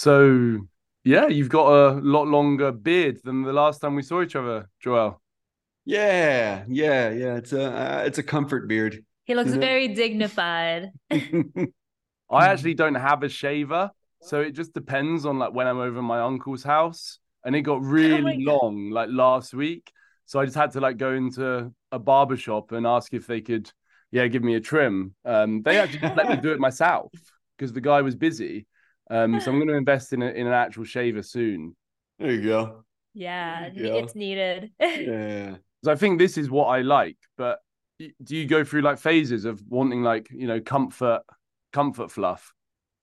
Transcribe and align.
So 0.00 0.66
yeah, 1.04 1.26
you've 1.26 1.50
got 1.50 1.68
a 1.68 2.00
lot 2.00 2.26
longer 2.26 2.72
beard 2.72 3.20
than 3.22 3.42
the 3.42 3.52
last 3.52 3.82
time 3.82 3.96
we 3.96 4.00
saw 4.00 4.22
each 4.22 4.34
other, 4.34 4.66
Joel. 4.82 5.20
Yeah, 5.84 6.64
yeah, 6.68 7.10
yeah. 7.10 7.36
It's 7.36 7.52
a 7.52 7.64
uh, 7.64 8.04
it's 8.06 8.16
a 8.16 8.22
comfort 8.22 8.66
beard. 8.66 9.04
He 9.26 9.34
looks 9.34 9.52
very 9.52 9.88
dignified. 9.88 10.92
I 11.10 12.46
actually 12.48 12.72
don't 12.72 12.94
have 12.94 13.22
a 13.24 13.28
shaver, 13.28 13.90
so 14.22 14.40
it 14.40 14.52
just 14.52 14.72
depends 14.72 15.26
on 15.26 15.38
like 15.38 15.52
when 15.52 15.66
I'm 15.66 15.80
over 15.80 16.00
my 16.00 16.20
uncle's 16.20 16.62
house, 16.62 17.18
and 17.44 17.54
it 17.54 17.60
got 17.60 17.74
Oh 17.74 17.80
really 17.80 18.42
long 18.42 18.88
like 18.88 19.10
last 19.12 19.52
week. 19.52 19.92
So 20.24 20.40
I 20.40 20.46
just 20.46 20.56
had 20.56 20.70
to 20.70 20.80
like 20.80 20.96
go 20.96 21.12
into 21.12 21.74
a 21.92 21.98
barber 21.98 22.38
shop 22.38 22.72
and 22.72 22.86
ask 22.86 23.12
if 23.12 23.26
they 23.26 23.42
could, 23.42 23.70
yeah, 24.12 24.28
give 24.28 24.44
me 24.44 24.54
a 24.54 24.60
trim. 24.60 25.14
Um, 25.26 25.60
they 25.60 25.78
actually 25.78 25.98
just 25.98 26.16
let 26.16 26.26
me 26.26 26.36
do 26.36 26.52
it 26.52 26.58
myself 26.58 27.12
because 27.58 27.74
the 27.74 27.82
guy 27.82 28.00
was 28.00 28.14
busy. 28.14 28.66
Um, 29.10 29.40
so 29.40 29.50
I'm 29.50 29.58
going 29.58 29.68
to 29.68 29.74
invest 29.74 30.12
in 30.12 30.22
a, 30.22 30.28
in 30.28 30.46
an 30.46 30.52
actual 30.52 30.84
shaver 30.84 31.22
soon. 31.22 31.74
There 32.18 32.30
you 32.30 32.42
go. 32.42 32.84
Yeah, 33.12 33.70
Yeah. 33.74 33.94
it's 33.94 34.14
needed. 34.14 34.70
Yeah. 34.80 35.56
So 35.84 35.90
I 35.90 35.96
think 35.96 36.18
this 36.18 36.36
is 36.38 36.50
what 36.50 36.66
I 36.66 36.82
like. 36.82 37.16
But 37.36 37.58
do 37.98 38.36
you 38.36 38.46
go 38.46 38.64
through 38.64 38.82
like 38.82 38.98
phases 38.98 39.44
of 39.44 39.62
wanting 39.68 40.02
like 40.02 40.28
you 40.30 40.46
know 40.46 40.60
comfort, 40.60 41.22
comfort 41.72 42.10
fluff? 42.10 42.52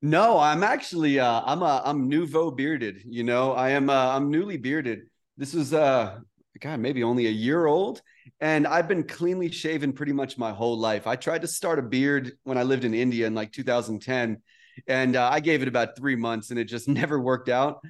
No, 0.01 0.37
I'm 0.37 0.63
actually 0.63 1.19
uh 1.19 1.41
I'm 1.43 1.61
a 1.63 1.81
I'm 1.83 2.07
nouveau 2.07 2.51
bearded, 2.51 3.01
you 3.05 3.23
know. 3.23 3.53
I 3.53 3.71
am 3.71 3.89
uh 3.89 4.15
I'm 4.15 4.29
newly 4.29 4.57
bearded. 4.57 5.01
This 5.37 5.53
is 5.53 5.73
uh 5.73 6.19
god, 6.61 6.79
maybe 6.79 7.03
only 7.03 7.27
a 7.27 7.31
year 7.31 7.65
old 7.65 8.01
and 8.39 8.67
I've 8.67 8.87
been 8.87 9.03
cleanly 9.03 9.51
shaven 9.51 9.93
pretty 9.93 10.13
much 10.13 10.37
my 10.37 10.51
whole 10.51 10.77
life. 10.77 11.07
I 11.07 11.15
tried 11.15 11.41
to 11.41 11.47
start 11.47 11.79
a 11.79 11.83
beard 11.83 12.33
when 12.43 12.57
I 12.57 12.63
lived 12.63 12.83
in 12.85 12.93
India 12.93 13.25
in 13.27 13.33
like 13.35 13.51
2010 13.51 14.41
and 14.87 15.15
uh, 15.15 15.29
I 15.31 15.39
gave 15.39 15.61
it 15.61 15.67
about 15.67 15.97
3 15.97 16.15
months 16.15 16.51
and 16.51 16.59
it 16.59 16.65
just 16.65 16.87
never 17.01 17.19
worked 17.19 17.49
out. 17.49 17.81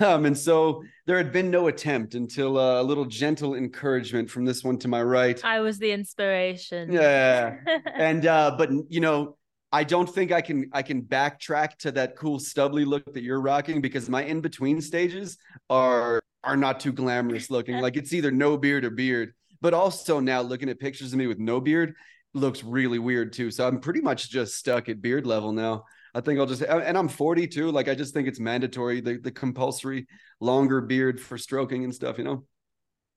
Um 0.00 0.26
and 0.26 0.38
so 0.38 0.82
there 1.06 1.16
had 1.16 1.32
been 1.32 1.50
no 1.50 1.68
attempt 1.68 2.14
until 2.14 2.58
uh, 2.58 2.80
a 2.80 2.84
little 2.84 3.04
gentle 3.04 3.54
encouragement 3.54 4.30
from 4.30 4.44
this 4.44 4.62
one 4.62 4.78
to 4.78 4.88
my 4.88 5.02
right. 5.02 5.44
I 5.44 5.60
was 5.60 5.78
the 5.78 5.90
inspiration. 5.90 6.92
Yeah. 6.92 7.56
and 7.94 8.26
uh 8.26 8.54
but 8.56 8.70
you 8.88 9.00
know 9.00 9.36
i 9.72 9.82
don't 9.82 10.08
think 10.08 10.30
i 10.30 10.40
can 10.40 10.68
i 10.72 10.82
can 10.82 11.02
backtrack 11.02 11.76
to 11.78 11.90
that 11.90 12.14
cool 12.16 12.38
stubbly 12.38 12.84
look 12.84 13.12
that 13.12 13.22
you're 13.22 13.40
rocking 13.40 13.80
because 13.80 14.08
my 14.08 14.22
in 14.22 14.40
between 14.40 14.80
stages 14.80 15.38
are 15.70 16.20
are 16.44 16.56
not 16.56 16.78
too 16.78 16.92
glamorous 16.92 17.50
looking 17.50 17.78
like 17.78 17.96
it's 17.96 18.12
either 18.12 18.30
no 18.30 18.56
beard 18.56 18.84
or 18.84 18.90
beard 18.90 19.32
but 19.60 19.74
also 19.74 20.20
now 20.20 20.40
looking 20.40 20.68
at 20.68 20.78
pictures 20.78 21.12
of 21.12 21.18
me 21.18 21.26
with 21.26 21.38
no 21.38 21.60
beard 21.60 21.94
looks 22.34 22.62
really 22.62 22.98
weird 22.98 23.32
too 23.32 23.50
so 23.50 23.66
i'm 23.66 23.80
pretty 23.80 24.00
much 24.00 24.30
just 24.30 24.56
stuck 24.56 24.88
at 24.88 25.02
beard 25.02 25.26
level 25.26 25.52
now 25.52 25.84
i 26.14 26.20
think 26.20 26.38
i'll 26.38 26.46
just 26.46 26.62
and 26.62 26.96
i'm 26.98 27.08
42. 27.08 27.70
like 27.70 27.88
i 27.88 27.94
just 27.94 28.14
think 28.14 28.28
it's 28.28 28.40
mandatory 28.40 29.00
the, 29.00 29.18
the 29.18 29.30
compulsory 29.30 30.06
longer 30.40 30.80
beard 30.80 31.20
for 31.20 31.38
stroking 31.38 31.84
and 31.84 31.94
stuff 31.94 32.18
you 32.18 32.24
know 32.24 32.44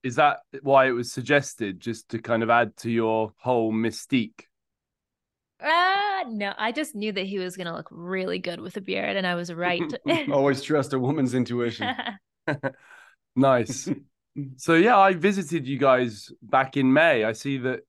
Is 0.03 0.15
that 0.15 0.39
why 0.61 0.87
it 0.87 0.91
was 0.91 1.11
suggested 1.11 1.79
just 1.79 2.09
to 2.09 2.19
kind 2.19 2.43
of 2.43 2.49
add 2.49 2.77
to 2.77 2.91
your 2.91 3.33
whole 3.37 3.73
mystique? 3.73 4.45
Ah, 5.61 6.23
no, 6.27 6.53
I 6.57 6.71
just 6.71 6.95
knew 6.95 7.11
that 7.13 7.25
he 7.25 7.39
was 7.39 7.55
gonna 7.57 7.73
look 7.75 7.87
really 7.91 8.39
good 8.39 8.59
with 8.59 8.77
a 8.77 8.81
beard, 8.81 9.15
and 9.15 9.25
I 9.25 9.35
was 9.35 9.51
right. 9.53 9.81
always 10.31 10.61
trust 10.61 10.93
a 10.93 10.99
woman's 10.99 11.33
intuition 11.33 11.95
Nice. 13.35 13.89
so 14.57 14.75
yeah, 14.75 14.97
I 14.97 15.13
visited 15.13 15.67
you 15.67 15.77
guys 15.77 16.31
back 16.41 16.77
in 16.77 16.91
May. 16.93 17.23
I 17.23 17.33
see 17.33 17.57
that 17.59 17.81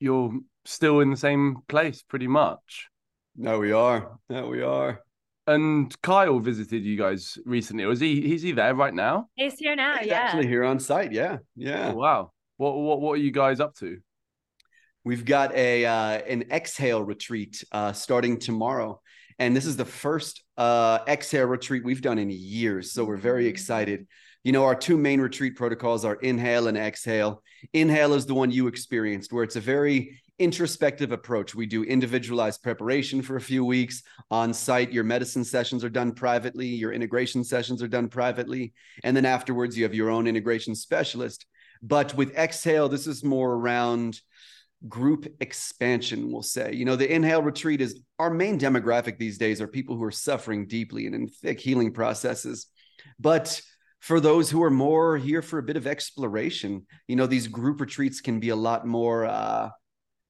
you're 0.00 0.32
still 0.64 1.00
in 1.00 1.10
the 1.10 1.16
same 1.16 1.58
place 1.68 2.02
pretty 2.02 2.28
much. 2.28 2.88
No, 3.36 3.58
we 3.58 3.72
are. 3.72 4.18
No, 4.28 4.48
we 4.48 4.62
are. 4.62 5.02
And 5.46 5.94
Kyle 6.02 6.38
visited 6.38 6.84
you 6.84 6.96
guys 6.96 7.38
recently. 7.44 7.84
Was 7.86 8.00
he 8.00 8.20
he's 8.20 8.42
he 8.42 8.52
there 8.52 8.74
right 8.74 8.94
now? 8.94 9.28
He's 9.34 9.54
here 9.54 9.74
now. 9.74 9.96
He's 9.98 10.08
Yeah. 10.08 10.20
actually 10.20 10.46
here 10.46 10.64
on 10.64 10.78
site. 10.78 11.12
Yeah, 11.12 11.38
yeah. 11.56 11.90
Oh, 11.92 11.96
wow. 11.96 12.32
What 12.58 12.76
what 12.76 13.00
what 13.00 13.12
are 13.12 13.22
you 13.22 13.32
guys 13.32 13.58
up 13.58 13.74
to? 13.76 13.98
We've 15.02 15.24
got 15.24 15.54
a 15.54 15.86
uh, 15.86 16.18
an 16.28 16.44
exhale 16.50 17.02
retreat 17.02 17.64
uh, 17.72 17.92
starting 17.92 18.38
tomorrow, 18.38 19.00
and 19.38 19.56
this 19.56 19.64
is 19.64 19.76
the 19.76 19.84
first 19.84 20.44
uh, 20.58 20.98
exhale 21.08 21.46
retreat 21.46 21.84
we've 21.84 22.02
done 22.02 22.18
in 22.18 22.30
years. 22.30 22.92
So 22.92 23.04
we're 23.04 23.16
very 23.16 23.46
excited. 23.46 24.06
You 24.44 24.52
know, 24.52 24.64
our 24.64 24.74
two 24.74 24.96
main 24.98 25.20
retreat 25.20 25.56
protocols 25.56 26.04
are 26.04 26.14
inhale 26.16 26.68
and 26.68 26.76
exhale. 26.76 27.42
Inhale 27.72 28.14
is 28.14 28.26
the 28.26 28.34
one 28.34 28.50
you 28.50 28.68
experienced, 28.68 29.32
where 29.32 29.44
it's 29.44 29.56
a 29.56 29.60
very 29.60 30.20
introspective 30.40 31.12
approach. 31.12 31.54
We 31.54 31.66
do 31.66 31.84
individualized 31.84 32.62
preparation 32.62 33.20
for 33.20 33.36
a 33.36 33.40
few 33.40 33.64
weeks 33.64 34.02
on 34.30 34.54
site. 34.54 34.90
Your 34.90 35.04
medicine 35.04 35.44
sessions 35.44 35.84
are 35.84 35.90
done 35.90 36.12
privately, 36.12 36.66
your 36.66 36.92
integration 36.92 37.44
sessions 37.44 37.82
are 37.82 37.88
done 37.88 38.08
privately. 38.08 38.72
And 39.04 39.16
then 39.16 39.26
afterwards, 39.26 39.76
you 39.76 39.84
have 39.84 39.94
your 39.94 40.10
own 40.10 40.26
integration 40.26 40.74
specialist. 40.74 41.46
But 41.82 42.14
with 42.14 42.34
exhale, 42.34 42.88
this 42.88 43.06
is 43.06 43.22
more 43.22 43.52
around 43.52 44.20
group 44.88 45.26
expansion, 45.40 46.32
we'll 46.32 46.42
say. 46.42 46.72
You 46.72 46.86
know, 46.86 46.96
the 46.96 47.12
inhale 47.12 47.42
retreat 47.42 47.82
is 47.82 48.00
our 48.18 48.30
main 48.30 48.58
demographic 48.58 49.18
these 49.18 49.36
days 49.36 49.60
are 49.60 49.68
people 49.68 49.96
who 49.96 50.04
are 50.04 50.10
suffering 50.10 50.66
deeply 50.66 51.04
and 51.04 51.14
in 51.14 51.28
thick 51.28 51.60
healing 51.60 51.92
processes. 51.92 52.66
But 53.18 53.60
for 54.00 54.20
those 54.20 54.50
who 54.50 54.62
are 54.62 54.70
more 54.70 55.18
here 55.18 55.42
for 55.42 55.58
a 55.58 55.62
bit 55.62 55.76
of 55.76 55.86
exploration, 55.86 56.86
you 57.06 57.16
know, 57.16 57.26
these 57.26 57.46
group 57.46 57.80
retreats 57.82 58.22
can 58.22 58.40
be 58.40 58.48
a 58.48 58.56
lot 58.56 58.86
more 58.86 59.26
uh, 59.26 59.68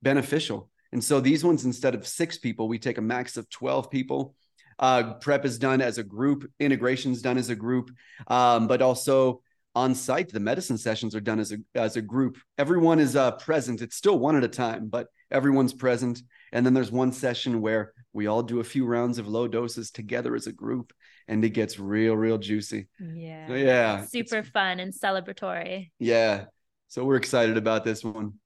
beneficial. 0.02 0.70
And 0.92 1.02
so 1.02 1.20
these 1.20 1.44
ones, 1.44 1.64
instead 1.64 1.94
of 1.94 2.06
six 2.06 2.38
people, 2.38 2.68
we 2.68 2.78
take 2.78 2.98
a 2.98 3.02
max 3.02 3.36
of 3.36 3.48
12 3.50 3.90
people. 3.90 4.34
Uh, 4.78 5.14
prep 5.14 5.44
is 5.44 5.58
done 5.58 5.80
as 5.80 5.98
a 5.98 6.02
group, 6.02 6.50
integration 6.58 7.12
is 7.12 7.20
done 7.22 7.36
as 7.36 7.50
a 7.50 7.54
group, 7.54 7.90
um, 8.28 8.66
but 8.66 8.80
also 8.80 9.42
on 9.74 9.94
site, 9.94 10.30
the 10.32 10.40
medicine 10.40 10.78
sessions 10.78 11.14
are 11.14 11.20
done 11.20 11.38
as 11.38 11.52
a 11.52 11.58
as 11.74 11.96
a 11.96 12.02
group. 12.02 12.38
Everyone 12.58 12.98
is 12.98 13.14
uh, 13.14 13.32
present. 13.32 13.82
It's 13.82 13.94
still 13.94 14.18
one 14.18 14.34
at 14.36 14.42
a 14.42 14.48
time, 14.48 14.88
but 14.88 15.06
everyone's 15.30 15.72
present. 15.72 16.22
And 16.52 16.66
then 16.66 16.74
there's 16.74 16.90
one 16.90 17.12
session 17.12 17.60
where 17.60 17.92
we 18.12 18.26
all 18.26 18.42
do 18.42 18.58
a 18.58 18.64
few 18.64 18.84
rounds 18.84 19.18
of 19.18 19.28
low 19.28 19.46
doses 19.46 19.92
together 19.92 20.34
as 20.34 20.48
a 20.48 20.52
group, 20.52 20.92
and 21.28 21.44
it 21.44 21.50
gets 21.50 21.78
real, 21.78 22.16
real 22.16 22.38
juicy. 22.38 22.88
Yeah. 22.98 23.46
So, 23.46 23.54
yeah, 23.54 24.04
Super 24.06 24.42
fun 24.42 24.80
and 24.80 24.92
celebratory. 24.92 25.90
yeah. 26.00 26.46
So 26.88 27.04
we're 27.04 27.16
excited 27.16 27.56
about 27.56 27.84
this 27.84 28.02
one. 28.02 28.39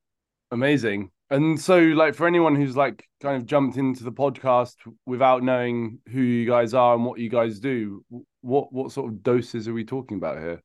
Amazing. 0.55 1.11
And 1.31 1.61
so, 1.61 1.81
like, 1.81 2.15
for 2.15 2.29
anyone 2.29 2.55
who's 2.55 2.77
like 2.77 3.09
kind 3.21 3.37
of 3.37 3.45
jumped 3.45 3.77
into 3.77 4.05
the 4.05 4.13
podcast 4.13 4.77
without 5.05 5.43
knowing 5.43 5.99
who 6.13 6.21
you 6.21 6.47
guys 6.47 6.75
are 6.75 6.95
and 6.95 7.05
what 7.05 7.19
you 7.19 7.29
guys 7.29 7.59
do, 7.59 8.05
what 8.41 8.73
what 8.73 8.93
sort 8.93 9.13
of 9.13 9.25
doses 9.25 9.67
are 9.67 9.73
we 9.73 9.85
talking 9.85 10.17
about 10.17 10.39
here? 10.39 10.63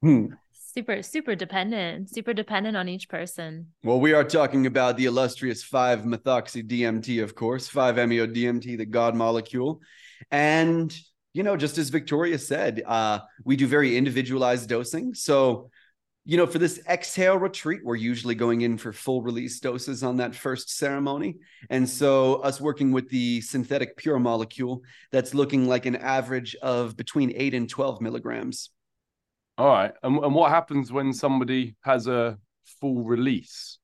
Hmm. 0.00 0.26
Super, 0.52 1.02
super 1.02 1.34
dependent. 1.34 2.08
Super 2.08 2.32
dependent 2.32 2.74
on 2.74 2.88
each 2.88 3.10
person. 3.10 3.66
Well, 3.84 4.00
we 4.00 4.14
are 4.14 4.24
talking 4.24 4.64
about 4.64 4.96
the 4.96 5.04
illustrious 5.04 5.62
5 5.62 6.04
methoxy 6.04 6.66
DMT, 6.66 7.22
of 7.22 7.34
course, 7.34 7.68
5 7.68 7.96
MEO 8.08 8.26
DMT, 8.26 8.78
the 8.78 8.86
God 8.86 9.14
molecule. 9.14 9.80
And, 10.30 10.94
you 11.34 11.42
know, 11.42 11.56
just 11.56 11.76
as 11.76 11.90
Victoria 11.90 12.38
said, 12.38 12.82
uh, 12.86 13.18
we 13.44 13.56
do 13.56 13.66
very 13.66 13.96
individualized 13.96 14.68
dosing. 14.70 15.12
So, 15.14 15.70
you 16.28 16.36
know, 16.36 16.46
for 16.46 16.58
this 16.58 16.78
exhale 16.86 17.38
retreat, 17.38 17.80
we're 17.82 17.96
usually 17.96 18.34
going 18.34 18.60
in 18.60 18.76
for 18.76 18.92
full 18.92 19.22
release 19.22 19.60
doses 19.60 20.02
on 20.02 20.18
that 20.18 20.34
first 20.34 20.76
ceremony. 20.76 21.38
And 21.70 21.88
so, 21.88 22.34
us 22.42 22.60
working 22.60 22.92
with 22.92 23.08
the 23.08 23.40
synthetic 23.40 23.96
pure 23.96 24.18
molecule, 24.18 24.82
that's 25.10 25.32
looking 25.32 25.66
like 25.66 25.86
an 25.86 25.96
average 25.96 26.54
of 26.56 26.98
between 26.98 27.32
8 27.34 27.54
and 27.54 27.66
12 27.66 28.02
milligrams. 28.02 28.68
All 29.56 29.68
right. 29.68 29.94
And 30.02 30.18
and 30.18 30.34
what 30.34 30.50
happens 30.50 30.92
when 30.92 31.14
somebody 31.14 31.76
has 31.80 32.06
a 32.06 32.36
full 32.78 33.04
release? 33.04 33.78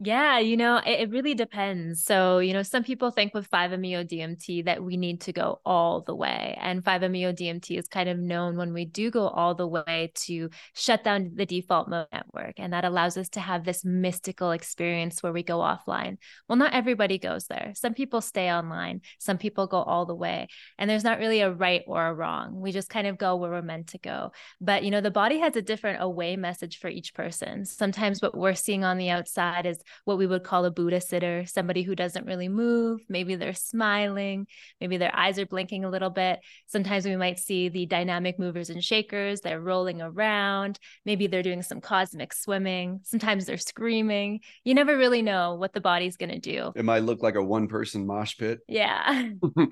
Yeah, 0.00 0.40
you 0.40 0.56
know, 0.56 0.78
it, 0.84 1.00
it 1.02 1.10
really 1.10 1.34
depends. 1.34 2.04
So, 2.04 2.38
you 2.38 2.52
know, 2.52 2.64
some 2.64 2.82
people 2.82 3.12
think 3.12 3.32
with 3.32 3.48
5-MeO 3.48 4.02
DMT 4.04 4.64
that 4.64 4.82
we 4.82 4.96
need 4.96 5.20
to 5.22 5.32
go 5.32 5.60
all 5.64 6.02
the 6.02 6.16
way. 6.16 6.58
And 6.60 6.82
5-MeO 6.82 7.32
DMT 7.32 7.78
is 7.78 7.86
kind 7.86 8.08
of 8.08 8.18
known 8.18 8.56
when 8.56 8.72
we 8.72 8.86
do 8.86 9.12
go 9.12 9.28
all 9.28 9.54
the 9.54 9.68
way 9.68 10.10
to 10.26 10.50
shut 10.74 11.04
down 11.04 11.30
the 11.36 11.46
default 11.46 11.88
mode 11.88 12.08
network. 12.12 12.54
And 12.58 12.72
that 12.72 12.84
allows 12.84 13.16
us 13.16 13.28
to 13.30 13.40
have 13.40 13.64
this 13.64 13.84
mystical 13.84 14.50
experience 14.50 15.22
where 15.22 15.32
we 15.32 15.44
go 15.44 15.58
offline. 15.58 16.18
Well, 16.48 16.56
not 16.56 16.74
everybody 16.74 17.18
goes 17.18 17.46
there. 17.46 17.72
Some 17.76 17.94
people 17.94 18.20
stay 18.20 18.50
online, 18.50 19.00
some 19.20 19.38
people 19.38 19.68
go 19.68 19.80
all 19.80 20.06
the 20.06 20.14
way. 20.14 20.48
And 20.76 20.90
there's 20.90 21.04
not 21.04 21.20
really 21.20 21.40
a 21.40 21.52
right 21.52 21.82
or 21.86 22.08
a 22.08 22.12
wrong. 22.14 22.60
We 22.60 22.72
just 22.72 22.90
kind 22.90 23.06
of 23.06 23.16
go 23.16 23.36
where 23.36 23.50
we're 23.50 23.62
meant 23.62 23.86
to 23.88 23.98
go. 23.98 24.32
But, 24.60 24.82
you 24.82 24.90
know, 24.90 25.00
the 25.00 25.12
body 25.12 25.38
has 25.38 25.54
a 25.54 25.62
different 25.62 26.02
away 26.02 26.34
message 26.34 26.80
for 26.80 26.88
each 26.88 27.14
person. 27.14 27.64
Sometimes 27.64 28.20
what 28.20 28.36
we're 28.36 28.54
seeing 28.54 28.82
on 28.82 28.98
the 28.98 29.10
outside 29.10 29.66
is 29.66 29.78
what 30.04 30.18
we 30.18 30.26
would 30.26 30.44
call 30.44 30.64
a 30.64 30.70
Buddha 30.70 31.00
sitter, 31.00 31.46
somebody 31.46 31.82
who 31.82 31.94
doesn't 31.94 32.26
really 32.26 32.48
move. 32.48 33.00
Maybe 33.08 33.34
they're 33.34 33.54
smiling, 33.54 34.46
maybe 34.80 34.96
their 34.96 35.14
eyes 35.14 35.38
are 35.38 35.46
blinking 35.46 35.84
a 35.84 35.90
little 35.90 36.10
bit. 36.10 36.40
Sometimes 36.66 37.04
we 37.04 37.16
might 37.16 37.38
see 37.38 37.68
the 37.68 37.86
dynamic 37.86 38.38
movers 38.38 38.70
and 38.70 38.82
shakers, 38.82 39.40
they're 39.40 39.60
rolling 39.60 40.00
around. 40.02 40.78
Maybe 41.04 41.26
they're 41.26 41.42
doing 41.42 41.62
some 41.62 41.80
cosmic 41.80 42.32
swimming. 42.32 43.00
Sometimes 43.04 43.46
they're 43.46 43.58
screaming. 43.58 44.40
You 44.64 44.74
never 44.74 44.96
really 44.96 45.22
know 45.22 45.54
what 45.54 45.72
the 45.72 45.80
body's 45.80 46.16
going 46.16 46.32
to 46.32 46.38
do. 46.38 46.72
It 46.74 46.84
might 46.84 47.02
look 47.04 47.22
like 47.22 47.34
a 47.34 47.42
one 47.42 47.68
person 47.68 48.06
mosh 48.06 48.36
pit. 48.36 48.60
Yeah. 48.68 49.30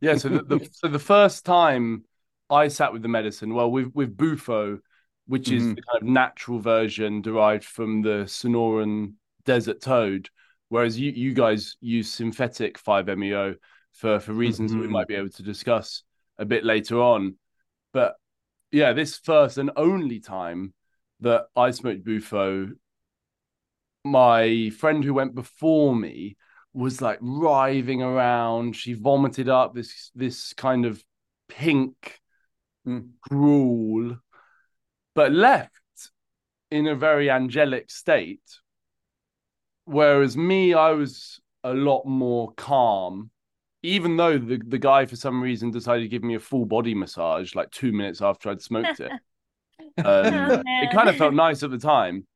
Yeah, 0.00 0.16
so 0.16 0.28
the, 0.30 0.42
the 0.42 0.68
so 0.72 0.88
the 0.88 0.98
first 0.98 1.44
time 1.44 2.04
I 2.50 2.66
sat 2.66 2.92
with 2.92 3.02
the 3.02 3.08
medicine, 3.08 3.54
well, 3.54 3.70
with 3.70 3.92
with 3.94 4.16
Bufo, 4.16 4.80
which 5.28 5.52
is 5.52 5.62
Mhm. 5.62 5.76
the 5.76 5.82
kind 5.82 6.02
of 6.02 6.08
natural 6.08 6.58
version 6.58 7.22
derived 7.22 7.62
from 7.64 8.02
the 8.02 8.24
Sonoran 8.26 9.12
desert 9.44 9.80
toad, 9.80 10.28
whereas 10.68 10.98
you 10.98 11.10
you 11.10 11.34
guys 11.34 11.76
use 11.80 12.10
synthetic 12.10 12.78
5-MeO 12.78 13.54
for 13.92 14.20
for 14.20 14.32
reasons 14.32 14.72
that 14.72 14.78
we 14.78 14.88
might 14.88 15.08
be 15.08 15.14
able 15.14 15.30
to 15.30 15.42
discuss 15.42 16.02
a 16.38 16.44
bit 16.44 16.64
later 16.64 17.00
on. 17.00 17.36
But 17.92 18.14
yeah, 18.70 18.92
this 18.92 19.18
first 19.18 19.58
and 19.58 19.70
only 19.76 20.20
time 20.20 20.74
that 21.20 21.44
I 21.54 21.70
smoked 21.70 22.04
Bufo, 22.04 22.70
my 24.04 24.70
friend 24.70 25.04
who 25.04 25.14
went 25.14 25.34
before 25.34 25.94
me 25.94 26.36
was 26.72 27.02
like 27.02 27.18
writhing 27.20 28.02
around. 28.02 28.76
She 28.76 28.94
vomited 28.94 29.48
up 29.48 29.74
this 29.74 30.10
this 30.14 30.52
kind 30.54 30.86
of 30.86 31.02
pink 31.48 32.18
Mm. 32.86 33.12
gruel, 33.20 34.18
but 35.14 35.32
left 35.32 35.70
in 36.70 36.88
a 36.88 36.96
very 36.96 37.30
angelic 37.30 37.90
state. 37.90 38.42
Whereas 39.84 40.36
me, 40.36 40.74
I 40.74 40.92
was 40.92 41.40
a 41.64 41.74
lot 41.74 42.06
more 42.06 42.52
calm. 42.52 43.30
Even 43.84 44.16
though 44.16 44.38
the, 44.38 44.60
the 44.64 44.78
guy 44.78 45.06
for 45.06 45.16
some 45.16 45.42
reason 45.42 45.72
decided 45.72 46.02
to 46.02 46.08
give 46.08 46.22
me 46.22 46.36
a 46.36 46.40
full 46.40 46.64
body 46.66 46.94
massage 46.94 47.54
like 47.56 47.70
two 47.72 47.90
minutes 47.92 48.22
after 48.22 48.48
I'd 48.50 48.62
smoked 48.62 49.00
it. 49.00 49.12
Um, 49.98 50.04
Oh, 50.06 50.62
it 50.64 50.90
kind 50.90 51.08
of 51.10 51.16
felt 51.16 51.34
nice 51.34 51.62
at 51.62 51.70
the 51.70 51.78
time, 51.78 52.26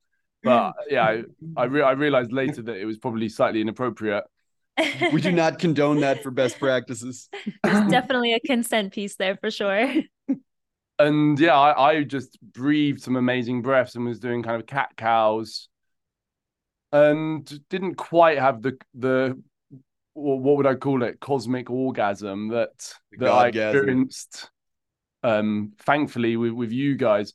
but 0.43 0.75
yeah, 0.90 1.04
I 1.04 1.22
I, 1.56 1.64
re- 1.64 1.82
I 1.82 1.93
realized 1.93 2.32
later 2.32 2.60
that 2.62 2.76
it 2.76 2.84
was 2.84 2.98
probably 2.98 3.31
slightly 3.31 3.62
inappropriate. 3.62 4.25
we 5.12 5.22
do 5.22 5.32
not 5.32 5.58
condone 5.58 6.00
that 6.00 6.22
for 6.22 6.31
best 6.31 6.58
practices. 6.58 7.31
There's 7.64 7.90
definitely 7.90 8.34
a 8.34 8.40
consent 8.40 8.92
piece 8.92 9.16
there 9.16 9.37
for 9.37 9.50
sure. 9.50 9.90
and 10.99 11.38
yeah, 11.40 11.58
I, 11.58 11.92
I 11.92 12.02
just 12.02 12.38
breathed 12.42 13.00
some 13.00 13.16
amazing 13.16 13.62
breaths 13.62 13.94
and 13.94 14.04
was 14.04 14.19
doing 14.19 14.42
kind 14.42 14.60
of 14.60 14.66
cat 14.66 14.90
cows, 14.96 15.69
and 16.92 17.68
didn't 17.68 17.96
quite 17.96 18.38
have 18.38 18.62
the 18.62 18.78
the 18.94 19.40
what 20.14 20.56
would 20.56 20.66
I 20.66 20.74
call 20.74 21.02
it? 21.02 21.20
Cosmic 21.20 21.68
orgasm 21.68 22.48
that 22.48 22.94
The 23.12 23.26
that 23.26 23.32
I 23.32 23.48
experienced. 23.48 24.50
Um, 25.22 25.72
thankfully 25.80 26.36
with 26.36 26.52
with 26.52 26.72
you 26.72 26.96
guys, 26.96 27.32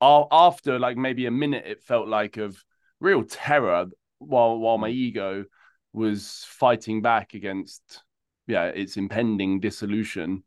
after 0.00 0.78
like 0.78 0.96
maybe 0.96 1.26
a 1.26 1.30
minute, 1.30 1.64
it 1.66 1.82
felt 1.82 2.08
like 2.08 2.36
of 2.36 2.62
real 3.00 3.24
terror 3.24 3.86
while 4.18 4.58
while 4.58 4.78
my 4.78 4.88
ego 4.88 5.44
was 5.92 6.44
fighting 6.48 7.02
back 7.02 7.34
against 7.34 8.02
yeah 8.46 8.66
its 8.66 8.96
impending 8.96 9.60
dissolution. 9.60 10.44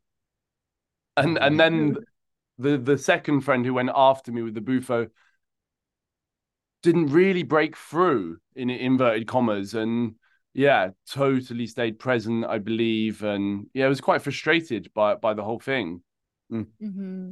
And 1.16 1.38
and 1.38 1.58
then 1.58 1.96
the 2.58 2.78
the 2.78 2.96
second 2.96 3.40
friend 3.42 3.66
who 3.66 3.74
went 3.74 3.90
after 3.94 4.32
me 4.32 4.42
with 4.42 4.54
the 4.54 4.60
bufo 4.60 5.08
didn't 6.82 7.06
really 7.06 7.42
break 7.42 7.76
through 7.76 8.38
in 8.56 8.70
inverted 8.70 9.26
commas 9.26 9.74
and 9.74 10.14
yeah 10.54 10.90
totally 11.08 11.66
stayed 11.66 11.98
present 11.98 12.44
i 12.44 12.58
believe 12.58 13.22
and 13.22 13.66
yeah 13.74 13.84
I 13.86 13.88
was 13.88 14.00
quite 14.00 14.22
frustrated 14.22 14.90
by 14.94 15.14
by 15.14 15.34
the 15.34 15.44
whole 15.44 15.60
thing. 15.60 16.02
Hmm 16.50 16.62
hmm 16.80 17.30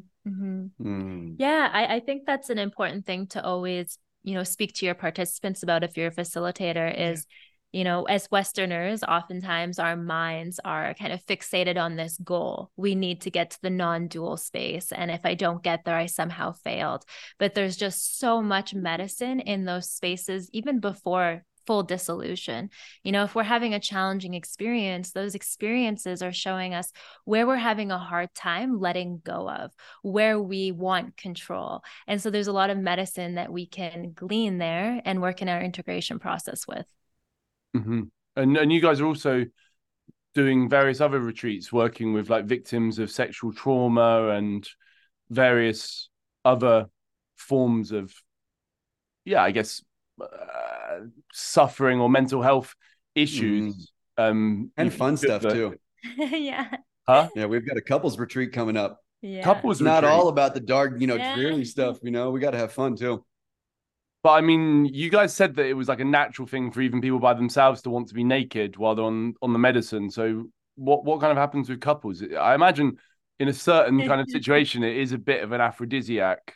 Mm. 0.80 1.34
Yeah, 1.38 1.68
I, 1.72 1.96
I 1.96 2.00
think 2.00 2.24
that's 2.26 2.50
an 2.50 2.58
important 2.58 3.06
thing 3.06 3.26
to 3.28 3.44
always, 3.44 3.98
you 4.22 4.34
know, 4.34 4.44
speak 4.44 4.74
to 4.74 4.86
your 4.86 4.94
participants 4.94 5.62
about 5.62 5.84
if 5.84 5.96
you're 5.96 6.08
a 6.08 6.12
facilitator 6.12 6.92
is, 6.96 7.26
you 7.72 7.84
know, 7.84 8.04
as 8.04 8.30
Westerners, 8.30 9.02
oftentimes 9.02 9.78
our 9.78 9.96
minds 9.96 10.58
are 10.64 10.94
kind 10.94 11.12
of 11.12 11.24
fixated 11.26 11.76
on 11.76 11.96
this 11.96 12.16
goal. 12.18 12.70
We 12.76 12.94
need 12.94 13.22
to 13.22 13.30
get 13.30 13.50
to 13.50 13.58
the 13.62 13.70
non-dual 13.70 14.38
space. 14.38 14.90
And 14.90 15.10
if 15.10 15.20
I 15.24 15.34
don't 15.34 15.62
get 15.62 15.84
there, 15.84 15.96
I 15.96 16.06
somehow 16.06 16.52
failed. 16.52 17.04
But 17.38 17.54
there's 17.54 17.76
just 17.76 18.18
so 18.18 18.40
much 18.40 18.74
medicine 18.74 19.40
in 19.40 19.64
those 19.64 19.90
spaces, 19.90 20.48
even 20.52 20.80
before 20.80 21.44
full 21.66 21.82
dissolution. 21.82 22.70
You 23.04 23.12
know, 23.12 23.24
if 23.24 23.34
we're 23.34 23.42
having 23.42 23.74
a 23.74 23.80
challenging 23.80 24.32
experience, 24.32 25.12
those 25.12 25.34
experiences 25.34 26.22
are 26.22 26.32
showing 26.32 26.72
us 26.72 26.90
where 27.26 27.46
we're 27.46 27.56
having 27.56 27.90
a 27.90 27.98
hard 27.98 28.32
time 28.34 28.80
letting 28.80 29.20
go 29.22 29.50
of 29.50 29.70
where 30.00 30.40
we 30.40 30.72
want 30.72 31.18
control. 31.18 31.82
And 32.06 32.22
so 32.22 32.30
there's 32.30 32.46
a 32.46 32.52
lot 32.52 32.70
of 32.70 32.78
medicine 32.78 33.34
that 33.34 33.52
we 33.52 33.66
can 33.66 34.12
glean 34.14 34.56
there 34.56 35.02
and 35.04 35.20
work 35.20 35.42
in 35.42 35.50
our 35.50 35.60
integration 35.60 36.18
process 36.18 36.66
with. 36.66 36.86
Hmm 37.74 38.02
and 38.36 38.56
and 38.56 38.72
you 38.72 38.80
guys 38.80 39.00
are 39.00 39.06
also 39.06 39.44
doing 40.34 40.68
various 40.68 41.00
other 41.00 41.20
retreats 41.20 41.72
working 41.72 42.12
with 42.12 42.30
like 42.30 42.44
victims 42.44 42.98
of 42.98 43.10
sexual 43.10 43.52
trauma 43.52 44.28
and 44.28 44.68
various 45.30 46.08
other 46.44 46.86
forms 47.36 47.92
of 47.92 48.12
yeah 49.24 49.42
i 49.42 49.50
guess 49.50 49.82
uh, 50.20 51.00
suffering 51.32 52.00
or 52.00 52.08
mental 52.08 52.42
health 52.42 52.74
issues 53.14 53.92
um 54.16 54.70
And 54.76 54.92
fun 54.92 55.16
stuff 55.16 55.42
that- 55.42 55.52
too. 55.52 55.74
yeah. 56.16 56.68
huh 57.06 57.28
Yeah, 57.34 57.46
we've 57.46 57.66
got 57.66 57.76
a 57.76 57.80
couples 57.82 58.18
retreat 58.18 58.52
coming 58.52 58.76
up. 58.76 59.00
Yeah. 59.20 59.42
couples 59.42 59.78
It's 59.78 59.84
not 59.84 60.02
retreat. 60.04 60.12
all 60.20 60.28
about 60.28 60.54
the 60.54 60.60
dark, 60.60 61.00
you 61.00 61.06
know, 61.08 61.16
Yeah. 61.16 61.34
dreary 61.34 61.64
stuff. 61.64 61.98
You 62.02 62.10
know, 62.12 62.30
we 62.30 62.38
got 62.40 62.52
to 62.52 62.58
have 62.58 62.72
fun 62.72 62.94
too. 62.96 63.24
But 64.22 64.30
i 64.30 64.40
mean 64.40 64.84
you 64.86 65.10
guys 65.10 65.34
said 65.34 65.54
that 65.54 65.66
it 65.66 65.74
was 65.74 65.88
like 65.88 66.00
a 66.00 66.04
natural 66.04 66.46
thing 66.46 66.70
for 66.70 66.80
even 66.80 67.00
people 67.00 67.18
by 67.18 67.34
themselves 67.34 67.82
to 67.82 67.90
want 67.90 68.08
to 68.08 68.14
be 68.14 68.24
naked 68.24 68.76
while 68.76 68.94
they're 68.94 69.04
on 69.04 69.34
on 69.42 69.52
the 69.52 69.58
medicine 69.58 70.10
so 70.10 70.44
what 70.76 71.04
what 71.04 71.20
kind 71.20 71.30
of 71.30 71.36
happens 71.38 71.68
with 71.68 71.80
couples 71.80 72.22
i 72.38 72.54
imagine 72.54 72.96
in 73.38 73.48
a 73.48 73.52
certain 73.52 74.02
kind 74.04 74.20
of 74.20 74.26
situation 74.30 74.82
it 74.82 74.96
is 74.96 75.12
a 75.12 75.18
bit 75.18 75.42
of 75.42 75.52
an 75.52 75.60
aphrodisiac 75.60 76.54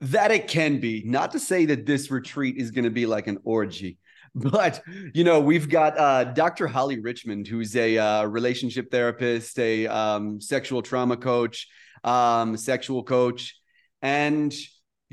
That 0.00 0.30
it 0.30 0.48
can 0.48 0.80
be. 0.80 1.02
Not 1.04 1.30
to 1.32 1.40
say 1.40 1.66
that 1.66 1.86
this 1.86 2.10
retreat 2.10 2.56
is 2.56 2.70
going 2.70 2.84
to 2.84 2.90
be 2.90 3.06
like 3.06 3.26
an 3.26 3.38
orgy, 3.44 3.98
but 4.34 4.82
you 5.14 5.24
know, 5.24 5.40
we've 5.40 5.68
got 5.68 5.98
uh, 5.98 6.24
Dr. 6.24 6.66
Holly 6.66 7.00
Richmond, 7.00 7.46
who's 7.46 7.74
a 7.76 7.96
uh, 7.96 8.24
relationship 8.24 8.90
therapist, 8.90 9.58
a 9.58 9.86
um, 9.86 10.40
sexual 10.40 10.82
trauma 10.82 11.16
coach, 11.16 11.68
um, 12.02 12.56
sexual 12.56 13.02
coach, 13.04 13.56
and 14.02 14.54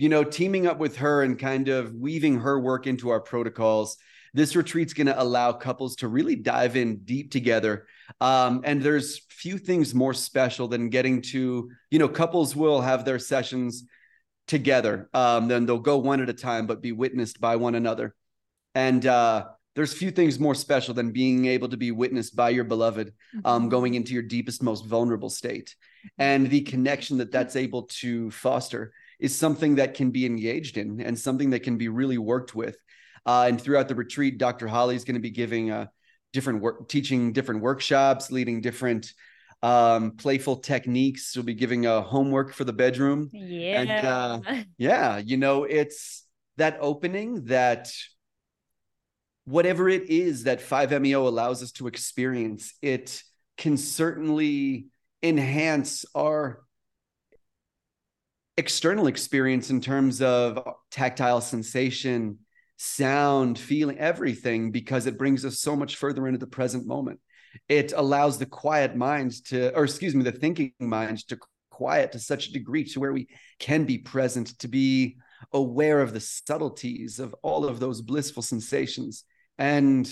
you 0.02 0.10
know, 0.10 0.24
teaming 0.24 0.66
up 0.66 0.80
with 0.80 0.98
her 0.98 1.22
and 1.22 1.38
kind 1.38 1.68
of 1.68 1.94
weaving 1.94 2.40
her 2.40 2.60
work 2.60 2.88
into 2.88 3.10
our 3.10 3.20
protocols. 3.20 3.98
This 4.34 4.56
retreat's 4.56 4.96
going 4.96 5.06
to 5.06 5.22
allow 5.22 5.52
couples 5.52 5.98
to 5.98 6.08
really 6.08 6.36
dive 6.36 6.76
in 6.76 7.04
deep 7.04 7.32
together. 7.32 7.86
Um, 8.20 8.62
and 8.64 8.82
there's 8.82 9.20
few 9.30 9.60
things 9.60 9.94
more 9.94 10.16
special 10.16 10.68
than 10.68 10.90
getting 10.90 11.22
to, 11.34 11.70
you 11.92 12.00
know, 12.00 12.10
couples 12.10 12.56
will 12.56 12.82
have 12.82 13.06
their 13.06 13.20
sessions 13.20 13.84
together. 14.48 15.08
Um, 15.14 15.48
then 15.48 15.68
they'll 15.68 15.78
go 15.78 16.00
one 16.00 16.20
at 16.20 16.30
a 16.30 16.34
time, 16.34 16.66
but 16.66 16.82
be 16.82 16.94
witnessed 16.94 17.40
by 17.40 17.58
one 17.58 17.76
another. 17.76 18.16
And 18.74 19.06
uh, 19.06 19.50
there's 19.76 19.94
few 19.94 20.10
things 20.10 20.40
more 20.40 20.56
special 20.56 20.96
than 20.96 21.12
being 21.12 21.46
able 21.46 21.70
to 21.70 21.78
be 21.78 21.92
witnessed 21.92 22.36
by 22.36 22.50
your 22.50 22.64
beloved, 22.64 23.14
um, 23.46 23.70
going 23.70 23.94
into 23.94 24.16
your 24.16 24.24
deepest, 24.24 24.64
most 24.64 24.84
vulnerable 24.84 25.30
state. 25.30 25.76
And 26.18 26.50
the 26.50 26.62
connection 26.62 27.20
that 27.20 27.32
that's 27.32 27.56
able 27.56 27.84
to 28.00 28.32
foster 28.32 28.94
is 29.22 29.38
something 29.38 29.76
that 29.76 29.94
can 29.94 30.10
be 30.10 30.26
engaged 30.26 30.78
in 30.78 31.00
and 31.00 31.18
something 31.18 31.52
that 31.52 31.62
can 31.62 31.78
be 31.78 31.88
really 31.88 32.18
worked 32.18 32.54
with. 32.56 32.76
Uh, 33.26 33.46
and 33.48 33.62
throughout 33.62 33.88
the 33.88 33.96
retreat, 33.96 34.40
Dr. 34.40 34.68
Holly 34.68 34.96
is 34.96 35.06
going 35.06 35.16
to 35.16 35.22
be 35.22 35.30
giving 35.30 35.70
uh, 35.70 35.86
different 36.34 36.62
work, 36.62 36.90
teaching 36.90 37.32
different 37.32 37.62
workshops, 37.62 38.32
leading 38.32 38.62
different 38.62 39.14
um, 39.62 40.18
playful 40.18 40.58
techniques. 40.58 41.32
She'll 41.32 41.44
be 41.44 41.54
giving 41.54 41.86
a 41.86 42.02
homework 42.02 42.52
for 42.52 42.64
the 42.64 42.74
bedroom. 42.74 43.30
Yeah. 43.32 43.82
uh, 44.04 44.64
Yeah, 44.80 45.18
you 45.20 45.38
know, 45.38 45.66
it's 45.66 46.26
that 46.58 46.78
opening 46.82 47.46
that 47.46 47.92
whatever 49.46 49.88
it 49.88 50.10
is 50.10 50.46
that 50.46 50.62
5MEO 50.62 51.28
allows 51.28 51.62
us 51.62 51.72
to 51.74 51.86
experience, 51.86 52.74
it 52.82 53.22
can 53.56 53.78
certainly 53.78 54.88
enhance 55.22 56.06
our 56.16 56.64
external 58.58 59.08
experience 59.08 59.70
in 59.70 59.82
terms 59.82 60.22
of 60.22 60.60
tactile 60.92 61.42
sensation, 61.42 62.40
sound, 62.78 63.58
feeling, 63.58 63.98
everything, 63.98 64.72
because 64.72 65.08
it 65.08 65.18
brings 65.18 65.46
us 65.46 65.60
so 65.60 65.76
much 65.76 65.96
further 65.96 66.28
into 66.28 66.40
the 66.40 66.48
present 66.48 66.86
moment. 66.86 67.20
It 67.68 67.94
allows 67.96 68.38
the 68.38 68.46
quiet 68.46 68.96
mind 68.96 69.44
to, 69.46 69.76
or 69.76 69.84
excuse 69.84 70.16
me, 70.16 70.24
the 70.24 70.32
thinking 70.32 70.74
mind 70.80 71.28
to 71.28 71.38
quiet 71.70 72.12
to 72.12 72.20
such 72.20 72.48
a 72.48 72.54
degree 72.54 72.84
to 72.86 73.00
where 73.00 73.14
we 73.14 73.28
can 73.60 73.86
be 73.86 73.98
present, 73.98 74.60
to 74.60 74.68
be 74.68 75.18
aware 75.54 76.02
of 76.02 76.14
the 76.14 76.20
subtleties 76.20 77.20
of 77.20 77.36
all 77.42 77.66
of 77.66 77.80
those 77.80 78.02
blissful 78.02 78.44
sensations. 78.44 79.24
And 79.58 80.10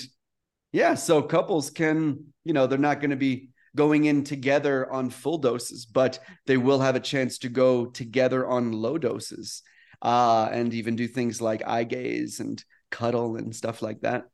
yeah, 0.72 0.96
so 0.96 1.22
couples 1.22 1.70
can, 1.70 2.26
you 2.44 2.54
know, 2.54 2.68
they're 2.68 2.78
not 2.78 3.00
going 3.00 3.12
to 3.12 3.16
be 3.16 3.50
going 3.76 4.06
in 4.06 4.24
together 4.24 4.92
on 4.92 5.10
full 5.10 5.38
doses, 5.38 5.86
but 5.86 6.20
they 6.46 6.58
will 6.58 6.80
have 6.80 6.96
a 6.96 7.00
chance 7.00 7.38
to 7.40 7.50
go 7.50 7.86
together 7.86 8.48
on 8.48 8.72
low 8.72 8.98
doses 8.98 9.62
uh, 10.02 10.50
and 10.52 10.74
even 10.74 10.96
do 10.96 11.08
things 11.08 11.42
like 11.42 11.68
eye 11.68 11.84
gaze 11.84 12.40
and 12.40 12.64
cuddle 12.90 13.36
and 13.36 13.56
stuff 13.56 13.82
like 13.82 14.02
that. 14.02 14.26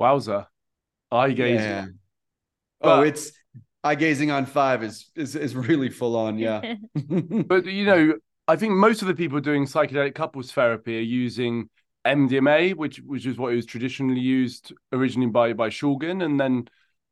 Wowza. 0.00 0.46
Eye 1.10 1.32
gazing. 1.32 1.66
Yeah. 1.66 1.86
oh, 2.82 3.02
it's 3.02 3.32
eye 3.82 3.94
gazing 3.94 4.30
on 4.30 4.46
five 4.46 4.82
is 4.82 5.10
is 5.16 5.34
is 5.34 5.56
really 5.56 5.88
full 5.88 6.16
on. 6.16 6.38
Yeah. 6.38 6.74
but 6.94 7.66
you 7.66 7.84
know, 7.84 8.14
I 8.46 8.56
think 8.56 8.74
most 8.74 9.02
of 9.02 9.08
the 9.08 9.14
people 9.14 9.40
doing 9.40 9.64
psychedelic 9.64 10.14
couples 10.14 10.52
therapy 10.52 10.98
are 10.98 11.02
using 11.02 11.68
MDMA, 12.06 12.74
which 12.74 12.98
which 12.98 13.26
is 13.26 13.38
what 13.38 13.52
it 13.52 13.56
was 13.56 13.66
traditionally 13.66 14.20
used 14.20 14.72
originally 14.92 15.30
by 15.30 15.52
by 15.52 15.68
Shulgin, 15.68 16.24
and 16.24 16.38
then 16.38 16.68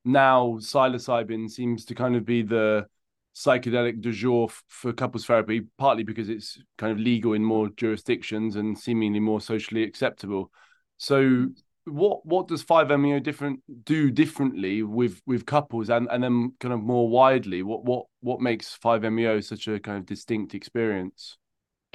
now 0.07 0.57
psilocybin 0.59 1.51
seems 1.51 1.85
to 1.87 1.95
kind 1.95 2.17
of 2.17 2.25
be 2.25 2.43
the 2.43 2.87
psychedelic 3.35 4.01
du 4.01 4.13
jour 4.13 4.49
for 4.69 4.93
couples 4.93 5.27
therapy, 5.27 5.63
partly 5.77 6.03
because 6.03 6.29
it's 6.29 6.59
kind 6.79 6.93
of 6.93 6.99
legal 6.99 7.35
in 7.35 7.45
more 7.45 7.69
jurisdictions 7.77 8.57
and 8.57 8.79
seemingly 8.79 9.21
more 9.21 9.41
socially 9.41 9.83
acceptable. 9.83 10.51
So, 10.97 11.49
what 11.85 12.25
what 12.25 12.49
does 12.49 12.65
5-MeO 12.65 13.21
different 13.21 13.61
do 13.85 14.11
differently 14.11 14.83
with 14.83 15.21
with 15.27 15.47
couples 15.47 15.91
and 15.91 16.09
and 16.11 16.23
then 16.23 16.53
kind 16.61 16.73
of 16.73 16.81
more 16.81 17.09
widely? 17.09 17.63
What 17.63 17.85
what 17.85 18.07
what 18.21 18.41
makes 18.41 18.79
5-MeO 18.79 19.41
such 19.41 19.69
a 19.69 19.79
kind 19.79 19.99
of 19.99 20.07
distinct 20.07 20.55
experience? 20.55 21.37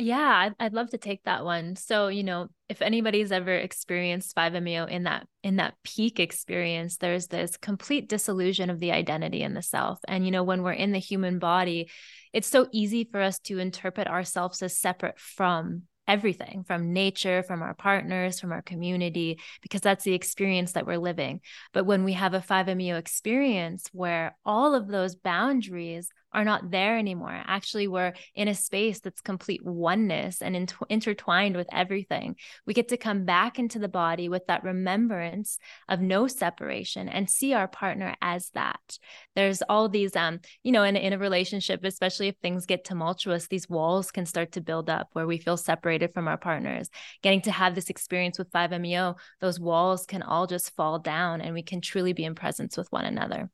Yeah, 0.02 0.50
I'd, 0.60 0.74
love 0.74 0.90
to 0.92 0.98
take 0.98 1.24
that 1.26 1.46
one. 1.46 1.76
So, 1.76 2.08
you 2.08 2.24
know, 2.24 2.48
if 2.70 2.82
anybody's 2.82 3.32
ever 3.32 3.54
experienced 3.54 4.36
5-MeO 4.36 4.86
in 4.86 5.04
that 5.04 5.28
in 5.44 5.58
that 5.58 5.76
peak 5.84 6.20
experience, 6.20 6.98
there's 6.98 7.28
this 7.28 7.56
complete 7.56 8.10
disillusion 8.10 8.72
of 8.72 8.80
the 8.80 8.94
identity 8.94 9.44
in 9.44 9.54
the 9.54 9.62
self. 9.62 10.00
And 10.08 10.26
you 10.26 10.32
know, 10.32 10.44
when 10.44 10.64
we're 10.64 10.72
in 10.72 10.92
the 10.92 11.00
human 11.00 11.38
body, 11.38 11.90
it's 12.34 12.48
so 12.48 12.68
easy 12.72 13.04
for 13.04 13.22
us 13.22 13.38
to 13.42 13.60
interpret 13.60 14.08
ourselves 14.08 14.64
as 14.64 14.76
separate 14.76 15.20
from 15.20 15.84
everything 16.08 16.64
from 16.68 16.94
nature, 16.94 17.44
from 17.44 17.62
our 17.62 17.76
partners, 17.76 18.40
from 18.40 18.52
our 18.52 18.62
community, 18.64 19.40
because 19.62 19.82
that's 19.82 20.04
the 20.04 20.14
experience 20.14 20.72
that 20.72 20.86
we're 20.88 20.98
living. 20.98 21.42
But 21.74 21.86
when 21.86 22.04
we 22.04 22.14
have 22.14 22.34
a 22.34 22.40
5-MeO 22.42 22.98
experience 22.98 23.88
where 23.94 24.36
all 24.44 24.74
of 24.74 24.88
those 24.88 25.16
boundaries 25.16 26.10
are 26.34 26.44
not 26.44 26.72
there 26.72 26.98
anymore. 26.98 27.42
Actually, 27.46 27.88
we're 27.88 28.14
in 28.36 28.48
a 28.48 28.56
space 28.56 29.00
that's 29.00 29.22
complete 29.22 29.64
oneness 29.64 30.42
and 30.42 30.56
int- 30.56 30.74
intertwined 30.90 31.56
with 31.56 31.68
everything. 31.72 32.36
We 32.66 32.74
get 32.74 32.90
to 32.90 32.98
come 32.98 33.26
back 33.26 33.60
into 33.60 33.80
the 33.80 33.88
body 33.88 34.30
with 34.30 34.48
that 34.48 34.64
remembrance 34.64 35.60
of 35.90 36.02
no 36.02 36.28
separation 36.28 37.10
and 37.10 37.30
see 37.30 37.54
our 37.54 37.68
partner 37.68 38.16
as 38.22 38.50
that. 38.52 38.98
There's 39.36 39.62
all 39.64 39.90
these, 39.90 40.16
um, 40.16 40.40
you 40.64 40.72
know, 40.72 40.84
in, 40.84 40.96
in 40.96 41.14
a 41.14 41.18
relationship, 41.18 41.84
especially 41.84 42.30
if 42.30 42.36
things 42.38 42.66
get 42.66 42.86
tumultuous, 42.86 43.48
these 43.48 43.70
walls 43.70 44.12
can 44.12 44.26
start 44.26 44.54
to 44.54 44.62
build 44.62 44.90
up 44.90 45.10
where 45.14 45.28
we 45.28 45.38
feel 45.38 45.58
separated 45.58 46.14
from 46.14 46.28
our 46.28 46.38
partners. 46.38 46.90
Getting 47.22 47.42
to 47.42 47.52
have 47.52 47.76
this 47.76 47.90
experience 47.90 48.38
with 48.38 48.52
5-MeO, 48.52 49.16
those 49.40 49.60
walls 49.60 50.06
can 50.06 50.22
all 50.24 50.48
just 50.48 50.76
fall 50.76 51.00
down 51.00 51.42
and 51.42 51.54
we 51.54 51.64
can 51.64 51.82
truly 51.82 52.14
be 52.14 52.24
in 52.24 52.36
presence 52.36 52.78
with 52.78 52.92
one 52.92 53.06
another. 53.06 53.50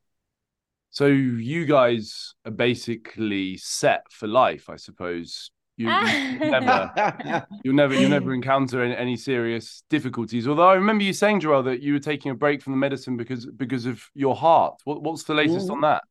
So 0.98 1.06
you 1.06 1.68
guys 1.68 2.34
are 2.44 2.52
basically 2.52 3.56
set 3.58 4.12
for 4.12 4.28
life, 4.28 4.68
I 4.68 4.78
suppose. 4.78 5.52
You, 5.76 5.90
you 5.90 6.40
never, 6.40 7.46
you'll 7.64 7.76
never, 7.76 7.94
you'll 7.94 8.10
never 8.10 8.34
encounter 8.34 8.82
any, 8.82 8.98
any, 8.98 9.16
serious 9.16 9.84
difficulties. 9.92 10.48
Although 10.48 10.68
I 10.68 10.74
remember 10.74 11.04
you 11.04 11.14
saying, 11.14 11.42
Joel, 11.42 11.62
that 11.62 11.84
you 11.84 11.94
were 11.94 12.00
taking 12.00 12.32
a 12.32 12.34
break 12.34 12.64
from 12.64 12.74
the 12.74 12.78
medicine 12.78 13.16
because 13.16 13.46
because 13.46 13.86
of 13.86 14.04
your 14.16 14.36
heart. 14.36 14.82
What, 14.86 15.04
what's 15.04 15.22
the 15.22 15.36
latest 15.36 15.70
on 15.70 15.82
that? 15.82 16.02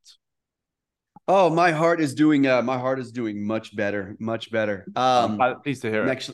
Oh, 1.26 1.50
my 1.50 1.72
heart 1.72 2.00
is 2.00 2.14
doing. 2.14 2.46
Uh, 2.46 2.62
my 2.62 2.78
heart 2.78 3.00
is 3.00 3.10
doing 3.10 3.44
much 3.44 3.74
better, 3.74 4.14
much 4.20 4.52
better. 4.52 4.86
Um, 4.94 5.40
I'm 5.40 5.62
pleased 5.62 5.82
to 5.82 5.90
hear 5.90 6.06
it. 6.06 6.30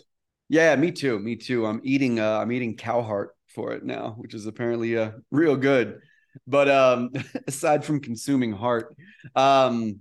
yeah, 0.50 0.76
me 0.76 0.92
too. 0.92 1.18
Me 1.18 1.36
too. 1.36 1.64
I'm 1.64 1.80
eating. 1.84 2.20
Uh, 2.20 2.40
I'm 2.40 2.52
eating 2.52 2.76
cow 2.76 3.00
heart 3.00 3.34
for 3.48 3.72
it 3.72 3.82
now, 3.82 4.14
which 4.18 4.34
is 4.34 4.44
apparently 4.44 4.98
uh, 4.98 5.12
real 5.30 5.56
good. 5.56 6.02
But 6.46 6.68
um, 6.68 7.10
aside 7.46 7.84
from 7.84 8.00
consuming 8.00 8.52
heart, 8.52 8.96
um, 9.34 10.00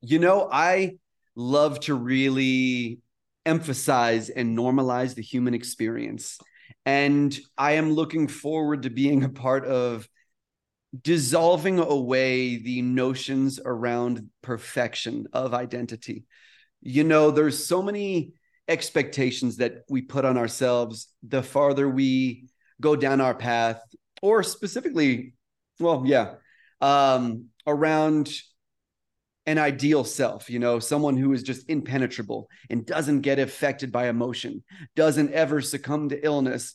you 0.00 0.18
know, 0.18 0.48
I 0.50 0.96
love 1.34 1.80
to 1.80 1.94
really 1.94 2.98
emphasize 3.46 4.30
and 4.30 4.56
normalize 4.56 5.14
the 5.14 5.22
human 5.22 5.54
experience. 5.54 6.38
And 6.84 7.36
I 7.56 7.72
am 7.72 7.92
looking 7.92 8.28
forward 8.28 8.82
to 8.82 8.90
being 8.90 9.24
a 9.24 9.28
part 9.28 9.64
of 9.64 10.08
dissolving 11.00 11.78
away 11.78 12.56
the 12.56 12.82
notions 12.82 13.58
around 13.64 14.28
perfection 14.42 15.26
of 15.32 15.54
identity. 15.54 16.24
You 16.82 17.04
know, 17.04 17.30
there's 17.30 17.66
so 17.66 17.82
many 17.82 18.32
expectations 18.68 19.56
that 19.56 19.82
we 19.88 20.02
put 20.02 20.24
on 20.24 20.36
ourselves 20.36 21.08
the 21.22 21.42
farther 21.42 21.88
we 21.88 22.46
go 22.80 22.96
down 22.96 23.20
our 23.20 23.34
path, 23.34 23.80
or 24.20 24.42
specifically 24.42 25.34
well, 25.78 26.02
yeah, 26.06 26.34
um, 26.80 27.46
around 27.66 28.32
an 29.46 29.58
ideal 29.58 30.04
self, 30.04 30.48
you 30.48 30.58
know, 30.58 30.78
someone 30.78 31.16
who 31.16 31.32
is 31.32 31.42
just 31.42 31.68
impenetrable 31.68 32.48
and 32.70 32.86
doesn't 32.86 33.22
get 33.22 33.38
affected 33.38 33.90
by 33.90 34.08
emotion, 34.08 34.62
doesn't 34.94 35.32
ever 35.32 35.60
succumb 35.60 36.08
to 36.10 36.24
illness. 36.24 36.74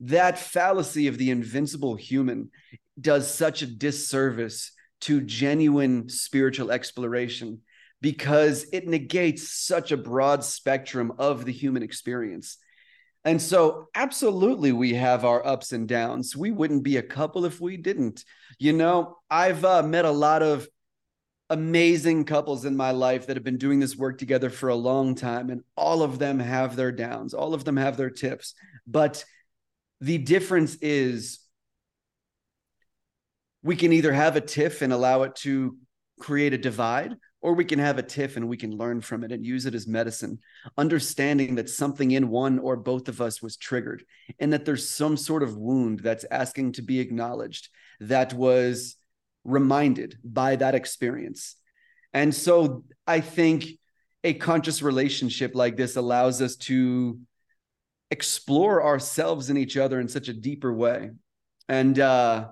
That 0.00 0.38
fallacy 0.38 1.06
of 1.06 1.18
the 1.18 1.30
invincible 1.30 1.94
human 1.94 2.50
does 3.00 3.32
such 3.32 3.62
a 3.62 3.66
disservice 3.66 4.72
to 5.02 5.20
genuine 5.20 6.08
spiritual 6.08 6.72
exploration 6.72 7.60
because 8.00 8.66
it 8.72 8.88
negates 8.88 9.52
such 9.52 9.92
a 9.92 9.96
broad 9.96 10.42
spectrum 10.42 11.12
of 11.18 11.44
the 11.44 11.52
human 11.52 11.82
experience. 11.82 12.56
And 13.24 13.40
so, 13.40 13.88
absolutely, 13.94 14.72
we 14.72 14.94
have 14.94 15.24
our 15.24 15.46
ups 15.46 15.72
and 15.72 15.86
downs. 15.86 16.34
We 16.34 16.50
wouldn't 16.50 16.82
be 16.82 16.96
a 16.96 17.02
couple 17.02 17.44
if 17.44 17.60
we 17.60 17.76
didn't. 17.76 18.24
You 18.58 18.72
know, 18.72 19.18
I've 19.30 19.64
uh, 19.64 19.82
met 19.82 20.06
a 20.06 20.10
lot 20.10 20.42
of 20.42 20.66
amazing 21.50 22.24
couples 22.24 22.64
in 22.64 22.76
my 22.76 22.92
life 22.92 23.26
that 23.26 23.36
have 23.36 23.44
been 23.44 23.58
doing 23.58 23.80
this 23.80 23.96
work 23.96 24.16
together 24.18 24.48
for 24.48 24.70
a 24.70 24.74
long 24.74 25.14
time, 25.14 25.50
and 25.50 25.62
all 25.76 26.02
of 26.02 26.18
them 26.18 26.38
have 26.38 26.76
their 26.76 26.92
downs, 26.92 27.34
all 27.34 27.52
of 27.52 27.64
them 27.64 27.76
have 27.76 27.96
their 27.96 28.10
tips. 28.10 28.54
But 28.86 29.24
the 30.00 30.18
difference 30.18 30.76
is 30.76 31.40
we 33.62 33.76
can 33.76 33.92
either 33.92 34.12
have 34.12 34.36
a 34.36 34.40
tiff 34.40 34.80
and 34.80 34.92
allow 34.92 35.24
it 35.24 35.34
to 35.36 35.76
create 36.20 36.54
a 36.54 36.58
divide, 36.58 37.16
or 37.42 37.54
we 37.54 37.64
can 37.64 37.78
have 37.78 37.98
a 37.98 38.02
tiff 38.02 38.36
and 38.36 38.48
we 38.48 38.56
can 38.56 38.76
learn 38.76 39.00
from 39.00 39.24
it 39.24 39.32
and 39.32 39.44
use 39.44 39.66
it 39.66 39.74
as 39.74 39.86
medicine 39.86 40.38
understanding 40.76 41.54
that 41.54 41.70
something 41.70 42.10
in 42.10 42.28
one 42.28 42.58
or 42.58 42.76
both 42.76 43.08
of 43.08 43.20
us 43.20 43.40
was 43.40 43.56
triggered 43.56 44.04
and 44.38 44.52
that 44.52 44.64
there's 44.64 44.88
some 44.88 45.16
sort 45.16 45.42
of 45.42 45.56
wound 45.56 46.00
that's 46.00 46.24
asking 46.30 46.72
to 46.72 46.82
be 46.82 47.00
acknowledged 47.00 47.68
that 48.00 48.32
was 48.34 48.96
reminded 49.44 50.18
by 50.22 50.56
that 50.56 50.74
experience. 50.74 51.56
And 52.12 52.34
so 52.34 52.84
i 53.06 53.20
think 53.20 53.66
a 54.22 54.34
conscious 54.34 54.82
relationship 54.82 55.54
like 55.54 55.76
this 55.76 55.96
allows 55.96 56.42
us 56.42 56.56
to 56.56 57.18
explore 58.10 58.84
ourselves 58.84 59.48
and 59.48 59.58
each 59.58 59.76
other 59.76 59.98
in 59.98 60.08
such 60.08 60.28
a 60.28 60.34
deeper 60.34 60.72
way. 60.72 61.10
And 61.68 61.98
uh 61.98 62.48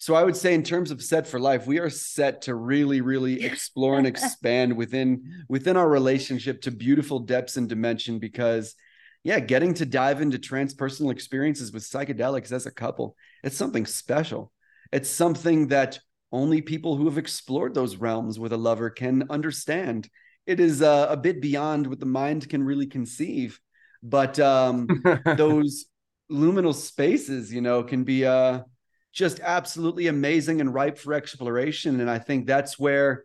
so 0.00 0.14
I 0.14 0.22
would 0.22 0.36
say, 0.36 0.54
in 0.54 0.62
terms 0.62 0.92
of 0.92 1.02
set 1.02 1.26
for 1.26 1.40
life, 1.40 1.66
we 1.66 1.80
are 1.80 1.90
set 1.90 2.42
to 2.42 2.54
really, 2.54 3.00
really 3.00 3.42
explore 3.44 3.98
and 3.98 4.06
expand 4.06 4.76
within 4.76 5.44
within 5.48 5.76
our 5.76 5.88
relationship 5.88 6.62
to 6.62 6.70
beautiful 6.70 7.18
depths 7.18 7.56
and 7.56 7.68
dimension. 7.68 8.20
Because, 8.20 8.76
yeah, 9.24 9.40
getting 9.40 9.74
to 9.74 9.84
dive 9.84 10.22
into 10.22 10.38
transpersonal 10.38 11.10
experiences 11.10 11.72
with 11.72 11.82
psychedelics 11.82 12.52
as 12.52 12.66
a 12.66 12.70
couple, 12.70 13.16
it's 13.42 13.56
something 13.56 13.86
special. 13.86 14.52
It's 14.92 15.10
something 15.10 15.68
that 15.68 15.98
only 16.30 16.62
people 16.62 16.96
who 16.96 17.06
have 17.06 17.18
explored 17.18 17.74
those 17.74 17.96
realms 17.96 18.38
with 18.38 18.52
a 18.52 18.56
lover 18.56 18.90
can 18.90 19.24
understand. 19.30 20.08
It 20.46 20.60
is 20.60 20.80
uh, 20.80 21.08
a 21.10 21.16
bit 21.16 21.42
beyond 21.42 21.88
what 21.88 21.98
the 21.98 22.06
mind 22.06 22.48
can 22.48 22.62
really 22.62 22.86
conceive, 22.86 23.58
but 24.02 24.38
um, 24.38 24.86
those 25.36 25.86
luminal 26.30 26.74
spaces, 26.74 27.52
you 27.52 27.60
know, 27.60 27.82
can 27.82 28.04
be 28.04 28.24
uh 28.24 28.60
just 29.12 29.40
absolutely 29.40 30.06
amazing 30.06 30.60
and 30.60 30.72
ripe 30.72 30.98
for 30.98 31.14
exploration. 31.14 32.00
And 32.00 32.10
I 32.10 32.18
think 32.18 32.46
that's 32.46 32.78
where 32.78 33.24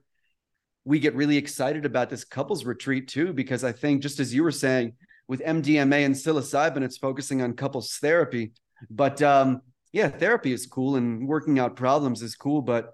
we 0.86 1.00
get 1.00 1.16
really 1.16 1.38
excited 1.38 1.86
about 1.86 2.10
this 2.10 2.24
couples 2.24 2.66
retreat 2.66 3.08
too, 3.08 3.34
because 3.34 3.64
I 3.64 3.72
think 3.72 4.02
just 4.02 4.20
as 4.20 4.34
you 4.34 4.44
were 4.44 4.52
saying, 4.52 4.94
with 5.28 5.42
MDMA 5.42 6.06
and 6.06 6.16
psilocybin, 6.16 6.84
it's 6.84 6.98
focusing 6.98 7.42
on 7.42 7.54
couples 7.54 7.98
therapy. 7.98 8.52
But 8.90 9.22
um, 9.22 9.62
yeah, 9.94 10.10
therapy 10.10 10.52
is 10.52 10.66
cool 10.66 10.96
and 10.98 11.28
working 11.28 11.60
out 11.60 11.76
problems 11.76 12.22
is 12.22 12.36
cool. 12.36 12.62
But 12.62 12.92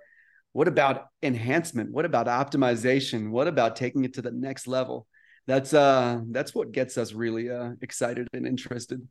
what 0.51 0.67
about 0.67 1.07
enhancement? 1.23 1.91
What 1.91 2.05
about 2.05 2.27
optimization? 2.27 3.31
What 3.31 3.47
about 3.47 3.75
taking 3.75 4.03
it 4.03 4.13
to 4.15 4.21
the 4.21 4.31
next 4.31 4.67
level? 4.67 5.07
That's 5.47 5.73
uh 5.73 6.21
that's 6.29 6.53
what 6.53 6.71
gets 6.71 6.97
us 6.97 7.13
really 7.13 7.49
uh 7.49 7.71
excited 7.81 8.27
and 8.33 8.45
interested. 8.45 9.07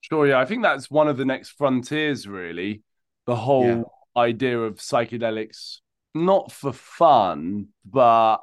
Sure, 0.00 0.26
yeah. 0.26 0.40
I 0.40 0.44
think 0.44 0.62
that's 0.62 0.90
one 0.90 1.06
of 1.06 1.16
the 1.16 1.24
next 1.24 1.50
frontiers, 1.50 2.26
really 2.26 2.82
the 3.28 3.36
whole 3.36 3.64
yeah. 3.64 3.82
idea 4.16 4.58
of 4.58 4.76
psychedelics 4.76 5.80
not 6.14 6.50
for 6.50 6.72
fun 6.72 7.68
but 7.84 8.38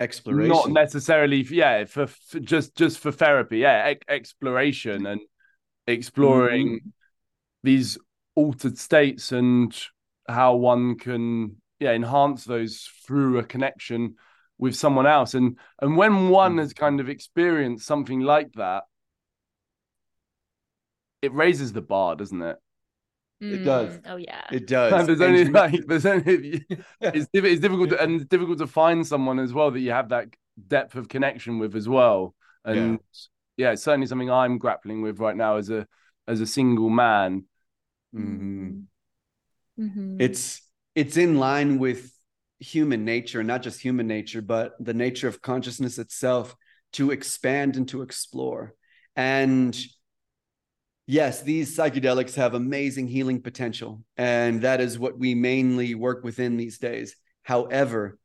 exploration. 0.00 0.48
not 0.48 0.70
necessarily 0.70 1.42
yeah 1.42 1.84
for, 1.84 2.08
for 2.08 2.40
just 2.40 2.74
just 2.74 2.98
for 2.98 3.12
therapy. 3.12 3.58
Yeah 3.58 3.90
e- 3.92 3.98
exploration 4.08 5.06
and 5.06 5.20
exploring 5.86 6.80
mm-hmm. 6.80 6.88
these 7.62 7.96
altered 8.34 8.76
states 8.76 9.30
and 9.30 9.72
how 10.28 10.56
one 10.56 10.98
can 10.98 11.56
yeah 11.78 11.92
enhance 11.92 12.44
those 12.44 12.88
through 13.06 13.38
a 13.38 13.44
connection 13.44 14.16
with 14.58 14.74
someone 14.74 15.06
else. 15.06 15.34
And 15.34 15.58
and 15.80 15.96
when 15.96 16.28
one 16.28 16.58
has 16.58 16.72
kind 16.72 16.98
of 16.98 17.08
experienced 17.08 17.86
something 17.86 18.18
like 18.18 18.52
that 18.54 18.82
it 21.22 21.32
raises 21.34 21.72
the 21.72 21.82
bar 21.82 22.16
doesn't 22.16 22.42
it 22.42 22.56
It 23.40 23.64
does. 23.64 23.96
Mm, 23.96 24.02
Oh 24.06 24.16
yeah. 24.16 24.42
It 24.52 24.66
does. 24.66 24.92
and 24.92 25.08
there's 25.08 25.20
only 25.20 25.44
like 25.46 25.86
there's 25.86 26.06
only 26.06 26.64
it's, 27.00 27.28
it's 27.32 27.60
difficult 27.60 27.90
to, 27.90 28.02
and 28.02 28.16
it's 28.20 28.26
difficult 28.26 28.58
to 28.58 28.66
find 28.66 29.06
someone 29.06 29.38
as 29.38 29.52
well 29.52 29.70
that 29.70 29.80
you 29.80 29.92
have 29.92 30.10
that 30.10 30.28
depth 30.68 30.94
of 30.94 31.08
connection 31.08 31.58
with 31.58 31.74
as 31.74 31.88
well 31.88 32.34
and 32.64 32.98
yeah, 33.56 33.72
it's 33.72 33.82
certainly 33.82 34.06
something 34.06 34.30
i'm 34.30 34.58
grappling 34.58 35.00
with 35.00 35.18
right 35.18 35.36
now 35.36 35.56
as 35.56 35.70
a 35.70 35.86
as 36.28 36.40
a 36.42 36.46
single 36.46 36.90
man 36.90 37.44
Mhm. 38.14 38.84
Mhm. 39.78 40.16
it's 40.20 40.60
it's 40.94 41.16
in 41.16 41.38
line 41.38 41.78
with 41.78 42.12
human 42.58 43.06
nature 43.06 43.42
not 43.42 43.62
just 43.62 43.80
human 43.80 44.06
nature 44.06 44.42
but 44.42 44.74
the 44.80 44.92
nature 44.92 45.28
of 45.28 45.40
consciousness 45.40 45.98
itself 45.98 46.54
to 46.92 47.10
expand 47.10 47.76
and 47.78 47.88
to 47.88 48.02
explore 48.02 48.74
and 49.16 49.78
yes 51.10 51.42
these 51.42 51.76
psychedelics 51.76 52.36
have 52.36 52.54
amazing 52.54 53.08
healing 53.08 53.42
potential 53.42 54.04
and 54.16 54.62
that 54.62 54.80
is 54.80 54.96
what 54.96 55.18
we 55.18 55.34
mainly 55.34 55.96
work 55.96 56.22
within 56.22 56.56
these 56.56 56.78
days. 56.78 57.16
However 57.42 58.16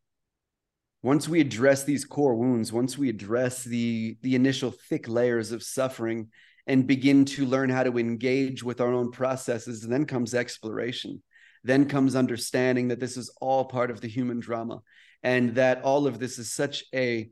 once 1.01 1.27
we 1.27 1.41
address 1.41 1.83
these 1.83 2.05
core 2.05 2.35
wounds 2.35 2.71
once 2.71 2.95
we 2.95 3.09
address 3.09 3.63
the 3.63 4.17
the 4.21 4.35
initial 4.35 4.71
thick 4.71 5.07
layers 5.07 5.51
of 5.51 5.63
suffering 5.63 6.29
and 6.67 6.85
begin 6.85 7.25
to 7.25 7.47
learn 7.47 7.69
how 7.71 7.81
to 7.81 7.97
engage 7.97 8.61
with 8.63 8.79
our 8.79 8.93
own 8.93 9.11
processes 9.11 9.81
then 9.81 10.05
comes 10.05 10.35
exploration. 10.35 11.23
Then 11.63 11.89
comes 11.89 12.15
understanding 12.15 12.89
that 12.89 12.99
this 12.99 13.17
is 13.17 13.35
all 13.41 13.65
part 13.65 13.89
of 13.89 13.99
the 13.99 14.07
human 14.07 14.39
drama 14.39 14.81
and 15.23 15.55
that 15.55 15.81
all 15.81 16.05
of 16.05 16.19
this 16.19 16.37
is 16.37 16.51
such 16.51 16.83
a 16.93 17.31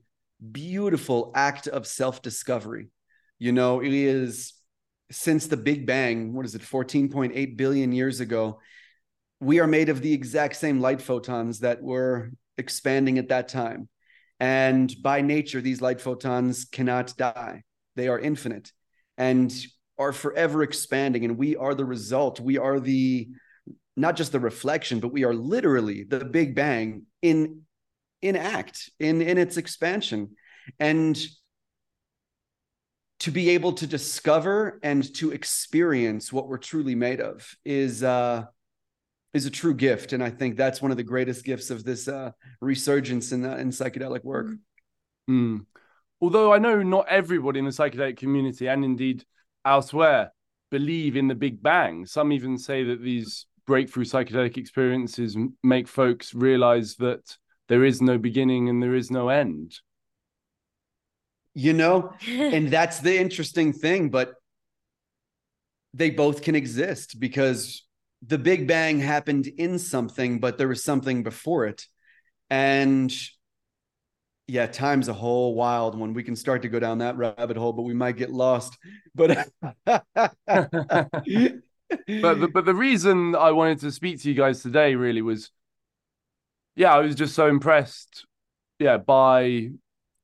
beautiful 0.52 1.32
act 1.36 1.68
of 1.68 1.86
self-discovery. 1.86 2.88
You 3.38 3.52
know 3.52 3.84
it 3.84 3.94
is 3.94 4.54
since 5.14 5.48
the 5.48 5.58
big 5.58 5.86
bang 5.86 6.34
what 6.34 6.46
is 6.46 6.56
it 6.56 6.62
14.8 6.62 7.56
billion 7.58 7.92
years 7.92 8.20
ago 8.20 8.60
we 9.44 9.60
are 9.60 9.68
made 9.68 9.90
of 9.90 10.02
the 10.02 10.14
exact 10.14 10.56
same 10.56 10.80
light 10.80 11.02
photons 11.02 11.60
that 11.60 11.82
were 11.82 12.32
expanding 12.58 13.18
at 13.18 13.30
that 13.30 13.50
time. 13.50 13.90
And 14.40 14.94
by 15.02 15.22
nature 15.22 15.62
these 15.62 15.82
light 15.82 16.02
photons 16.02 16.66
cannot 16.66 17.16
die. 17.18 17.64
They 17.96 18.08
are 18.08 18.20
infinite 18.20 18.72
and 19.18 19.54
are 19.98 20.14
forever 20.14 20.64
expanding. 20.64 21.26
And 21.26 21.38
we 21.38 21.56
are 21.56 21.76
the 21.76 21.86
result. 21.86 22.40
We 22.40 22.58
are 22.58 22.80
the 22.80 23.30
not 23.96 24.16
just 24.16 24.32
the 24.32 24.40
reflection 24.40 25.00
but 25.00 25.14
we 25.14 25.24
are 25.24 25.36
literally 25.36 26.04
the 26.04 26.26
big 26.26 26.56
bang 26.56 27.04
in 27.22 27.62
in 28.22 28.36
act 28.36 28.90
in 29.00 29.22
in 29.22 29.38
its 29.38 29.58
expansion. 29.58 30.36
And 30.80 31.20
to 33.24 33.32
be 33.32 33.50
able 33.50 33.74
to 33.74 33.88
discover 33.88 34.80
and 34.84 35.14
to 35.16 35.32
experience 35.32 36.32
what 36.32 36.48
we're 36.48 36.58
truly 36.58 36.96
made 36.96 37.20
of 37.20 37.56
is 37.66 38.04
uh 38.04 38.44
is 39.34 39.46
a 39.46 39.52
true 39.52 39.74
gift 39.74 40.14
and 40.14 40.24
i 40.24 40.30
think 40.30 40.56
that's 40.56 40.82
one 40.82 40.92
of 40.92 40.98
the 40.98 41.04
greatest 41.04 41.44
gifts 41.44 41.70
of 41.70 41.84
this 41.84 42.08
uh 42.08 42.32
resurgence 42.62 43.32
in 43.32 43.46
uh, 43.46 43.56
in 43.56 43.70
psychedelic 43.70 44.24
work 44.24 44.48
Hmm. 45.28 45.60
Although 46.22 46.54
I 46.54 46.58
know 46.58 46.82
not 46.84 47.08
everybody 47.10 47.60
in 47.60 47.66
the 47.66 47.72
psychedelic 47.72 48.18
community 48.18 48.68
and 48.68 48.84
indeed 48.84 49.26
elsewhere 49.66 50.32
believe 50.72 51.16
in 51.16 51.28
the 51.28 51.36
Big 51.36 51.62
Bang. 51.62 52.06
Some 52.06 52.32
even 52.32 52.58
say 52.58 52.84
that 52.84 53.02
these 53.02 53.46
breakthrough 53.66 54.06
psychedelic 54.06 54.58
experiences 54.58 55.38
make 55.64 55.88
folks 55.88 56.34
realize 56.34 56.96
that 56.96 57.38
there 57.70 57.84
is 57.86 58.02
no 58.02 58.18
beginning 58.18 58.70
and 58.70 58.82
there 58.82 58.96
is 58.96 59.12
no 59.12 59.30
end. 59.30 59.80
You 61.54 61.74
know? 61.74 62.14
And 62.28 62.70
that's 62.70 63.00
the 63.00 63.18
interesting 63.18 63.74
thing 63.74 64.10
but 64.10 64.36
they 65.94 66.10
both 66.10 66.42
can 66.42 66.56
exist 66.56 67.20
because 67.20 67.86
the 68.26 68.38
big 68.38 68.68
bang 68.68 69.00
happened 69.00 69.48
in 69.48 69.78
something 69.78 70.40
but 70.40 70.58
there 70.58 70.68
was 70.68 70.84
something 70.84 71.24
before 71.24 71.66
it. 71.66 71.86
And 72.50 73.14
yeah 74.48 74.68
time's 74.68 75.08
a 75.08 75.14
whole 75.14 75.56
wild 75.56 75.98
one. 75.98 76.14
We 76.14 76.24
can 76.24 76.36
start 76.36 76.64
to 76.64 76.70
go 76.70 76.80
down 76.80 77.00
that 77.00 77.18
rabbit 77.18 77.58
hole 77.58 77.74
but 77.74 77.84
we 77.84 77.94
might 77.94 78.18
get 78.18 78.32
lost. 78.32 78.78
But 79.16 79.48
but 82.08 82.40
the, 82.40 82.50
but 82.54 82.66
the 82.66 82.74
reason 82.74 83.36
I 83.36 83.52
wanted 83.52 83.80
to 83.82 83.92
speak 83.92 84.22
to 84.22 84.30
you 84.30 84.36
guys 84.36 84.62
today 84.62 84.96
really 84.96 85.22
was, 85.22 85.52
yeah, 86.76 86.94
I 86.94 87.00
was 87.00 87.16
just 87.16 87.36
so 87.36 87.48
impressed, 87.48 88.26
yeah, 88.80 88.98
by 88.98 89.70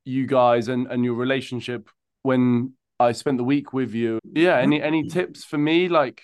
you 0.09 0.25
guys 0.27 0.67
and 0.67 0.87
and 0.91 1.03
your 1.05 1.13
relationship 1.15 1.89
when 2.23 2.73
I 2.99 3.11
spent 3.13 3.37
the 3.37 3.43
week 3.43 3.71
with 3.73 3.93
you. 3.93 4.19
Yeah, 4.33 4.57
any 4.57 4.81
any 4.81 5.03
tips 5.07 5.43
for 5.45 5.57
me 5.57 5.87
like 5.87 6.21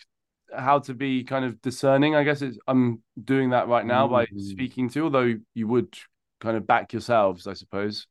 how 0.56 0.80
to 0.80 0.94
be 0.94 1.24
kind 1.24 1.46
of 1.46 1.62
discerning? 1.62 2.16
I 2.16 2.24
guess 2.24 2.42
it's 2.42 2.58
I'm 2.68 3.02
doing 3.24 3.52
that 3.52 3.68
right 3.68 3.86
now 3.86 4.08
by 4.08 4.26
Mhm. 4.26 4.42
speaking 4.54 4.90
to, 4.90 5.04
although 5.06 5.36
you 5.54 5.68
would 5.68 5.92
kind 6.42 6.58
of 6.58 6.68
back 6.68 6.94
yourselves, 6.94 7.48
I 7.48 7.54
suppose. 7.54 8.08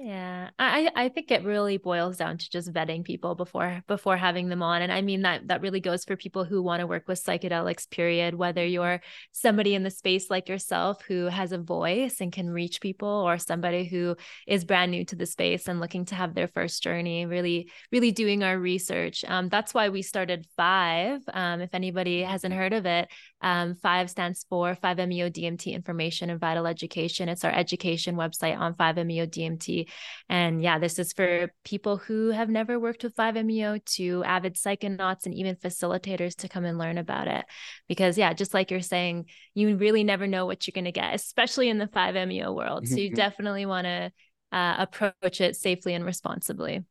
Yeah, 0.00 0.50
I 0.60 0.92
I 0.94 1.08
think 1.08 1.32
it 1.32 1.42
really 1.42 1.76
boils 1.76 2.18
down 2.18 2.38
to 2.38 2.48
just 2.48 2.72
vetting 2.72 3.02
people 3.02 3.34
before 3.34 3.82
before 3.88 4.16
having 4.16 4.48
them 4.48 4.62
on, 4.62 4.80
and 4.80 4.92
I 4.92 5.02
mean 5.02 5.22
that 5.22 5.48
that 5.48 5.60
really 5.60 5.80
goes 5.80 6.04
for 6.04 6.14
people 6.14 6.44
who 6.44 6.62
want 6.62 6.78
to 6.80 6.86
work 6.86 7.08
with 7.08 7.20
psychedelics. 7.22 7.90
Period. 7.90 8.36
Whether 8.36 8.64
you're 8.64 9.00
somebody 9.32 9.74
in 9.74 9.82
the 9.82 9.90
space 9.90 10.30
like 10.30 10.48
yourself 10.48 11.02
who 11.02 11.24
has 11.24 11.50
a 11.50 11.58
voice 11.58 12.20
and 12.20 12.30
can 12.30 12.48
reach 12.48 12.80
people, 12.80 13.08
or 13.08 13.38
somebody 13.38 13.86
who 13.86 14.14
is 14.46 14.64
brand 14.64 14.92
new 14.92 15.04
to 15.06 15.16
the 15.16 15.26
space 15.26 15.66
and 15.66 15.80
looking 15.80 16.04
to 16.06 16.14
have 16.14 16.32
their 16.32 16.46
first 16.46 16.80
journey, 16.80 17.26
really 17.26 17.68
really 17.90 18.12
doing 18.12 18.44
our 18.44 18.56
research. 18.56 19.24
Um, 19.26 19.48
that's 19.48 19.74
why 19.74 19.88
we 19.88 20.02
started 20.02 20.46
Five. 20.56 21.22
Um, 21.32 21.60
if 21.60 21.70
anybody 21.74 22.22
hasn't 22.22 22.54
heard 22.54 22.72
of 22.72 22.86
it, 22.86 23.08
um, 23.40 23.74
Five 23.74 24.10
stands 24.10 24.46
for 24.48 24.76
Five 24.76 24.98
MEO 24.98 25.28
DMT 25.28 25.72
Information 25.72 26.30
and 26.30 26.38
Vital 26.38 26.68
Education. 26.68 27.28
It's 27.28 27.44
our 27.44 27.52
education 27.52 28.14
website 28.14 28.56
on 28.56 28.76
Five 28.76 28.96
MEO 29.04 29.26
DMT. 29.26 29.87
And 30.28 30.62
yeah, 30.62 30.78
this 30.78 30.98
is 30.98 31.12
for 31.12 31.52
people 31.64 31.96
who 31.96 32.30
have 32.30 32.48
never 32.48 32.78
worked 32.78 33.02
with 33.02 33.14
5MEO 33.16 33.78
to 33.96 34.24
avid 34.24 34.54
psychonauts 34.54 35.26
and 35.26 35.34
even 35.34 35.56
facilitators 35.56 36.36
to 36.36 36.48
come 36.48 36.64
and 36.64 36.78
learn 36.78 36.98
about 36.98 37.28
it. 37.28 37.44
Because 37.88 38.18
yeah, 38.18 38.32
just 38.32 38.54
like 38.54 38.70
you're 38.70 38.80
saying, 38.80 39.26
you 39.54 39.76
really 39.76 40.04
never 40.04 40.26
know 40.26 40.46
what 40.46 40.66
you're 40.66 40.72
going 40.72 40.84
to 40.84 40.92
get, 40.92 41.14
especially 41.14 41.68
in 41.68 41.78
the 41.78 41.86
5MEO 41.86 42.54
world. 42.54 42.86
So 42.88 42.96
you 42.96 43.14
definitely 43.14 43.66
want 43.66 43.86
to 43.86 44.12
uh, 44.52 44.74
approach 44.78 45.40
it 45.40 45.56
safely 45.56 45.94
and 45.94 46.04
responsibly. 46.04 46.84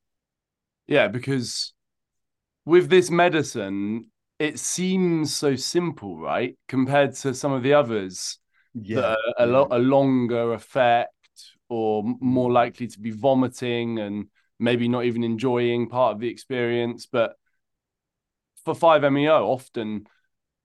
Yeah, 0.88 1.08
because 1.08 1.74
with 2.66 2.90
this 2.90 3.10
medicine, 3.10 4.12
it 4.40 4.60
seems 4.60 5.36
so 5.36 5.56
simple, 5.56 6.18
right? 6.20 6.58
Compared 6.68 7.14
to 7.16 7.34
some 7.34 7.52
of 7.52 7.64
the 7.64 7.74
others. 7.74 8.40
yeah 8.74 9.02
that 9.02 9.18
are 9.18 9.18
a 9.40 9.46
lot 9.48 9.68
a 9.72 9.80
longer 9.80 10.54
effect 10.54 11.12
or 11.69 12.03
more 12.19 12.51
likely 12.51 12.88
to 12.88 12.99
be 12.99 13.12
vomiting 13.12 13.99
and 13.99 14.27
maybe 14.60 14.88
not 14.88 15.06
even 15.06 15.23
enjoying 15.23 15.89
part 15.89 16.15
of 16.15 16.19
the 16.19 16.30
experience. 16.30 17.06
But 17.06 17.36
for 18.65 18.75
5meo 18.75 19.45
often 19.47 20.08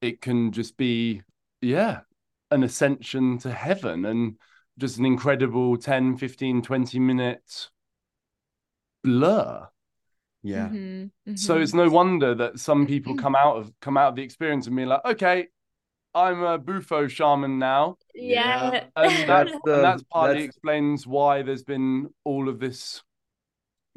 it 0.00 0.20
can 0.20 0.52
just 0.52 0.76
be 0.76 1.22
yeah 1.60 2.00
an 2.50 2.62
ascension 2.64 3.38
to 3.38 3.52
heaven 3.52 4.04
and 4.04 4.36
just 4.78 4.98
an 4.98 5.06
incredible 5.06 5.76
10 5.76 6.16
15 6.16 6.62
20 6.62 6.98
minute 6.98 7.68
blur. 9.02 9.68
Yeah. 10.42 10.72
Mhm, 10.72 11.12
so 11.34 11.58
mhm. 11.58 11.62
it's 11.62 11.74
no 11.74 11.88
wonder 11.90 12.34
that 12.36 12.58
some 12.60 12.86
people 12.86 13.14
come 13.16 13.36
out 13.36 13.56
of 13.56 13.72
come 13.80 13.96
out 13.98 14.10
of 14.10 14.16
the 14.16 14.22
experience 14.22 14.66
and 14.66 14.76
be 14.76 14.86
like 14.86 15.04
okay 15.04 15.48
i'm 16.14 16.42
a 16.42 16.58
bufo 16.58 17.08
shaman 17.08 17.58
now 17.58 17.96
yeah. 18.14 18.84
and 18.96 19.28
That's 19.28 19.50
that, 19.52 19.60
the- 19.64 19.74
and 19.76 19.84
that's 19.84 20.02
partly 20.04 20.34
that's- 20.34 20.48
explains 20.48 21.06
why 21.06 21.42
there's 21.42 21.64
been 21.64 22.08
all 22.24 22.48
of 22.48 22.58
this 22.60 23.02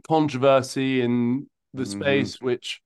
controversy 0.07 1.01
in 1.01 1.47
the 1.73 1.83
Mhm. 1.83 1.99
space, 1.99 2.41
which 2.41 2.81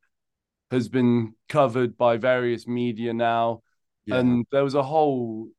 has 0.72 0.88
been 0.90 1.34
covered 1.48 1.98
by 1.98 2.18
various 2.18 2.68
media 2.68 3.14
now. 3.14 3.62
yeah. 4.06 4.18
And 4.20 4.46
there 4.52 4.64
was 4.64 4.76
a 4.76 4.84
whole 4.84 5.50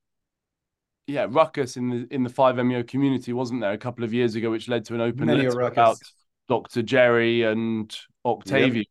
yeah 1.06 1.26
ruckus 1.28 1.76
in 1.76 1.90
the 1.90 2.06
in 2.10 2.22
the 2.22 2.30
5MEO 2.30 2.86
community, 2.86 3.32
wasn't 3.32 3.60
there, 3.60 3.72
a 3.72 3.78
couple 3.78 4.04
of 4.04 4.12
years 4.12 4.34
ago, 4.36 4.50
which 4.50 4.68
led 4.68 4.84
to 4.86 4.94
an 4.94 5.00
open 5.00 5.26
Many 5.26 5.42
letter 5.46 5.60
about 5.62 5.98
Dr. 6.48 6.82
Jerry 6.82 7.42
and 7.42 7.96
Octavio. 8.24 8.84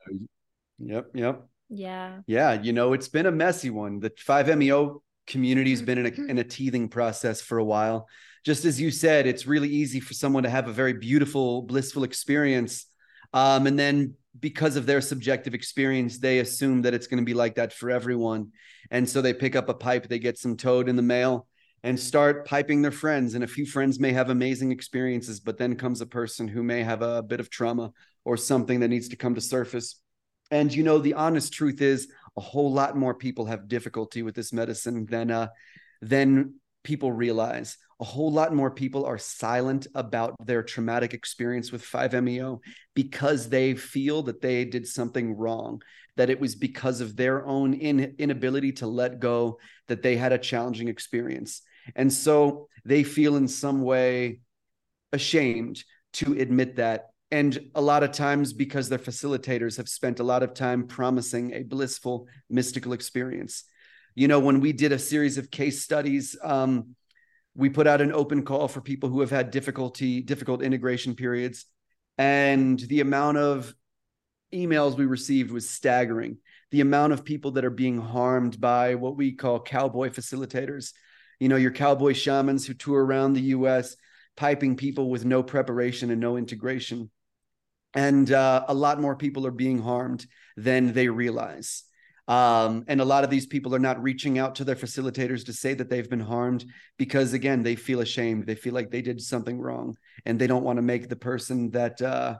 yep 0.79 1.07
yep 1.13 1.45
yeah. 1.69 2.19
Yeah, 2.27 2.53
you 2.53 2.73
know, 2.73 2.93
it's 2.93 3.07
been 3.07 3.25
a 3.25 3.31
messy 3.31 3.69
one. 3.69 3.99
The 3.99 4.09
5MEO 4.09 5.01
community's 5.27 5.81
been 5.81 5.99
in 5.99 6.05
a, 6.05 6.29
in 6.29 6.37
a 6.37 6.43
teething 6.55 6.89
process 6.89 7.41
for 7.41 7.57
a 7.57 7.63
while. 7.63 8.07
Just 8.45 8.65
as 8.65 8.79
you 8.79 8.89
said, 8.89 9.27
it's 9.27 9.45
really 9.45 9.69
easy 9.69 9.99
for 9.99 10.13
someone 10.13 10.43
to 10.43 10.49
have 10.49 10.67
a 10.67 10.73
very 10.73 10.93
beautiful, 10.93 11.61
blissful 11.61 12.03
experience 12.03 12.85
um, 13.33 13.67
and 13.67 13.77
then 13.77 14.15
because 14.39 14.75
of 14.75 14.85
their 14.85 15.01
subjective 15.01 15.53
experience, 15.53 16.19
they 16.19 16.39
assume 16.39 16.83
that 16.83 16.93
it's 16.93 17.07
going 17.07 17.19
to 17.19 17.25
be 17.25 17.33
like 17.33 17.55
that 17.55 17.73
for 17.73 17.89
everyone. 17.89 18.51
And 18.91 19.07
so 19.07 19.21
they 19.21 19.33
pick 19.33 19.55
up 19.55 19.69
a 19.69 19.73
pipe, 19.73 20.07
they 20.07 20.19
get 20.19 20.37
some 20.37 20.55
toad 20.55 20.89
in 20.89 20.95
the 20.95 21.01
mail 21.01 21.47
and 21.83 21.99
start 21.99 22.45
piping 22.45 22.81
their 22.81 22.91
friends. 22.91 23.33
And 23.33 23.43
a 23.43 23.47
few 23.47 23.65
friends 23.65 23.99
may 23.99 24.11
have 24.11 24.29
amazing 24.29 24.71
experiences, 24.71 25.39
but 25.39 25.57
then 25.57 25.75
comes 25.75 26.01
a 26.01 26.05
person 26.05 26.47
who 26.47 26.63
may 26.63 26.83
have 26.83 27.01
a 27.01 27.23
bit 27.23 27.39
of 27.39 27.49
trauma 27.49 27.91
or 28.25 28.37
something 28.37 28.79
that 28.81 28.89
needs 28.89 29.09
to 29.09 29.15
come 29.15 29.35
to 29.35 29.41
surface. 29.41 30.01
And 30.51 30.73
you 30.73 30.83
know, 30.83 30.99
the 30.99 31.13
honest 31.13 31.53
truth 31.53 31.81
is 31.81 32.11
a 32.37 32.41
whole 32.41 32.71
lot 32.71 32.97
more 32.97 33.13
people 33.13 33.45
have 33.45 33.67
difficulty 33.67 34.23
with 34.23 34.35
this 34.35 34.53
medicine 34.53 35.05
than 35.05 35.31
uh, 35.31 35.47
than 36.01 36.55
people 36.83 37.11
realize. 37.11 37.77
A 37.99 38.05
whole 38.05 38.31
lot 38.31 38.55
more 38.55 38.71
people 38.71 39.05
are 39.05 39.17
silent 39.17 39.87
about 39.93 40.35
their 40.45 40.63
traumatic 40.63 41.13
experience 41.13 41.71
with 41.71 41.83
5-MeO 41.83 42.61
because 42.95 43.49
they 43.49 43.75
feel 43.75 44.23
that 44.23 44.41
they 44.41 44.63
did 44.63 44.87
something 44.87 45.35
wrong, 45.35 45.81
that 46.15 46.29
it 46.29 46.39
was 46.39 46.55
because 46.55 47.01
of 47.01 47.17
their 47.17 47.45
own 47.45 47.73
in, 47.73 48.15
inability 48.17 48.71
to 48.73 48.87
let 48.87 49.19
go 49.19 49.59
that 49.89 50.01
they 50.01 50.15
had 50.15 50.31
a 50.31 50.37
challenging 50.37 50.87
experience. 50.87 51.61
And 51.95 52.11
so 52.11 52.69
they 52.85 53.03
feel 53.03 53.35
in 53.35 53.49
some 53.49 53.81
way 53.81 54.39
ashamed 55.11 55.83
to 56.13 56.33
admit 56.39 56.77
that 56.77 57.09
and 57.31 57.59
a 57.75 57.81
lot 57.81 58.03
of 58.03 58.11
times 58.11 58.53
because 58.53 58.89
their 58.89 58.97
facilitators 58.99 59.77
have 59.77 59.87
spent 59.87 60.19
a 60.19 60.23
lot 60.23 60.41
of 60.41 60.53
time 60.53 60.87
promising 60.87 61.53
a 61.53 61.63
blissful 61.63 62.27
mystical 62.49 62.93
experience. 62.93 63.65
You 64.15 64.27
know 64.27 64.39
when 64.39 64.59
we 64.59 64.73
did 64.73 64.91
a 64.91 64.99
series 64.99 65.37
of 65.37 65.51
case 65.51 65.83
studies 65.83 66.35
um, 66.43 66.95
we 67.55 67.69
put 67.69 67.87
out 67.87 68.01
an 68.01 68.11
open 68.11 68.43
call 68.43 68.67
for 68.67 68.81
people 68.81 69.09
who 69.09 69.19
have 69.19 69.29
had 69.29 69.51
difficulty 69.51 70.21
difficult 70.21 70.63
integration 70.63 71.15
periods. 71.15 71.65
And 72.17 72.79
the 72.79 73.01
amount 73.01 73.37
of 73.37 73.73
emails 74.53 74.97
we 74.97 75.05
received 75.05 75.51
was 75.51 75.69
staggering. 75.69 76.37
The 76.71 76.81
amount 76.81 77.13
of 77.13 77.23
people 77.23 77.51
that 77.51 77.65
are 77.65 77.69
being 77.69 77.99
harmed 77.99 78.59
by 78.59 78.95
what 78.95 79.15
we 79.15 79.33
call 79.33 79.59
cowboy 79.59 80.09
facilitators. 80.09 80.93
You 81.39 81.47
know 81.47 81.55
your 81.55 81.71
cowboy 81.71 82.13
shamans 82.13 82.65
who 82.65 82.73
tour 82.73 83.05
around 83.05 83.33
the 83.33 83.43
us 83.43 83.95
piping 84.35 84.75
people 84.75 85.09
with 85.09 85.25
no 85.25 85.43
preparation 85.43 86.11
and 86.11 86.19
no 86.19 86.37
integration 86.37 87.09
and 87.93 88.31
uh, 88.31 88.65
a 88.67 88.73
lot 88.73 88.99
more 89.01 89.15
people 89.15 89.45
are 89.47 89.51
being 89.51 89.79
harmed 89.79 90.25
than 90.55 90.93
they 90.93 91.09
realize. 91.09 91.83
Um, 92.27 92.85
and 92.87 93.01
a 93.01 93.05
lot 93.05 93.23
of 93.23 93.31
these 93.31 93.47
people 93.47 93.73
are 93.73 93.79
not 93.79 94.03
reaching 94.03 94.37
out 94.37 94.55
to 94.55 94.63
their 94.63 94.75
facilitators 94.75 95.45
to 95.45 95.53
say 95.53 95.73
that 95.73 95.89
they've 95.89 96.09
been 96.09 96.19
harmed 96.19 96.63
because, 96.97 97.33
again, 97.33 97.63
they 97.63 97.75
feel 97.75 98.01
ashamed. 98.01 98.45
They 98.45 98.53
feel 98.53 98.75
like 98.75 98.91
they 98.91 99.01
did 99.01 99.19
something 99.19 99.59
wrong, 99.59 99.97
and 100.27 100.37
they 100.37 100.45
don't 100.45 100.63
want 100.63 100.77
to 100.77 100.83
make 100.83 101.09
the 101.09 101.15
person 101.15 101.71
that 101.71 101.99
uh, 102.01 102.37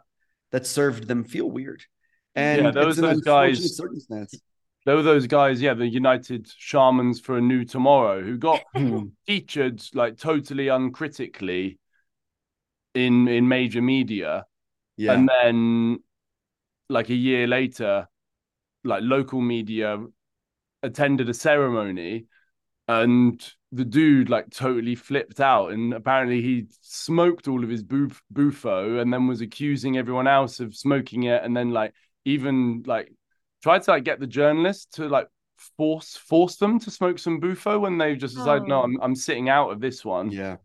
that 0.52 0.68
served 0.68 1.08
them 1.08 1.24
feel 1.24 1.50
weird. 1.50 1.84
And 2.36 2.66
yeah, 2.66 2.72
those 2.72 2.98
those 2.98 3.22
guys. 3.22 3.76
Circumstance. 3.76 4.40
Those 4.86 5.06
those 5.06 5.26
guys, 5.26 5.60
yeah, 5.60 5.74
the 5.74 5.88
United 5.88 6.48
Shamans 6.56 7.20
for 7.20 7.38
a 7.38 7.42
New 7.42 7.66
Tomorrow, 7.66 8.22
who 8.24 8.38
got 8.38 8.62
featured 9.26 9.82
like 9.96 10.18
totally 10.18 10.68
uncritically 10.68 11.80
in 12.94 13.28
in 13.28 13.48
major 13.48 13.82
media 13.82 14.46
yeah. 15.00 15.14
And 15.14 15.30
then 15.30 16.00
like 16.90 17.10
a 17.10 17.16
year 17.16 17.48
later, 17.48 18.10
like 18.84 19.02
local 19.02 19.40
media 19.40 19.98
attended 20.84 21.30
a 21.30 21.34
ceremony 21.34 22.26
and 22.90 23.54
the 23.72 23.86
dude 23.86 24.30
like 24.30 24.50
totally 24.50 24.96
flipped 24.96 25.40
out. 25.40 25.72
And 25.72 25.94
apparently 25.94 26.42
he 26.42 26.68
smoked 26.82 27.48
all 27.48 27.64
of 27.64 27.70
his 27.70 27.82
boof- 27.82 28.22
bufo 28.30 28.98
and 28.98 29.14
then 29.14 29.26
was 29.26 29.40
accusing 29.40 29.98
everyone 29.98 30.28
else 30.28 30.60
of 30.60 30.76
smoking 30.76 31.24
it. 31.24 31.44
And 31.46 31.56
then 31.56 31.70
like 31.70 31.94
even 32.26 32.84
like 32.86 33.14
tried 33.64 33.84
to 33.84 33.92
like 33.92 34.04
get 34.04 34.20
the 34.20 34.28
journalists 34.28 34.98
to 34.98 35.08
like 35.08 35.30
force 35.78 36.18
force 36.18 36.58
them 36.58 36.78
to 36.80 36.92
smoke 36.92 37.20
some 37.20 37.40
bufo 37.40 37.80
when 37.80 37.98
they 37.98 38.16
just 38.16 38.36
decided 38.36 38.64
oh. 38.64 38.68
no 38.68 38.84
I'm, 38.84 38.98
I'm 39.02 39.16
sitting 39.16 39.48
out 39.48 39.70
of 39.70 39.80
this 39.80 40.04
one. 40.04 40.30
Yeah. 40.30 40.58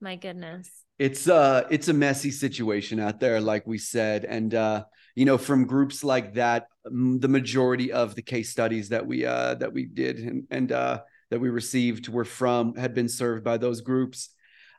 My 0.00 0.16
goodness 0.16 0.70
it's 0.98 1.28
uh 1.28 1.64
it's 1.70 1.88
a 1.88 1.92
messy 1.92 2.30
situation 2.30 2.98
out 2.98 3.20
there 3.20 3.40
like 3.40 3.66
we 3.66 3.78
said 3.78 4.24
and 4.24 4.54
uh 4.54 4.84
you 5.14 5.24
know 5.24 5.38
from 5.38 5.64
groups 5.64 6.02
like 6.02 6.34
that 6.34 6.66
the 6.84 7.28
majority 7.28 7.92
of 7.92 8.14
the 8.14 8.22
case 8.22 8.50
studies 8.50 8.88
that 8.88 9.06
we 9.06 9.24
uh 9.24 9.54
that 9.54 9.72
we 9.72 9.84
did 9.84 10.18
and, 10.18 10.44
and 10.50 10.72
uh 10.72 11.00
that 11.30 11.40
we 11.40 11.50
received 11.50 12.08
were 12.08 12.24
from 12.24 12.74
had 12.74 12.94
been 12.94 13.08
served 13.08 13.44
by 13.44 13.58
those 13.58 13.80
groups. 13.82 14.30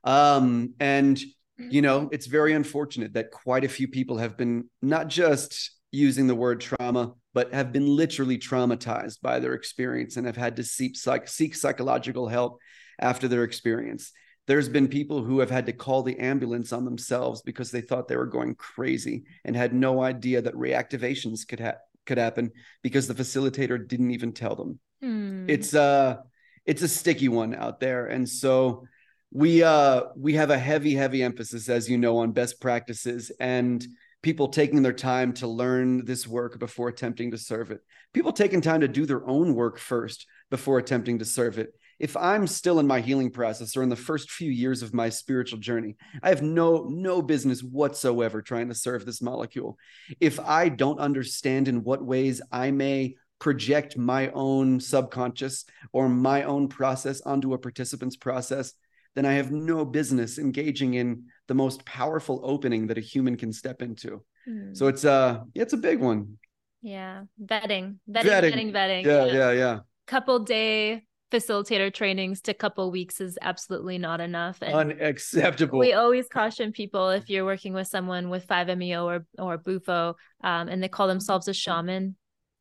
Um 0.03 0.73
and 0.79 1.21
you 1.57 1.81
know 1.81 2.09
it's 2.11 2.25
very 2.25 2.53
unfortunate 2.53 3.13
that 3.13 3.31
quite 3.31 3.65
a 3.65 3.69
few 3.69 3.87
people 3.87 4.17
have 4.17 4.37
been 4.37 4.69
not 4.81 5.09
just 5.09 5.71
using 5.91 6.27
the 6.27 6.35
word 6.35 6.61
trauma 6.61 7.13
but 7.33 7.53
have 7.53 7.71
been 7.71 7.85
literally 7.85 8.37
traumatized 8.37 9.21
by 9.21 9.39
their 9.39 9.53
experience 9.53 10.17
and 10.17 10.25
have 10.25 10.37
had 10.37 10.55
to 10.55 10.63
seek, 10.63 10.97
psych- 10.97 11.27
seek 11.27 11.53
psychological 11.53 12.27
help 12.27 12.59
after 12.99 13.27
their 13.27 13.43
experience 13.43 14.11
there's 14.49 14.67
been 14.67 14.87
people 14.87 15.23
who 15.23 15.39
have 15.41 15.51
had 15.51 15.67
to 15.67 15.71
call 15.71 16.01
the 16.01 16.17
ambulance 16.17 16.73
on 16.73 16.83
themselves 16.83 17.43
because 17.43 17.69
they 17.69 17.81
thought 17.81 18.07
they 18.07 18.15
were 18.17 18.25
going 18.25 18.55
crazy 18.55 19.23
and 19.45 19.55
had 19.55 19.75
no 19.75 20.01
idea 20.01 20.41
that 20.41 20.55
reactivations 20.55 21.47
could 21.47 21.59
ha- 21.59 21.77
could 22.07 22.17
happen 22.17 22.51
because 22.81 23.07
the 23.07 23.13
facilitator 23.13 23.87
didn't 23.87 24.09
even 24.09 24.33
tell 24.33 24.55
them. 24.55 24.79
Hmm. 25.01 25.47
It's 25.47 25.75
a 25.75 25.81
uh, 25.81 26.17
it's 26.65 26.81
a 26.81 26.87
sticky 26.87 27.29
one 27.29 27.53
out 27.53 27.79
there, 27.79 28.07
and 28.07 28.27
so 28.27 28.87
we 29.31 29.61
uh 29.61 30.05
we 30.17 30.33
have 30.33 30.49
a 30.49 30.57
heavy 30.57 30.95
heavy 30.95 31.21
emphasis, 31.21 31.69
as 31.69 31.87
you 31.87 31.99
know, 31.99 32.17
on 32.17 32.31
best 32.31 32.59
practices 32.59 33.31
and 33.39 33.85
people 34.23 34.47
taking 34.47 34.81
their 34.81 34.93
time 34.93 35.31
to 35.33 35.47
learn 35.47 36.03
this 36.05 36.27
work 36.27 36.57
before 36.57 36.89
attempting 36.89 37.29
to 37.31 37.37
serve 37.37 37.69
it. 37.69 37.81
People 38.15 38.33
taking 38.33 38.61
time 38.61 38.81
to 38.81 38.87
do 38.87 39.05
their 39.05 39.25
own 39.29 39.53
work 39.53 39.77
first 39.77 40.25
before 40.49 40.79
attempting 40.79 41.19
to 41.19 41.25
serve 41.25 41.59
it 41.59 41.75
if 41.99 42.15
I'm 42.15 42.47
still 42.47 42.79
in 42.79 42.87
my 42.87 43.01
healing 43.01 43.29
process 43.29 43.75
or 43.75 43.83
in 43.83 43.89
the 43.89 43.95
first 43.95 44.31
few 44.31 44.49
years 44.49 44.81
of 44.81 44.93
my 44.93 45.09
spiritual 45.09 45.59
journey, 45.59 45.97
I 46.23 46.29
have 46.29 46.41
no 46.41 46.87
no 46.89 47.21
business 47.21 47.61
whatsoever 47.61 48.41
trying 48.41 48.69
to 48.69 48.75
serve 48.75 49.05
this 49.05 49.21
molecule. 49.21 49.77
If 50.19 50.39
I 50.39 50.69
don't 50.69 50.99
understand 50.99 51.67
in 51.67 51.83
what 51.83 52.03
ways 52.03 52.41
I 52.51 52.71
may 52.71 53.15
project 53.39 53.97
my 53.97 54.29
own 54.29 54.79
subconscious 54.79 55.65
or 55.93 56.09
my 56.09 56.43
own 56.43 56.67
process 56.67 57.21
onto 57.21 57.53
a 57.53 57.57
participant's 57.57 58.17
process, 58.17 58.73
then 59.15 59.25
I 59.25 59.33
have 59.33 59.51
no 59.51 59.85
business 59.85 60.37
engaging 60.37 60.93
in 60.93 61.25
the 61.47 61.53
most 61.53 61.85
powerful 61.85 62.41
opening 62.43 62.87
that 62.87 62.97
a 62.97 63.01
human 63.01 63.35
can 63.35 63.51
step 63.51 63.81
into. 63.81 64.23
Mm. 64.47 64.75
So 64.75 64.87
it's 64.87 65.03
a 65.03 65.11
uh, 65.11 65.43
it's 65.53 65.73
a 65.73 65.77
big 65.77 65.99
one. 65.99 66.37
Yeah, 66.81 67.23
vetting, 67.43 67.97
vetting, 68.09 68.23
vetting, 68.23 68.71
vetting. 68.71 68.71
vetting. 68.71 69.05
Yeah, 69.05 69.25
yeah, 69.25 69.33
yeah, 69.33 69.51
yeah. 69.51 69.79
Couple 70.07 70.39
day 70.39 71.05
facilitator 71.31 71.93
trainings 71.93 72.41
to 72.41 72.53
couple 72.53 72.89
weeks 72.91 73.21
is 73.21 73.37
absolutely 73.41 73.97
not 73.97 74.19
enough. 74.19 74.57
And 74.61 74.73
Unacceptable. 74.73 75.79
We 75.79 75.93
always 75.93 76.27
caution 76.27 76.71
people 76.71 77.09
if 77.09 77.29
you're 77.29 77.45
working 77.45 77.73
with 77.73 77.87
someone 77.87 78.29
with 78.29 78.47
5-MeO 78.47 79.05
or 79.05 79.25
or 79.37 79.57
Bufo, 79.57 80.15
um, 80.43 80.67
and 80.67 80.81
they 80.81 80.87
call 80.87 81.07
themselves 81.07 81.47
a 81.47 81.53
shaman, 81.53 82.15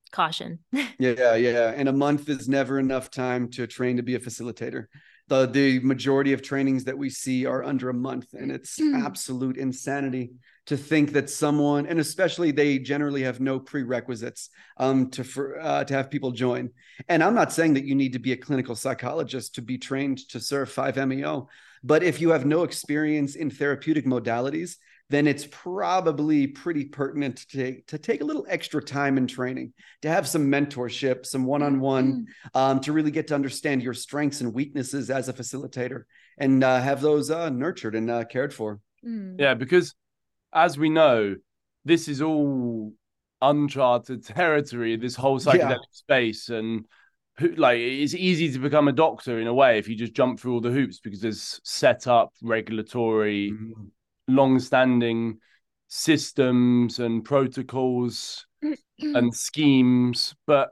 caution. 0.09 0.59
yeah, 0.99 1.35
yeah. 1.35 1.73
And 1.77 1.89
a 1.89 1.93
month 1.93 2.29
is 2.29 2.49
never 2.49 2.79
enough 2.79 3.11
time 3.11 3.51
to 3.53 3.67
train 3.67 3.97
to 3.97 4.03
be 4.03 4.15
a 4.15 4.21
facilitator. 4.21 4.87
The 5.29 5.47
the 5.47 5.81
majority 5.81 6.33
of 6.33 6.43
trainings 6.43 6.85
that 6.85 6.97
we 6.97 7.11
see 7.11 7.45
are 7.45 7.63
under 7.63 7.91
a 7.91 7.95
month, 7.95 8.33
and 8.33 8.51
it's 8.51 8.81
absolute 8.81 9.59
insanity 9.59 10.33
to 10.67 10.77
think 10.77 11.13
that 11.13 11.31
someone, 11.31 11.87
and 11.87 11.99
especially 11.99 12.51
they 12.51 12.79
generally 12.79 13.23
have 13.23 13.41
no 13.41 13.59
prerequisites 13.59 14.51
um, 14.77 15.11
to 15.11 15.25
for, 15.25 15.59
uh, 15.61 15.85
to 15.85 15.95
have 15.95 16.11
people 16.11 16.31
join. 16.31 16.71
And 17.09 17.23
I'm 17.23 17.35
not 17.35 17.53
saying 17.53 17.75
that 17.75 17.85
you 17.85 17.95
need 17.95 18.13
to 18.15 18.19
be 18.19 18.33
a 18.33 18.37
clinical 18.37 18.75
psychologist 18.75 19.55
to 19.55 19.63
be 19.63 19.79
trained 19.79 20.29
to 20.29 20.41
serve 20.41 20.73
5-MeO, 20.73 21.49
but 21.83 22.03
if 22.03 22.21
you 22.21 22.31
have 22.31 22.45
no 22.45 22.65
experience 22.65 23.35
in 23.35 23.51
therapeutic 23.51 24.05
modalities, 24.05 24.77
then 25.11 25.27
it's 25.27 25.47
probably 25.51 26.47
pretty 26.47 26.85
pertinent 26.85 27.37
to 27.37 27.57
take, 27.57 27.87
to 27.87 27.99
take 27.99 28.21
a 28.21 28.25
little 28.25 28.47
extra 28.49 28.83
time 28.83 29.17
in 29.17 29.27
training, 29.27 29.73
to 30.03 30.09
have 30.09 30.29
some 30.29 30.47
mentorship, 30.51 31.25
some 31.25 31.45
one-on-one, 31.45 32.13
mm-hmm. 32.13 32.59
um, 32.59 32.81
to 32.81 32.93
really 32.93 33.11
get 33.11 33.29
to 33.29 33.35
understand 33.35 33.83
your 33.83 33.95
strengths 33.95 34.41
and 34.41 34.53
weaknesses 34.53 35.11
as 35.11 35.29
a 35.29 35.33
facilitator, 35.33 36.03
and 36.37 36.63
uh, 36.63 36.81
have 36.81 37.01
those 37.01 37.31
uh, 37.31 37.49
nurtured 37.49 37.95
and 37.95 38.11
uh, 38.11 38.25
cared 38.25 38.53
for. 38.53 38.81
Mm. 39.07 39.37
Yeah, 39.39 39.55
because 39.55 39.95
as 40.53 40.77
we 40.77 40.91
know, 40.91 41.37
this 41.85 42.09
is 42.09 42.21
all 42.21 42.93
uncharted 43.41 44.27
territory, 44.27 44.97
this 44.97 45.15
whole 45.15 45.39
psychedelic 45.39 45.71
yeah. 45.71 45.77
space. 45.93 46.49
And 46.49 46.85
like 47.57 47.79
it's 47.79 48.15
easy 48.15 48.53
to 48.53 48.59
become 48.59 48.89
a 48.89 48.93
doctor 48.93 49.41
in 49.41 49.47
a 49.47 49.55
way 49.55 49.79
if 49.79 49.89
you 49.89 49.97
just 49.97 50.13
jump 50.13 50.41
through 50.41 50.55
all 50.55 50.61
the 50.61 50.71
hoops 50.71 51.01
because 51.01 51.21
there's 51.21 51.61
set 51.65 52.07
up 52.07 52.33
regulatory, 52.43 53.53
mm-hmm. 53.53 53.85
Long 54.29 54.59
standing 54.59 55.39
systems 55.89 56.99
and 56.99 57.25
protocols 57.25 58.47
and 59.01 59.35
schemes. 59.35 60.35
But 60.47 60.71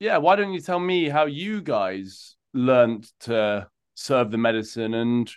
yeah, 0.00 0.18
why 0.18 0.36
don't 0.36 0.52
you 0.52 0.60
tell 0.60 0.78
me 0.80 1.08
how 1.08 1.26
you 1.26 1.60
guys 1.60 2.36
learned 2.52 3.10
to 3.20 3.68
serve 3.94 4.30
the 4.30 4.38
medicine 4.38 4.94
and 4.94 5.30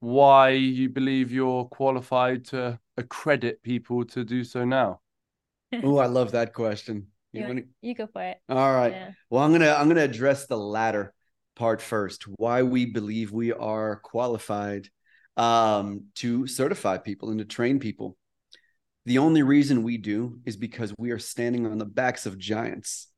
why 0.00 0.50
you 0.50 0.88
believe 0.88 1.30
you're 1.32 1.64
qualified 1.66 2.44
to 2.46 2.78
accredit 2.96 3.62
people 3.62 4.04
to 4.06 4.24
do 4.24 4.44
so 4.44 4.64
now. 4.64 5.00
Oh, 5.84 5.98
I 5.98 6.06
love 6.06 6.32
that 6.32 6.52
question. 6.52 7.06
You, 7.32 7.46
wanna- 7.46 7.62
you 7.80 7.94
go 7.94 8.08
for 8.08 8.22
it. 8.22 8.38
All 8.48 8.74
right. 8.74 8.90
Yeah. 8.90 9.10
Well, 9.28 9.44
I'm 9.44 9.52
gonna 9.52 9.70
I'm 9.72 9.86
gonna 9.86 10.02
address 10.02 10.46
the 10.46 10.58
latter 10.58 11.14
part 11.54 11.80
first. 11.80 12.24
Why 12.24 12.62
we 12.64 12.86
believe 12.86 13.30
we 13.30 13.52
are 13.52 13.96
qualified 13.96 14.88
um, 15.36 16.04
to 16.16 16.46
certify 16.46 16.98
people 16.98 17.30
and 17.30 17.38
to 17.38 17.44
train 17.44 17.78
people. 17.78 18.16
The 19.06 19.18
only 19.18 19.42
reason 19.42 19.82
we 19.82 19.96
do 19.96 20.40
is 20.44 20.56
because 20.56 20.94
we 20.98 21.10
are 21.10 21.18
standing 21.18 21.66
on 21.66 21.78
the 21.78 21.86
backs 21.86 22.26
of 22.26 22.38
giants. 22.38 23.08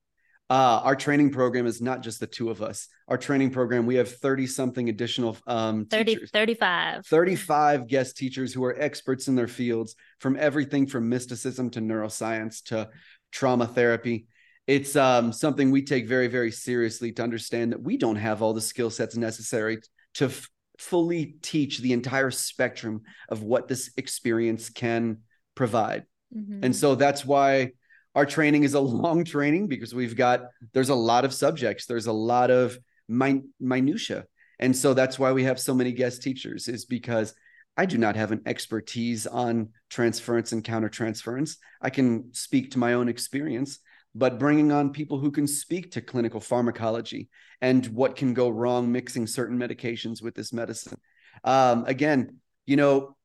Uh, 0.49 0.83
our 0.85 0.95
training 0.95 1.31
program 1.31 1.67
is 1.67 1.81
not 1.81 2.03
just 2.03 2.21
the 2.21 2.27
two 2.27 2.51
of 2.51 2.61
us. 2.61 2.89
Our 3.09 3.17
training 3.17 3.51
program, 3.51 3.87
we 3.87 3.95
have 3.95 4.17
30 4.17 4.47
something 4.47 4.89
additional 4.89 5.37
um, 5.47 5.87
30, 5.87 6.05
teachers. 6.05 6.31
35. 6.31 7.07
35 7.07 7.87
guest 7.87 8.17
teachers 8.17 8.53
who 8.53 8.63
are 8.65 8.79
experts 8.79 9.29
in 9.29 9.35
their 9.35 9.49
fields 9.49 9.95
from 10.21 10.37
everything 10.39 10.87
from 10.87 11.09
mysticism 11.09 11.71
to 11.71 11.81
neuroscience 11.81 12.63
to 12.65 12.91
trauma 13.31 13.67
therapy. 13.67 14.27
It's 14.67 14.95
um, 14.95 15.33
something 15.33 15.71
we 15.71 15.83
take 15.83 16.07
very, 16.07 16.29
very 16.29 16.53
seriously 16.53 17.13
to 17.13 17.23
understand 17.23 17.73
that 17.73 17.83
we 17.83 17.97
don't 17.97 18.17
have 18.17 18.43
all 18.43 18.53
the 18.53 18.61
skill 18.61 18.91
sets 18.91 19.17
necessary 19.17 19.79
to 20.15 20.27
f- 20.27 20.49
fully 20.79 21.37
teach 21.43 21.79
the 21.79 21.93
entire 21.93 22.31
spectrum 22.31 23.03
of 23.29 23.43
what 23.43 23.69
this 23.69 23.91
experience 23.97 24.71
can 24.71 25.19
provide. 25.55 26.05
Mhm. 26.35 26.65
And 26.65 26.77
so 26.77 26.95
that's 26.95 27.25
why 27.25 27.73
our 28.15 28.27
training 28.27 28.65
is 28.65 28.75
a 28.75 28.81
long 28.81 29.25
training 29.25 29.69
because 29.69 29.95
we've 29.95 30.17
got 30.17 30.45
there's 30.73 30.89
a 30.89 30.95
lot 30.95 31.25
of 31.25 31.33
subjects, 31.35 31.87
there's 31.87 32.07
a 32.07 32.13
lot 32.13 32.51
of 32.51 32.79
min- 33.09 33.51
minutia. 33.61 34.25
And 34.59 34.77
so 34.77 34.95
that's 34.95 35.19
why 35.19 35.33
we 35.33 35.45
have 35.45 35.59
so 35.59 35.75
many 35.75 35.93
guest 35.93 36.23
teachers 36.23 36.69
is 36.69 36.85
because 36.85 37.35
I 37.77 37.87
do 37.87 37.99
not 37.99 38.17
have 38.17 38.33
an 38.33 38.43
expertise 38.47 39.27
on 39.27 39.71
transference 39.89 40.53
and 40.53 40.63
countertransference. 40.63 41.57
I 41.81 41.91
can 41.91 42.33
speak 42.33 42.73
to 42.73 42.79
my 42.79 42.93
own 42.93 43.09
experience, 43.09 43.79
but 44.15 44.39
bringing 44.39 44.73
on 44.73 44.93
people 44.93 45.19
who 45.19 45.31
can 45.31 45.47
speak 45.47 45.93
to 45.93 46.01
clinical 46.01 46.41
pharmacology 46.41 47.29
and 47.61 47.87
what 47.87 48.17
can 48.17 48.35
go 48.35 48.49
wrong 48.49 48.93
mixing 48.93 49.27
certain 49.27 49.59
medications 49.59 50.23
with 50.23 50.35
this 50.35 50.53
medicine. 50.53 50.99
Um, 51.45 51.85
again, 51.87 52.39
you 52.67 52.77
know, 52.77 53.17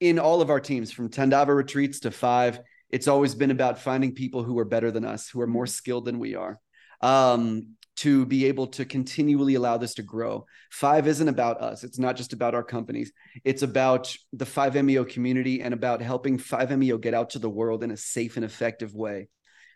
in 0.00 0.18
all 0.18 0.40
of 0.40 0.50
our 0.50 0.60
teams 0.60 0.92
from 0.92 1.10
Tandava 1.10 1.54
retreats 1.54 2.00
to 2.00 2.10
five, 2.10 2.60
it's 2.90 3.08
always 3.08 3.34
been 3.34 3.50
about 3.50 3.78
finding 3.78 4.14
people 4.14 4.42
who 4.42 4.58
are 4.58 4.64
better 4.64 4.90
than 4.90 5.04
us, 5.04 5.28
who 5.28 5.40
are 5.40 5.46
more 5.46 5.66
skilled 5.66 6.04
than 6.04 6.18
we 6.18 6.34
are, 6.34 6.60
um, 7.00 7.76
to 7.96 8.26
be 8.26 8.46
able 8.46 8.66
to 8.66 8.84
continually 8.84 9.54
allow 9.54 9.76
this 9.76 9.94
to 9.94 10.02
grow. 10.02 10.44
Five 10.70 11.06
isn't 11.06 11.28
about 11.28 11.62
us. 11.62 11.82
It's 11.82 11.98
not 11.98 12.16
just 12.16 12.32
about 12.32 12.54
our 12.54 12.62
companies. 12.62 13.12
It's 13.42 13.62
about 13.62 14.14
the 14.32 14.44
5MEO 14.44 15.08
community 15.08 15.62
and 15.62 15.72
about 15.72 16.02
helping 16.02 16.38
5MEO 16.38 17.00
get 17.00 17.14
out 17.14 17.30
to 17.30 17.38
the 17.38 17.50
world 17.50 17.82
in 17.82 17.90
a 17.90 17.96
safe 17.96 18.36
and 18.36 18.44
effective 18.44 18.94
way. 18.94 19.28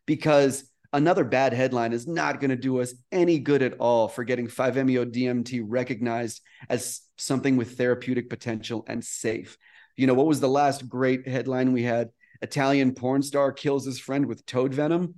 Because 0.07 0.65
another 0.93 1.25
bad 1.25 1.53
headline 1.53 1.93
is 1.93 2.07
not 2.07 2.41
going 2.41 2.51
to 2.51 2.57
do 2.57 2.81
us 2.81 2.95
any 3.13 3.39
good 3.39 3.63
at 3.63 3.75
all 3.79 4.09
for 4.09 4.25
getting 4.25 4.49
5MEO 4.49 5.13
DMT 5.13 5.63
recognized 5.67 6.41
as 6.69 7.03
something 7.17 7.57
with 7.57 7.77
therapeutic 7.77 8.29
potential 8.29 8.85
and 8.89 9.05
safe. 9.05 9.57
You 9.97 10.07
know, 10.07 10.15
what 10.15 10.27
was 10.27 10.41
the 10.41 10.49
last 10.49 10.89
great 10.89 11.29
headline 11.29 11.73
we 11.73 11.83
had? 11.83 12.11
Italian 12.43 12.95
porn 12.95 13.23
star 13.23 13.53
kills 13.53 13.85
his 13.85 14.01
friend 14.01 14.27
with 14.27 14.47
toad 14.47 14.73
venom. 14.73 15.17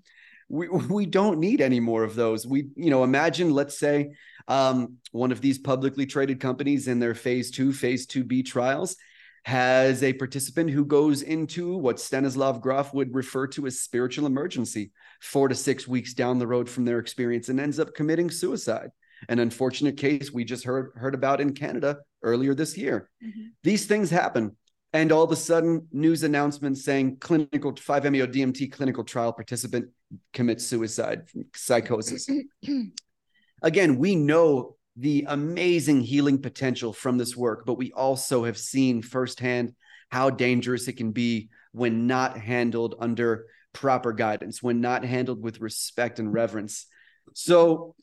We, 0.49 0.69
we 0.69 1.07
don't 1.07 1.39
need 1.39 1.61
any 1.61 1.81
more 1.81 2.05
of 2.05 2.15
those. 2.15 2.47
We, 2.47 2.69
you 2.75 2.91
know, 2.91 3.05
imagine, 3.05 3.53
let's 3.53 3.79
say, 3.79 4.13
um, 4.49 4.97
one 5.13 5.33
of 5.33 5.41
these 5.41 5.59
publicly 5.59 6.05
traded 6.05 6.41
companies 6.41 6.89
in 6.89 6.99
their 6.99 7.15
phase 7.15 7.51
two, 7.51 7.73
phase 7.73 8.07
2B 8.07 8.45
trials 8.45 8.97
has 9.45 10.03
a 10.03 10.13
participant 10.13 10.71
who 10.71 10.85
goes 10.85 11.23
into 11.23 11.77
what 11.77 11.99
Stanislav 11.99 12.61
Grof 12.61 12.95
would 12.95 13.15
refer 13.15 13.47
to 13.49 13.67
as 13.67 13.81
spiritual 13.81 14.27
emergency 14.27 14.93
four 15.21 15.49
to 15.49 15.55
six 15.55 15.89
weeks 15.89 16.15
down 16.15 16.39
the 16.39 16.47
road 16.47 16.69
from 16.69 16.85
their 16.85 16.99
experience 16.99 17.49
and 17.49 17.59
ends 17.59 17.81
up 17.81 17.95
committing 17.95 18.31
suicide. 18.31 18.91
An 19.29 19.41
unfortunate 19.41 19.97
case 19.97 20.33
we 20.33 20.45
just 20.45 20.65
heard 20.65 20.93
heard 20.97 21.15
about 21.15 21.41
in 21.41 21.55
Canada 21.55 21.99
earlier 22.23 22.55
this 22.55 22.77
year. 22.77 23.09
Mhm. 23.23 23.51
These 23.63 23.87
things 23.87 24.11
happen. 24.11 24.57
And 24.93 25.11
all 25.11 25.23
of 25.23 25.33
a 25.33 25.37
sudden, 25.37 25.89
news 25.91 26.23
announcements 26.23 26.85
saying 26.85 27.17
clinical 27.17 27.73
5-MeO 27.73 28.27
DMT 28.27 28.71
clinical 28.71 29.05
trial 29.05 29.33
participant 29.33 29.89
commits 30.33 30.67
suicide, 30.67 31.29
psychosis. 31.55 32.29
Again, 33.63 33.97
we 33.97 34.17
know 34.17 34.77
the 34.97 35.25
amazing 35.29 36.01
healing 36.03 36.41
potential 36.41 36.93
from 36.93 37.19
this 37.19 37.37
work, 37.37 37.65
but 37.65 37.75
we 37.79 37.93
also 37.93 38.45
have 38.45 38.59
seen 38.59 39.03
firsthand 39.03 39.75
how 40.11 40.29
dangerous 40.31 40.89
it 40.89 40.95
can 40.95 41.13
be 41.13 41.49
when 41.73 42.07
not 42.07 42.37
handled 42.37 42.95
under 42.99 43.47
proper 43.73 44.13
guidance, 44.13 44.63
when 44.63 44.81
not 44.83 45.05
handled 45.05 45.43
with 45.43 45.61
respect 45.61 46.19
and 46.19 46.33
reverence. 46.33 46.87
So 47.33 47.95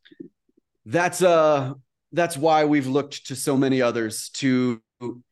that's 0.86 1.22
uh 1.22 1.74
that's 2.12 2.36
why 2.36 2.66
we've 2.66 2.88
looked 2.88 3.28
to 3.28 3.36
so 3.36 3.56
many 3.56 3.84
others 3.84 4.30
to 4.30 4.82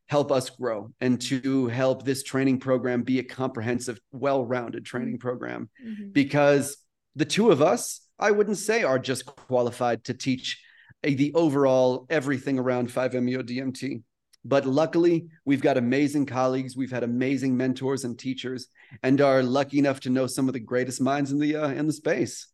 help 0.05 0.31
us 0.31 0.51
grow 0.51 0.91
and 1.01 1.19
to 1.19 1.67
help 1.67 2.05
this 2.05 2.21
training 2.21 2.59
program 2.59 3.01
be 3.01 3.17
a 3.17 3.23
comprehensive, 3.23 3.99
well-rounded 4.11 4.85
training 4.85 5.17
program 5.17 5.69
Mhm. 5.83 6.13
because 6.13 6.77
the 7.15 7.25
two 7.25 7.49
of 7.49 7.63
us, 7.63 8.01
I 8.19 8.29
wouldn't 8.31 8.57
say 8.57 8.83
are 8.83 8.99
just 8.99 9.25
qualified 9.25 10.03
to 10.03 10.13
teach 10.13 10.61
a, 11.03 11.13
the 11.13 11.33
overall 11.33 12.05
everything 12.09 12.59
around 12.59 12.89
5-MeO 12.89 13.43
DMT. 13.43 14.03
But 14.43 14.65
luckily, 14.65 15.27
we've 15.45 15.61
got 15.61 15.77
amazing 15.77 16.25
colleagues, 16.25 16.77
we've 16.77 16.91
had 16.91 17.03
amazing 17.03 17.57
mentors 17.57 18.05
and 18.05 18.17
teachers, 18.17 18.67
and 19.03 19.19
are 19.19 19.43
lucky 19.43 19.77
enough 19.79 19.99
to 20.01 20.09
know 20.09 20.25
some 20.27 20.47
of 20.47 20.53
the 20.53 20.59
greatest 20.59 21.01
minds 21.01 21.31
in 21.31 21.39
the 21.39 21.57
uh, 21.57 21.69
in 21.69 21.85
the 21.85 21.93
space. 21.93 22.47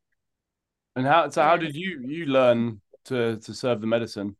And 0.95 1.05
how 1.05 1.29
so? 1.29 1.43
How 1.43 1.57
did 1.57 1.75
you 1.75 2.01
you 2.03 2.25
learn 2.25 2.81
to 3.05 3.37
to 3.37 3.53
serve 3.53 3.81
the 3.81 3.87
medicine? 3.87 4.35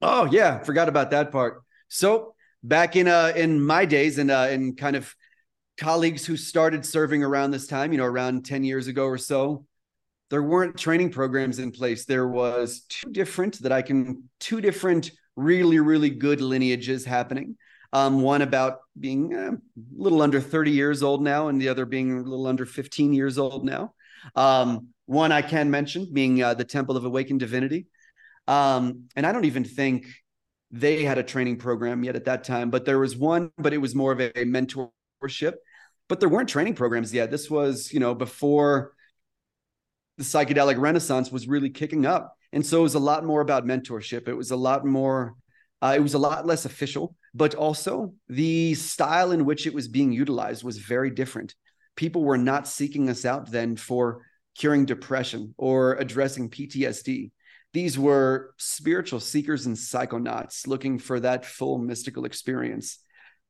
Oh 0.00 0.26
yeah, 0.30 0.60
forgot 0.60 0.88
about 0.88 1.10
that 1.10 1.30
part. 1.30 1.62
So 1.88 2.34
back 2.62 2.96
in 2.96 3.06
uh 3.06 3.32
in 3.36 3.60
my 3.60 3.84
days 3.84 4.18
and 4.18 4.30
uh 4.30 4.48
in 4.50 4.74
kind 4.76 4.96
of 4.96 5.14
colleagues 5.78 6.26
who 6.26 6.36
started 6.36 6.84
serving 6.84 7.22
around 7.22 7.50
this 7.50 7.66
time, 7.66 7.92
you 7.92 7.98
know, 7.98 8.04
around 8.04 8.44
10 8.44 8.64
years 8.64 8.88
ago 8.88 9.04
or 9.04 9.18
so, 9.18 9.64
there 10.30 10.42
weren't 10.42 10.76
training 10.76 11.10
programs 11.10 11.58
in 11.58 11.70
place. 11.70 12.04
There 12.04 12.28
was 12.28 12.84
two 12.88 13.10
different 13.10 13.62
that 13.62 13.72
I 13.72 13.82
can 13.82 14.28
two 14.40 14.60
different 14.60 15.10
really 15.36 15.78
really 15.78 16.10
good 16.10 16.40
lineages 16.40 17.04
happening. 17.04 17.56
Um, 17.92 18.20
one 18.20 18.42
about 18.42 18.80
being 18.98 19.34
uh, 19.34 19.52
a 19.52 19.58
little 19.96 20.20
under 20.20 20.40
30 20.40 20.72
years 20.72 21.02
old 21.02 21.22
now, 21.22 21.48
and 21.48 21.60
the 21.60 21.70
other 21.70 21.86
being 21.86 22.18
a 22.18 22.22
little 22.22 22.46
under 22.46 22.66
15 22.66 23.14
years 23.14 23.38
old 23.38 23.64
now. 23.64 23.94
Um, 24.36 24.88
one 25.06 25.32
I 25.32 25.40
can 25.40 25.70
mention 25.70 26.06
being 26.12 26.42
uh, 26.42 26.52
the 26.52 26.64
Temple 26.64 26.98
of 26.98 27.06
Awakened 27.06 27.40
Divinity. 27.40 27.86
Um, 28.46 29.04
and 29.16 29.26
I 29.26 29.32
don't 29.32 29.46
even 29.46 29.64
think 29.64 30.06
they 30.70 31.02
had 31.02 31.16
a 31.16 31.22
training 31.22 31.56
program 31.56 32.04
yet 32.04 32.14
at 32.14 32.26
that 32.26 32.44
time, 32.44 32.68
but 32.68 32.84
there 32.84 32.98
was 32.98 33.16
one, 33.16 33.50
but 33.56 33.72
it 33.72 33.78
was 33.78 33.94
more 33.94 34.12
of 34.12 34.20
a 34.20 34.30
mentorship. 34.32 35.54
But 36.08 36.20
there 36.20 36.28
weren't 36.28 36.48
training 36.48 36.74
programs 36.74 37.12
yet. 37.12 37.30
This 37.30 37.48
was, 37.48 37.90
you 37.92 38.00
know, 38.00 38.14
before 38.14 38.92
the 40.18 40.24
psychedelic 40.24 40.78
renaissance 40.78 41.32
was 41.32 41.48
really 41.48 41.70
kicking 41.70 42.04
up. 42.04 42.36
And 42.52 42.64
so 42.64 42.80
it 42.80 42.82
was 42.82 42.94
a 42.94 43.00
lot 43.00 43.24
more 43.24 43.40
about 43.40 43.64
mentorship. 43.64 44.28
It 44.28 44.34
was 44.34 44.50
a 44.50 44.56
lot 44.56 44.84
more, 44.84 45.34
uh, 45.80 45.94
it 45.96 46.00
was 46.00 46.14
a 46.14 46.18
lot 46.18 46.46
less 46.46 46.64
official, 46.64 47.14
but 47.34 47.54
also 47.54 48.12
the 48.28 48.74
style 48.74 49.32
in 49.32 49.44
which 49.44 49.66
it 49.66 49.72
was 49.72 49.88
being 49.88 50.12
utilized 50.12 50.62
was 50.64 50.78
very 50.78 51.10
different. 51.10 51.54
People 51.96 52.24
were 52.24 52.38
not 52.38 52.68
seeking 52.68 53.08
us 53.08 53.24
out 53.24 53.50
then 53.50 53.76
for 53.76 54.26
curing 54.56 54.84
depression 54.84 55.54
or 55.56 55.94
addressing 55.94 56.50
PTSD 56.50 57.30
these 57.72 57.98
were 57.98 58.54
spiritual 58.56 59.20
seekers 59.20 59.66
and 59.66 59.76
psychonauts 59.76 60.66
looking 60.66 60.98
for 60.98 61.20
that 61.20 61.44
full 61.44 61.78
mystical 61.78 62.24
experience. 62.24 62.98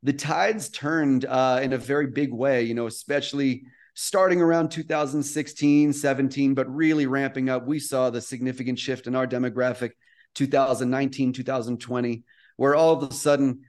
The 0.03 0.13
tides 0.13 0.69
turned 0.71 1.25
uh, 1.25 1.61
in 1.63 1.73
a 1.73 1.79
very 1.79 2.09
big 2.09 2.33
way, 2.33 2.63
you 2.65 2.75
know, 2.75 2.87
especially 2.87 3.65
starting 4.01 4.41
around 4.41 4.71
2016, 4.71 5.93
17, 5.93 6.55
but 6.55 6.73
really 6.73 7.07
ramping 7.07 7.49
up. 7.49 7.67
We 7.67 7.81
saw 7.81 8.11
the 8.11 8.21
significant 8.21 8.79
shift 8.79 9.09
in 9.09 9.17
our 9.17 9.27
demographic 9.27 9.91
2019, 10.37 11.33
2020, 11.33 12.23
where 12.59 12.77
all 12.77 12.93
of 12.93 13.11
a 13.11 13.13
sudden, 13.13 13.63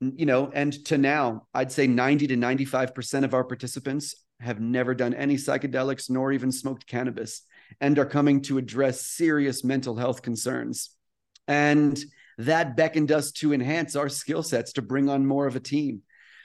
you 0.00 0.26
know, 0.26 0.50
and 0.52 0.72
to 0.86 0.98
now, 0.98 1.46
I'd 1.54 1.70
say 1.70 1.86
90 1.86 2.26
to 2.26 2.36
95% 2.36 3.22
of 3.22 3.34
our 3.34 3.44
participants 3.44 4.16
have 4.40 4.58
never 4.58 4.96
done 4.96 5.14
any 5.14 5.36
psychedelics 5.36 6.10
nor 6.10 6.32
even 6.32 6.50
smoked 6.50 6.88
cannabis 6.88 7.42
and 7.80 7.96
are 8.00 8.04
coming 8.04 8.42
to 8.42 8.58
address 8.58 9.00
serious 9.02 9.62
mental 9.62 9.94
health 9.94 10.22
concerns. 10.22 10.90
And 11.46 11.96
that 12.36 12.74
beckoned 12.74 13.12
us 13.12 13.30
to 13.34 13.52
enhance 13.52 13.94
our 13.94 14.08
skill 14.08 14.42
sets 14.42 14.72
to 14.72 14.82
bring 14.82 15.08
on 15.08 15.24
more 15.24 15.46
of 15.46 15.54
a 15.54 15.60
team. 15.60 16.02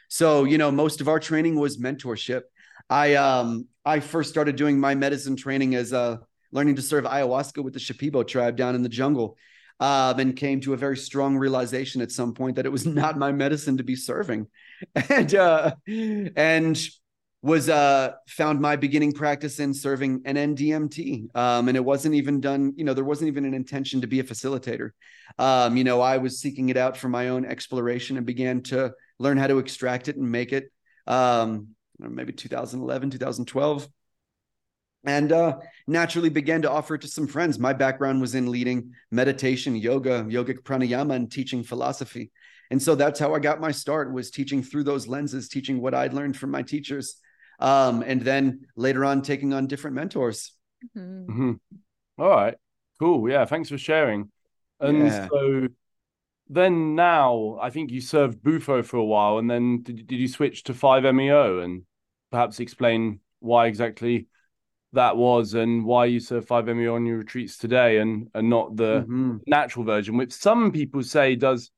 So, 0.08 0.43
you 0.43 0.60
know, 0.60 0.69
most 0.69 1.01
of 1.01 1.08
our 1.08 1.19
training 1.19 1.56
was 1.56 1.77
mentorship. 1.77 2.43
I 2.89 3.15
um 3.15 3.67
I 3.86 4.00
first 4.00 4.30
started 4.30 4.56
doing 4.56 4.80
my 4.80 4.95
medicine 4.95 5.36
training 5.36 5.76
as 5.76 5.93
uh 5.93 6.17
learning 6.52 6.76
to 6.78 6.82
serve 6.82 7.04
ayahuasca 7.04 7.63
with 7.63 7.73
the 7.73 7.80
Shipibo 7.80 8.26
tribe 8.26 8.56
down 8.56 8.76
in 8.76 8.84
the 8.84 8.89
jungle. 8.89 9.38
Um, 9.80 10.19
and 10.19 10.36
came 10.36 10.60
to 10.62 10.73
a 10.73 10.78
very 10.78 10.97
strong 10.97 11.38
realization 11.38 12.02
at 12.02 12.12
some 12.12 12.34
point 12.34 12.56
that 12.56 12.65
it 12.65 12.71
was 12.71 12.86
not 12.88 13.15
my 13.15 13.32
medicine 13.32 13.78
to 13.78 13.84
be 13.84 13.95
serving. 13.95 14.47
And 15.10 15.34
uh 15.36 15.76
and 15.88 16.80
was 17.43 17.69
uh 17.69 18.13
found 18.28 18.60
my 18.60 18.76
beginning 18.76 19.12
practice 19.12 19.60
in 19.60 19.73
serving 19.73 20.23
an 20.26 20.36
NDMT. 20.36 21.36
Um, 21.36 21.67
and 21.67 21.78
it 21.78 21.86
wasn't 21.86 22.15
even 22.15 22.41
done, 22.41 22.73
you 22.76 22.84
know, 22.84 22.93
there 22.95 23.04
wasn't 23.04 23.28
even 23.28 23.45
an 23.45 23.54
intention 23.54 24.02
to 24.02 24.08
be 24.08 24.19
a 24.19 24.23
facilitator. 24.23 24.91
Um, 25.38 25.78
you 25.78 25.84
know, 25.84 26.02
I 26.02 26.17
was 26.17 26.39
seeking 26.39 26.69
it 26.69 26.78
out 26.78 26.97
for 26.97 27.10
my 27.10 27.30
own 27.30 27.45
exploration 27.45 28.17
and 28.17 28.26
began 28.26 28.63
to 28.63 28.93
learn 29.19 29.38
how 29.38 29.47
to 29.47 29.60
extract 29.60 30.08
it 30.08 30.15
and 30.15 30.32
make 30.32 30.54
it. 30.54 30.71
Um, 31.06 31.76
maybe 31.99 32.33
2011, 32.33 33.12
2012 33.12 33.88
and 35.05 35.31
uh, 35.31 35.57
naturally 35.88 36.29
began 36.29 36.62
to 36.62 36.71
offer 36.71 36.95
it 36.95 37.01
to 37.01 37.07
some 37.07 37.27
friends. 37.27 37.57
My 37.57 37.73
background 37.73 38.19
was 38.19 38.36
in 38.36 38.51
leading 38.51 38.93
meditation, 39.12 39.75
yoga, 39.75 40.23
yogic 40.25 40.63
pranayama, 40.63 41.15
and 41.15 41.31
teaching 41.31 41.63
philosophy. 41.63 42.31
And 42.71 42.81
so 42.81 42.95
that's 42.95 43.19
how 43.19 43.33
I 43.33 43.39
got 43.39 43.62
my 43.62 43.71
start 43.71 44.12
was 44.12 44.31
teaching 44.31 44.62
through 44.62 44.83
those 44.83 45.07
lenses, 45.07 45.47
teaching 45.47 45.79
what 45.81 45.93
I'd 45.93 46.13
learned 46.13 46.36
from 46.36 46.51
my 46.51 46.62
teachers. 46.62 47.15
Um, 47.60 48.03
and 48.05 48.21
then 48.21 48.67
later 48.75 49.05
on 49.05 49.21
taking 49.21 49.53
on 49.53 49.67
different 49.67 49.95
mentors. 49.95 50.51
Mm-hmm. 50.95 51.31
Mm-hmm. 51.31 52.21
All 52.21 52.29
right, 52.29 52.55
cool. 52.99 53.29
Yeah, 53.29 53.45
thanks 53.45 53.69
for 53.69 53.77
sharing. 53.77 54.29
And 54.79 55.07
yeah. 55.07 55.27
so 55.29 55.67
then 56.49 56.95
now 56.95 57.57
I 57.62 57.69
think 57.69 57.91
you 57.91 58.01
served 58.01 58.43
Bufo 58.43 58.83
for 58.83 58.97
a 58.97 59.05
while 59.05 59.38
and 59.38 59.49
then 59.49 59.81
did, 59.83 60.07
did 60.07 60.17
you 60.17 60.27
switch 60.27 60.63
to 60.63 60.73
5MEO 60.73 61.63
and 61.63 61.83
perhaps 62.31 62.60
explain 62.60 63.19
why 63.39 63.67
exactly 63.67 64.27
that 64.93 65.17
was 65.17 65.53
and 65.53 65.86
why 65.86 66.05
you 66.05 66.19
serve 66.19 66.45
5MEO 66.45 66.95
on 66.95 67.05
your 67.05 67.17
retreats 67.17 67.57
today 67.57 67.97
and 67.97 68.29
and 68.33 68.49
not 68.49 68.75
the 68.75 69.01
mm-hmm. 69.01 69.38
natural 69.45 69.86
version 69.86 70.17
which 70.17 70.33
some 70.33 70.71
people 70.71 71.03
say 71.03 71.36
does 71.36 71.71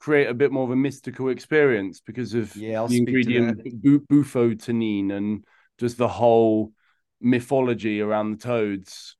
create 0.00 0.28
a 0.28 0.34
bit 0.34 0.52
more 0.52 0.64
of 0.64 0.70
a 0.70 0.76
mystical 0.76 1.28
experience 1.28 2.00
because 2.00 2.34
of 2.34 2.54
yeah, 2.56 2.86
the 2.86 2.98
ingredient 2.98 3.62
bu- 3.82 4.00
bufotenine 4.06 5.12
and 5.12 5.44
just 5.78 5.98
the 5.98 6.08
whole 6.08 6.72
mythology 7.20 8.00
around 8.00 8.30
the 8.30 8.36
toads. 8.36 9.16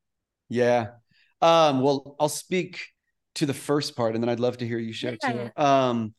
Yeah. 0.47 0.91
Um 1.41 1.81
well 1.81 2.17
i'll 2.19 2.27
speak 2.27 2.89
to 3.35 3.45
the 3.45 3.53
first 3.53 3.95
part 3.95 4.15
and 4.15 4.23
then 4.23 4.29
i'd 4.29 4.39
love 4.39 4.57
to 4.57 4.67
hear 4.67 4.79
you 4.79 4.93
share 4.93 5.17
yeah. 5.23 5.31
too 5.31 5.61
um 5.61 6.13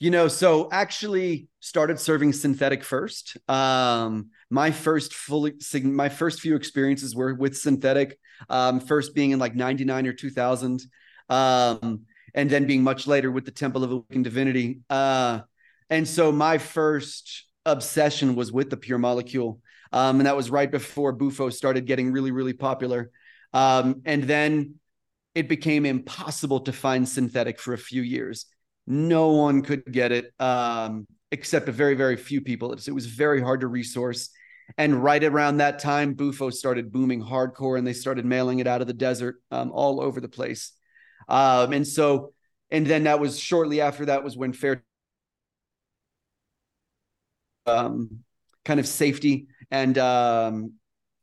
you 0.00 0.10
know, 0.10 0.28
so 0.28 0.68
actually 0.70 1.48
started 1.60 1.98
serving 1.98 2.32
synthetic 2.32 2.84
first. 2.84 3.38
Um, 3.48 4.30
my 4.50 4.70
first 4.70 5.14
fully, 5.14 5.54
my 5.82 6.08
first 6.08 6.40
few 6.40 6.56
experiences 6.56 7.14
were 7.14 7.34
with 7.34 7.56
synthetic. 7.56 8.18
Um, 8.50 8.80
first 8.80 9.14
being 9.14 9.30
in 9.30 9.38
like 9.38 9.54
'99 9.54 10.06
or 10.06 10.12
2000, 10.12 10.82
um, 11.28 12.00
and 12.34 12.50
then 12.50 12.66
being 12.66 12.82
much 12.82 13.06
later 13.06 13.30
with 13.30 13.44
the 13.44 13.52
Temple 13.52 13.84
of 13.84 13.92
Awakened 13.92 14.24
Divinity. 14.24 14.80
Uh, 14.90 15.40
and 15.88 16.06
so 16.06 16.32
my 16.32 16.58
first 16.58 17.46
obsession 17.64 18.34
was 18.34 18.52
with 18.52 18.70
the 18.70 18.76
pure 18.76 18.98
molecule, 18.98 19.60
um, 19.92 20.18
and 20.18 20.26
that 20.26 20.36
was 20.36 20.50
right 20.50 20.70
before 20.70 21.12
Bufo 21.12 21.50
started 21.50 21.86
getting 21.86 22.12
really, 22.12 22.32
really 22.32 22.52
popular. 22.52 23.10
Um, 23.52 24.02
and 24.04 24.24
then 24.24 24.74
it 25.34 25.48
became 25.48 25.84
impossible 25.84 26.60
to 26.60 26.72
find 26.72 27.08
synthetic 27.08 27.58
for 27.58 27.74
a 27.74 27.78
few 27.78 28.02
years 28.02 28.46
no 28.86 29.28
one 29.30 29.62
could 29.62 29.84
get 29.90 30.12
it 30.12 30.32
um, 30.38 31.06
except 31.30 31.68
a 31.68 31.72
very, 31.72 31.94
very 31.94 32.16
few 32.16 32.40
people. 32.40 32.72
It 32.72 32.88
was 32.90 33.06
very 33.06 33.40
hard 33.40 33.60
to 33.60 33.66
resource. 33.66 34.30
And 34.78 35.02
right 35.02 35.22
around 35.22 35.58
that 35.58 35.78
time, 35.78 36.14
Bufo 36.14 36.50
started 36.50 36.92
booming 36.92 37.22
hardcore 37.22 37.78
and 37.78 37.86
they 37.86 37.92
started 37.92 38.24
mailing 38.24 38.58
it 38.58 38.66
out 38.66 38.80
of 38.80 38.86
the 38.86 38.94
desert 38.94 39.36
um, 39.50 39.70
all 39.72 40.00
over 40.00 40.20
the 40.20 40.28
place. 40.28 40.72
Um, 41.28 41.72
and 41.72 41.86
so, 41.86 42.32
and 42.70 42.86
then 42.86 43.04
that 43.04 43.20
was 43.20 43.38
shortly 43.38 43.80
after 43.80 44.06
that 44.06 44.24
was 44.24 44.36
when 44.36 44.52
Fair 44.52 44.84
um, 47.66 48.20
kind 48.64 48.80
of 48.80 48.86
safety 48.86 49.46
and 49.70 49.96
um, 49.96 50.72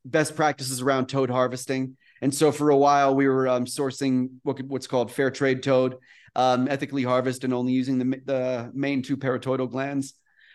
best 0.06 0.36
practices 0.36 0.82
around 0.82 1.08
toad 1.08 1.30
harvesting. 1.30 1.97
And 2.22 2.34
so 2.34 2.52
for 2.52 2.70
a 2.70 2.78
while, 2.78 3.16
we 3.16 3.28
were 3.28 3.48
um, 3.48 3.66
sourcing 3.66 4.30
what, 4.44 4.62
what's 4.64 4.88
called 4.88 5.12
fair 5.12 5.32
trade 5.32 5.64
toad 5.64 5.98
um, 6.36 6.68
ethically 6.68 7.04
harvested 7.04 7.46
and 7.46 7.54
only 7.54 7.74
using 7.74 7.98
the, 7.98 8.22
the 8.26 8.72
main 8.74 9.02
two 9.02 9.18
parotidal 9.18 9.70
glands. 9.70 10.14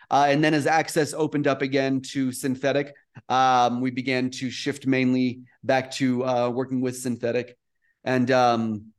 Uh, 0.09 0.27
and 0.29 0.41
then 0.43 0.53
as 0.53 0.65
access 0.65 1.13
opened 1.13 1.47
up 1.47 1.61
again 1.61 2.01
to 2.01 2.31
synthetic, 2.31 2.93
um, 3.27 3.81
we 3.81 3.91
began 3.91 4.29
to 4.29 4.49
shift 4.49 4.87
mainly 4.87 5.41
back 5.63 5.91
to 5.91 6.25
uh, 6.25 6.49
working 6.49 6.79
with 6.79 6.97
synthetic. 6.97 7.57
And 8.05 8.31
um, 8.31 8.93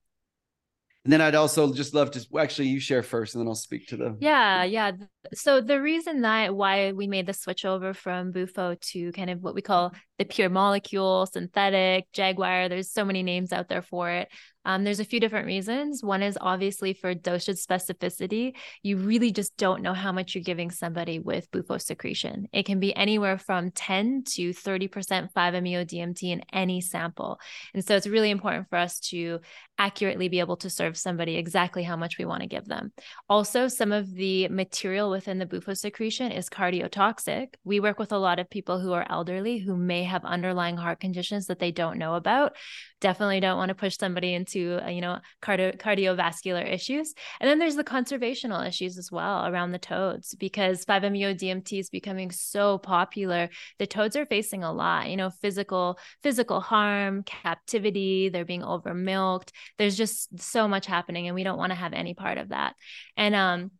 and 1.04 1.12
then 1.14 1.22
I'd 1.22 1.34
also 1.34 1.72
just 1.72 1.94
love 1.94 2.10
to 2.10 2.26
actually 2.38 2.68
you 2.68 2.80
share 2.80 3.02
first, 3.02 3.34
and 3.34 3.40
then 3.40 3.48
I'll 3.48 3.54
speak 3.54 3.86
to 3.88 3.96
them. 3.96 4.18
Yeah, 4.20 4.64
yeah. 4.64 4.92
So 5.32 5.62
the 5.62 5.80
reason 5.80 6.20
that 6.20 6.54
why 6.54 6.92
we 6.92 7.06
made 7.06 7.24
the 7.24 7.32
switch 7.32 7.64
over 7.64 7.94
from 7.94 8.30
Bufo 8.30 8.76
to 8.78 9.12
kind 9.12 9.30
of 9.30 9.40
what 9.40 9.54
we 9.54 9.62
call 9.62 9.94
the 10.18 10.24
pure 10.24 10.48
molecule, 10.48 11.26
synthetic, 11.26 12.10
Jaguar. 12.12 12.68
There's 12.68 12.92
so 12.92 13.04
many 13.04 13.22
names 13.22 13.52
out 13.52 13.68
there 13.68 13.82
for 13.82 14.10
it. 14.10 14.28
Um, 14.68 14.84
there's 14.84 15.00
a 15.00 15.04
few 15.04 15.18
different 15.18 15.46
reasons. 15.46 16.02
One 16.02 16.22
is 16.22 16.36
obviously 16.38 16.92
for 16.92 17.14
dosage 17.14 17.56
specificity. 17.56 18.52
You 18.82 18.98
really 18.98 19.32
just 19.32 19.56
don't 19.56 19.80
know 19.80 19.94
how 19.94 20.12
much 20.12 20.34
you're 20.34 20.44
giving 20.44 20.70
somebody 20.70 21.18
with 21.18 21.50
bufo 21.50 21.78
secretion. 21.78 22.48
It 22.52 22.66
can 22.66 22.78
be 22.78 22.94
anywhere 22.94 23.38
from 23.38 23.70
10 23.70 24.24
to 24.34 24.50
30% 24.50 25.32
5-MeO 25.32 25.84
DMT 25.86 26.24
in 26.24 26.42
any 26.52 26.82
sample. 26.82 27.40
And 27.72 27.82
so 27.82 27.96
it's 27.96 28.06
really 28.06 28.30
important 28.30 28.68
for 28.68 28.76
us 28.76 29.00
to 29.08 29.40
accurately 29.78 30.28
be 30.28 30.40
able 30.40 30.56
to 30.58 30.68
serve 30.68 30.98
somebody 30.98 31.36
exactly 31.36 31.82
how 31.82 31.96
much 31.96 32.18
we 32.18 32.26
want 32.26 32.42
to 32.42 32.48
give 32.48 32.66
them. 32.66 32.92
Also, 33.28 33.68
some 33.68 33.92
of 33.92 34.12
the 34.12 34.48
material 34.48 35.08
within 35.08 35.38
the 35.38 35.46
bufo 35.46 35.72
secretion 35.72 36.30
is 36.30 36.50
cardiotoxic. 36.50 37.54
We 37.64 37.80
work 37.80 37.98
with 37.98 38.12
a 38.12 38.18
lot 38.18 38.38
of 38.38 38.50
people 38.50 38.80
who 38.80 38.92
are 38.92 39.06
elderly 39.08 39.58
who 39.58 39.76
may 39.76 40.02
have 40.08 40.24
underlying 40.24 40.76
heart 40.76 41.00
conditions 41.00 41.46
that 41.46 41.58
they 41.58 41.70
don't 41.70 41.98
know 41.98 42.14
about 42.14 42.56
definitely 43.00 43.40
don't 43.40 43.58
want 43.58 43.68
to 43.68 43.74
push 43.74 43.96
somebody 43.96 44.34
into 44.34 44.80
uh, 44.84 44.88
you 44.88 45.00
know 45.00 45.18
cardio- 45.42 45.76
cardiovascular 45.78 46.70
issues. 46.70 47.14
And 47.40 47.48
then 47.48 47.58
there's 47.58 47.76
the 47.76 47.84
conservational 47.84 48.66
issues 48.66 48.98
as 48.98 49.10
well 49.12 49.46
around 49.46 49.72
the 49.72 49.78
toads 49.78 50.34
because 50.34 50.84
5-meo 50.84 51.34
dmt 51.34 51.78
is 51.78 51.90
becoming 51.90 52.30
so 52.30 52.78
popular. 52.78 53.48
The 53.78 53.86
toads 53.86 54.16
are 54.16 54.26
facing 54.26 54.64
a 54.64 54.72
lot 54.72 55.08
you 55.10 55.16
know 55.16 55.30
physical 55.30 55.98
physical 56.22 56.60
harm 56.60 57.22
captivity 57.22 58.28
they're 58.28 58.44
being 58.44 58.64
over 58.64 58.94
milked 58.94 59.52
there's 59.76 59.96
just 59.96 60.40
so 60.40 60.66
much 60.68 60.86
happening 60.86 61.26
and 61.26 61.34
we 61.34 61.44
don't 61.44 61.58
want 61.58 61.70
to 61.70 61.76
have 61.76 61.92
any 61.92 62.14
part 62.14 62.38
of 62.38 62.48
that. 62.48 62.74
And 63.16 63.34
um 63.34 63.70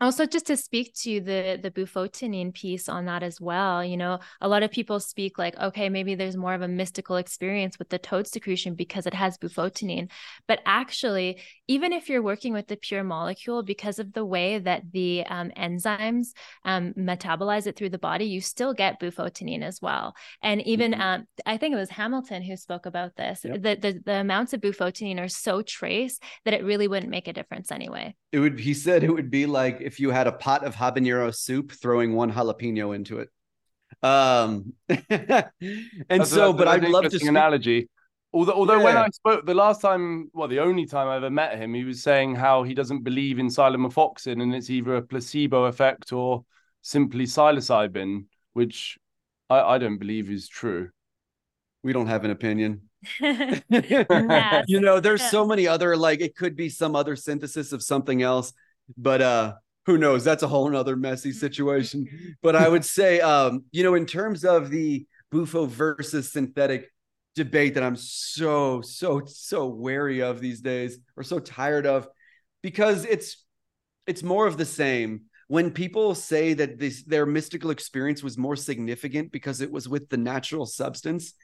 also 0.00 0.26
just 0.26 0.46
to 0.46 0.56
speak 0.56 0.92
to 0.94 1.20
the 1.20 1.58
the 1.62 1.70
bufotenine 1.70 2.52
piece 2.52 2.88
on 2.88 3.04
that 3.04 3.22
as 3.22 3.40
well 3.40 3.84
you 3.84 3.96
know 3.96 4.18
a 4.40 4.48
lot 4.48 4.62
of 4.62 4.70
people 4.70 4.98
speak 4.98 5.38
like 5.38 5.56
okay 5.58 5.88
maybe 5.88 6.14
there's 6.14 6.36
more 6.36 6.54
of 6.54 6.62
a 6.62 6.68
mystical 6.68 7.16
experience 7.16 7.78
with 7.78 7.88
the 7.90 7.98
toad 7.98 8.26
secretion 8.26 8.74
because 8.74 9.06
it 9.06 9.14
has 9.14 9.38
bufotenine 9.38 10.10
but 10.48 10.60
actually 10.66 11.40
even 11.68 11.92
if 11.92 12.08
you're 12.08 12.22
working 12.22 12.52
with 12.52 12.66
the 12.66 12.76
pure 12.76 13.04
molecule 13.04 13.62
because 13.62 13.98
of 13.98 14.12
the 14.12 14.24
way 14.24 14.58
that 14.58 14.82
the 14.92 15.24
um, 15.26 15.50
enzymes 15.56 16.28
um, 16.64 16.92
metabolize 16.98 17.66
it 17.66 17.76
through 17.76 17.90
the 17.90 17.98
body 17.98 18.24
you 18.24 18.40
still 18.40 18.74
get 18.74 19.00
bufotenine 19.00 19.62
as 19.62 19.80
well 19.80 20.14
and 20.42 20.60
even 20.62 20.92
mm-hmm. 20.92 21.00
um, 21.00 21.26
i 21.46 21.56
think 21.56 21.72
it 21.72 21.78
was 21.78 21.90
hamilton 21.90 22.42
who 22.42 22.56
spoke 22.56 22.86
about 22.86 23.14
this 23.16 23.42
yep. 23.44 23.62
the, 23.62 23.76
the 23.76 24.00
the 24.04 24.14
amounts 24.14 24.52
of 24.52 24.60
bufotenine 24.60 25.20
are 25.20 25.28
so 25.28 25.62
trace 25.62 26.18
that 26.44 26.54
it 26.54 26.64
really 26.64 26.88
wouldn't 26.88 27.10
make 27.10 27.28
a 27.28 27.32
difference 27.32 27.70
anyway 27.70 28.14
it 28.32 28.40
would 28.40 28.58
he 28.58 28.74
said 28.74 29.04
it 29.04 29.12
would 29.12 29.30
be 29.30 29.46
like 29.46 29.83
if 29.84 30.00
you 30.00 30.10
had 30.10 30.26
a 30.26 30.32
pot 30.32 30.64
of 30.64 30.74
habanero 30.74 31.34
soup 31.34 31.72
throwing 31.72 32.14
one 32.14 32.32
jalapeno 32.32 32.94
into 32.94 33.18
it. 33.18 33.28
Um, 34.02 34.72
and 34.88 34.98
that's, 36.08 36.30
so, 36.30 36.52
that's, 36.52 36.58
but 36.58 36.68
I'd 36.68 36.88
love 36.88 37.04
to 37.04 37.10
speak- 37.10 37.28
analogy. 37.28 37.88
Although, 38.32 38.52
although 38.52 38.78
yeah. 38.78 38.84
when 38.84 38.96
I 38.96 39.08
spoke 39.10 39.46
the 39.46 39.54
last 39.54 39.80
time, 39.80 40.28
well, 40.34 40.48
the 40.48 40.58
only 40.58 40.86
time 40.86 41.06
I 41.06 41.16
ever 41.16 41.30
met 41.30 41.56
him, 41.56 41.72
he 41.72 41.84
was 41.84 42.02
saying 42.02 42.34
how 42.34 42.64
he 42.64 42.74
doesn't 42.74 43.04
believe 43.04 43.38
in 43.38 43.46
psilomethoxin 43.46 44.42
and 44.42 44.52
it's 44.52 44.70
either 44.70 44.96
a 44.96 45.02
placebo 45.02 45.66
effect 45.66 46.12
or 46.12 46.44
simply 46.82 47.26
psilocybin, 47.26 48.24
which 48.52 48.98
I, 49.48 49.60
I 49.60 49.78
don't 49.78 49.98
believe 49.98 50.32
is 50.32 50.48
true. 50.48 50.90
We 51.84 51.92
don't 51.92 52.08
have 52.08 52.24
an 52.24 52.32
opinion. 52.32 52.88
you 53.20 54.80
know, 54.80 54.98
there's 54.98 55.22
so 55.22 55.46
many 55.46 55.68
other 55.68 55.96
like 55.96 56.20
it 56.20 56.34
could 56.34 56.56
be 56.56 56.68
some 56.68 56.96
other 56.96 57.14
synthesis 57.14 57.72
of 57.72 57.84
something 57.84 58.20
else, 58.20 58.52
but 58.96 59.22
uh 59.22 59.52
who 59.86 59.98
knows? 59.98 60.24
That's 60.24 60.42
a 60.42 60.48
whole 60.48 60.68
nother 60.68 60.96
messy 60.96 61.32
situation. 61.32 62.36
But 62.42 62.56
I 62.56 62.68
would 62.68 62.84
say, 62.84 63.20
um, 63.20 63.64
you 63.70 63.82
know, 63.82 63.94
in 63.94 64.06
terms 64.06 64.44
of 64.44 64.70
the 64.70 65.06
Bufo 65.30 65.66
versus 65.66 66.32
synthetic 66.32 66.90
debate 67.34 67.74
that 67.74 67.82
I'm 67.82 67.96
so, 67.96 68.80
so, 68.80 69.22
so 69.26 69.66
wary 69.66 70.22
of 70.22 70.40
these 70.40 70.60
days, 70.60 70.98
or 71.16 71.22
so 71.22 71.38
tired 71.38 71.86
of, 71.86 72.08
because 72.62 73.04
it's 73.04 73.44
it's 74.06 74.22
more 74.22 74.46
of 74.46 74.56
the 74.56 74.64
same. 74.64 75.22
When 75.48 75.70
people 75.70 76.14
say 76.14 76.54
that 76.54 76.78
this 76.78 77.02
their 77.04 77.26
mystical 77.26 77.70
experience 77.70 78.22
was 78.22 78.38
more 78.38 78.56
significant 78.56 79.32
because 79.32 79.60
it 79.60 79.70
was 79.70 79.88
with 79.88 80.08
the 80.08 80.16
natural 80.16 80.66
substance, 80.66 81.34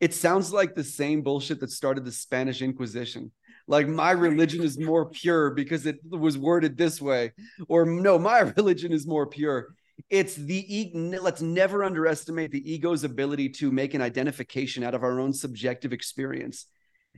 it 0.00 0.14
sounds 0.14 0.52
like 0.52 0.74
the 0.74 0.84
same 0.84 1.22
bullshit 1.22 1.60
that 1.60 1.70
started 1.70 2.04
the 2.04 2.12
Spanish 2.12 2.62
Inquisition 2.62 3.32
like 3.66 3.86
my 3.88 4.10
religion 4.10 4.62
is 4.62 4.78
more 4.78 5.06
pure 5.06 5.50
because 5.50 5.86
it 5.86 5.98
was 6.08 6.36
worded 6.36 6.76
this 6.76 7.00
way 7.00 7.32
or 7.68 7.84
no 7.84 8.18
my 8.18 8.38
religion 8.56 8.92
is 8.92 9.06
more 9.06 9.26
pure 9.26 9.74
it's 10.08 10.34
the 10.34 10.90
let's 11.20 11.42
never 11.42 11.84
underestimate 11.84 12.50
the 12.50 12.72
ego's 12.72 13.04
ability 13.04 13.48
to 13.48 13.70
make 13.70 13.94
an 13.94 14.00
identification 14.00 14.82
out 14.82 14.94
of 14.94 15.02
our 15.02 15.20
own 15.20 15.32
subjective 15.32 15.92
experience. 15.92 16.66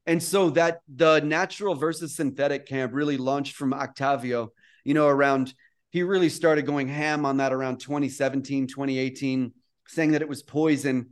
And 0.07 0.22
so 0.22 0.51
that 0.51 0.80
the 0.93 1.20
natural 1.20 1.74
versus 1.74 2.16
synthetic 2.16 2.66
camp 2.66 2.93
really 2.93 3.16
launched 3.16 3.55
from 3.55 3.72
Octavio, 3.72 4.53
you 4.84 4.95
know, 4.95 5.07
around 5.07 5.55
he 5.90 6.03
really 6.03 6.30
started 6.30 6.64
going 6.64 6.88
ham 6.88 7.26
on 7.26 7.36
that 7.36 7.53
around 7.53 7.78
2017, 7.78 8.66
2018, 8.66 9.53
saying 9.86 10.12
that 10.12 10.22
it 10.22 10.28
was 10.28 10.43
poison 10.43 11.11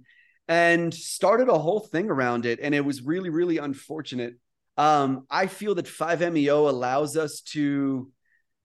and 0.48 0.92
started 0.92 1.50
a 1.50 1.58
whole 1.58 1.80
thing 1.80 2.10
around 2.10 2.46
it. 2.46 2.60
And 2.62 2.74
it 2.74 2.84
was 2.84 3.02
really, 3.02 3.28
really 3.28 3.58
unfortunate. 3.58 4.34
Um, 4.80 5.26
I 5.30 5.46
feel 5.46 5.74
that 5.74 5.84
5MEO 5.84 6.70
allows 6.70 7.14
us 7.14 7.42
to 7.52 8.10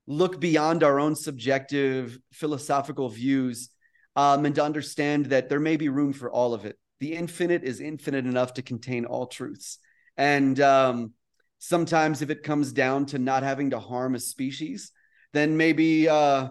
look 0.08 0.40
beyond 0.40 0.82
our 0.82 0.98
own 0.98 1.14
subjective 1.14 2.18
philosophical 2.32 3.10
views 3.10 3.70
um, 4.16 4.46
and 4.46 4.56
to 4.56 4.64
understand 4.64 5.26
that 5.26 5.50
there 5.50 5.60
may 5.60 5.76
be 5.76 5.90
room 5.90 6.14
for 6.14 6.32
all 6.32 6.54
of 6.54 6.64
it. 6.64 6.78
The 7.02 7.16
infinite 7.16 7.66
is 7.66 7.82
infinite 7.82 8.26
enough 8.26 8.54
to 8.54 8.62
contain 8.62 9.04
all 9.04 9.28
truths. 9.28 9.80
And 10.16 10.58
um, 10.62 11.12
sometimes, 11.60 12.22
if 12.22 12.30
it 12.30 12.44
comes 12.44 12.72
down 12.72 13.08
to 13.08 13.20
not 13.20 13.44
having 13.44 13.72
to 13.72 13.80
harm 13.82 14.16
a 14.16 14.20
species, 14.22 14.94
then 15.34 15.58
maybe, 15.58 16.08
uh, 16.08 16.48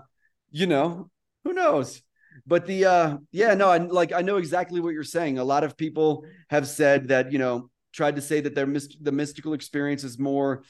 you 0.51 0.67
know, 0.67 1.09
who 1.43 1.55
knows? 1.55 2.03
But 2.47 2.67
the, 2.67 2.85
uh, 2.85 3.17
yeah, 3.33 3.55
no, 3.55 3.71
I 3.71 3.79
like, 3.79 4.13
I 4.13 4.21
know 4.21 4.37
exactly 4.37 4.81
what 4.81 4.93
you're 4.93 5.05
saying. 5.05 5.39
A 5.39 5.45
lot 5.45 5.65
of 5.65 5.79
people 5.79 6.27
have 6.51 6.69
said 6.69 7.09
that, 7.09 7.33
you 7.33 7.39
know, 7.39 7.71
tried 7.95 8.17
to 8.17 8.23
say 8.23 8.41
that 8.41 8.55
their 8.55 8.67
the 9.01 9.13
mystical 9.13 9.55
experience 9.55 10.05
is 10.05 10.19
more 10.19 10.65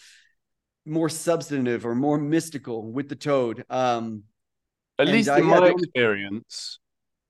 more 0.87 1.09
substantive 1.09 1.87
or 1.87 1.95
more 1.95 2.19
mystical 2.19 2.93
with 2.93 3.09
the 3.09 3.17
toad. 3.17 3.65
Um, 3.71 4.25
At 4.99 5.09
least 5.09 5.31
in 5.31 5.47
my 5.47 5.69
experience 5.69 6.79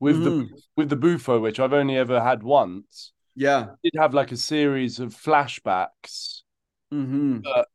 with 0.00 0.16
mm-hmm. 0.16 0.40
the 0.40 0.62
with 0.76 0.88
the 0.90 0.96
bufo, 0.96 1.40
which 1.40 1.60
I've 1.60 1.72
only 1.72 1.96
ever 1.96 2.20
had 2.20 2.42
once. 2.42 3.12
Yeah, 3.36 3.68
did 3.82 3.94
have 3.96 4.14
like 4.14 4.32
a 4.32 4.36
series 4.36 5.00
of 5.00 5.14
flashbacks 5.14 6.42
mm-hmm. 6.92 7.40
that 7.42 7.66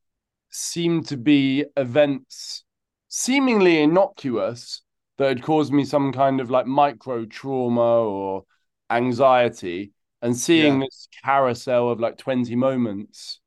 seemed 0.49 1.07
to 1.07 1.17
be 1.17 1.65
events 1.77 2.63
seemingly 3.07 3.81
innocuous 3.81 4.81
that 5.17 5.29
had 5.29 5.43
caused 5.43 5.73
me 5.73 5.83
some 5.83 6.13
kind 6.13 6.39
of 6.39 6.49
like 6.49 6.65
micro 6.65 7.25
trauma 7.25 7.81
or 7.81 8.45
anxiety 8.89 9.91
and 10.21 10.35
seeing 10.35 10.79
yeah. 10.79 10.85
this 10.87 11.07
carousel 11.23 11.89
of 11.89 11.99
like 11.99 12.17
20 12.17 12.55
moments 12.55 13.39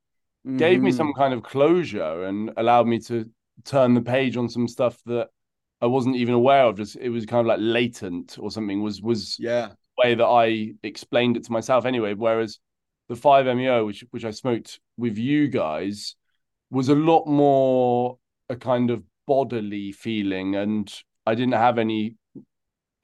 mm-hmm. 0.47 0.57
gave 0.57 0.81
me 0.81 0.93
some 0.93 1.09
mm-hmm. 1.09 1.21
kind 1.21 1.35
of 1.35 1.43
closure 1.43 2.25
and 2.25 2.53
allowed 2.57 2.87
me 2.87 2.99
to 2.99 3.29
turn 3.65 3.95
the 3.95 4.03
page 4.03 4.37
on 4.37 4.49
some 4.49 4.67
stuff 4.69 4.99
that 5.07 5.29
I 5.81 5.87
wasn't 5.87 6.17
even 6.17 6.35
aware 6.35 6.65
of. 6.65 6.77
Just 6.77 6.97
it 6.97 7.11
was 7.11 7.27
kind 7.27 7.41
of 7.41 7.47
like 7.47 7.59
latent 7.61 8.39
or 8.39 8.51
something. 8.51 8.83
Was 8.83 9.03
was 9.03 9.37
yeah 9.39 9.71
way 9.99 10.15
that 10.15 10.25
I 10.25 10.73
explained 10.83 11.37
it 11.37 11.45
to 11.45 11.53
myself 11.53 11.85
anyway. 11.85 12.15
Whereas 12.15 12.59
the 13.09 13.17
five 13.17 13.47
MEO, 13.47 13.87
which 13.87 14.05
which 14.11 14.25
I 14.25 14.31
smoked 14.31 14.81
with 14.97 15.19
you 15.19 15.49
guys, 15.49 16.17
was 16.71 16.89
a 16.89 16.95
lot 16.95 17.27
more 17.27 18.19
a 18.49 18.57
kind 18.57 18.91
of 18.91 19.03
bodily 19.27 19.93
feeling, 19.93 20.57
and 20.57 20.93
I 21.27 21.35
didn't 21.35 21.55
have 21.55 21.79
any 21.79 22.17